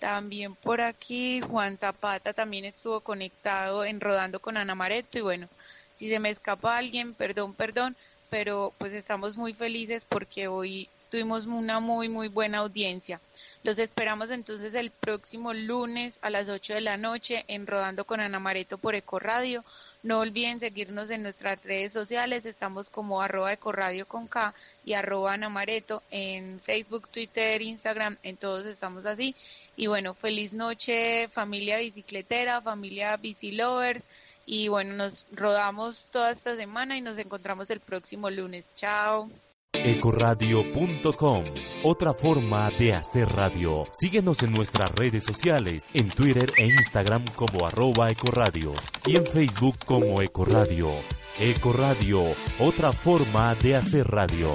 También 0.06 0.54
por 0.54 0.80
aquí 0.80 1.40
Juan 1.40 1.78
Zapata 1.78 2.32
también 2.32 2.64
estuvo 2.64 3.00
conectado 3.00 3.84
en 3.84 4.00
Rodando 4.00 4.38
con 4.38 4.56
Ana 4.56 4.76
Mareto 4.76 5.18
y 5.18 5.22
bueno, 5.22 5.48
si 5.96 6.08
se 6.08 6.20
me 6.20 6.30
escapa 6.30 6.76
alguien, 6.76 7.12
perdón, 7.12 7.54
perdón, 7.54 7.96
pero 8.30 8.72
pues 8.78 8.92
estamos 8.92 9.36
muy 9.36 9.52
felices 9.52 10.06
porque 10.08 10.46
hoy 10.46 10.88
tuvimos 11.10 11.46
una 11.46 11.80
muy, 11.80 12.08
muy 12.08 12.28
buena 12.28 12.58
audiencia. 12.58 13.20
Los 13.64 13.80
esperamos 13.80 14.30
entonces 14.30 14.74
el 14.74 14.92
próximo 14.92 15.52
lunes 15.52 16.20
a 16.22 16.30
las 16.30 16.48
8 16.48 16.74
de 16.74 16.82
la 16.82 16.96
noche 16.96 17.44
en 17.48 17.66
Rodando 17.66 18.04
con 18.04 18.20
Ana 18.20 18.38
Mareto 18.38 18.78
por 18.78 18.94
Ecoradio. 18.94 19.64
No 20.06 20.20
olviden 20.20 20.60
seguirnos 20.60 21.10
en 21.10 21.24
nuestras 21.24 21.64
redes 21.64 21.92
sociales. 21.92 22.46
Estamos 22.46 22.90
como 22.90 23.20
arroba 23.20 23.52
Ecoradio 23.52 24.06
con 24.06 24.28
K 24.28 24.54
y 24.84 24.92
arroba 24.92 25.32
Ana 25.32 25.48
Mareto 25.48 26.00
en 26.12 26.60
Facebook, 26.60 27.08
Twitter, 27.08 27.60
Instagram. 27.60 28.16
En 28.22 28.36
todos 28.36 28.66
estamos 28.66 29.04
así. 29.04 29.34
Y 29.76 29.88
bueno, 29.88 30.14
feliz 30.14 30.54
noche 30.54 31.26
familia 31.26 31.78
bicicletera, 31.78 32.60
familia 32.60 33.16
bicilovers. 33.16 34.04
Y 34.46 34.68
bueno, 34.68 34.94
nos 34.94 35.26
rodamos 35.32 36.06
toda 36.12 36.30
esta 36.30 36.54
semana 36.54 36.96
y 36.96 37.00
nos 37.00 37.18
encontramos 37.18 37.68
el 37.70 37.80
próximo 37.80 38.30
lunes. 38.30 38.70
Chao. 38.76 39.28
Ecoradio.com, 39.84 41.44
otra 41.84 42.14
forma 42.14 42.70
de 42.78 42.94
hacer 42.94 43.28
radio. 43.28 43.84
Síguenos 43.92 44.42
en 44.42 44.52
nuestras 44.52 44.90
redes 44.92 45.24
sociales, 45.24 45.88
en 45.94 46.08
Twitter 46.08 46.52
e 46.56 46.66
Instagram 46.66 47.24
como 47.34 47.66
arroba 47.66 48.10
Ecoradio 48.10 48.72
y 49.06 49.16
en 49.16 49.26
Facebook 49.26 49.76
como 49.84 50.22
Ecoradio. 50.22 50.90
Ecoradio, 51.38 52.22
otra 52.58 52.92
forma 52.92 53.54
de 53.56 53.76
hacer 53.76 54.08
radio. 54.08 54.50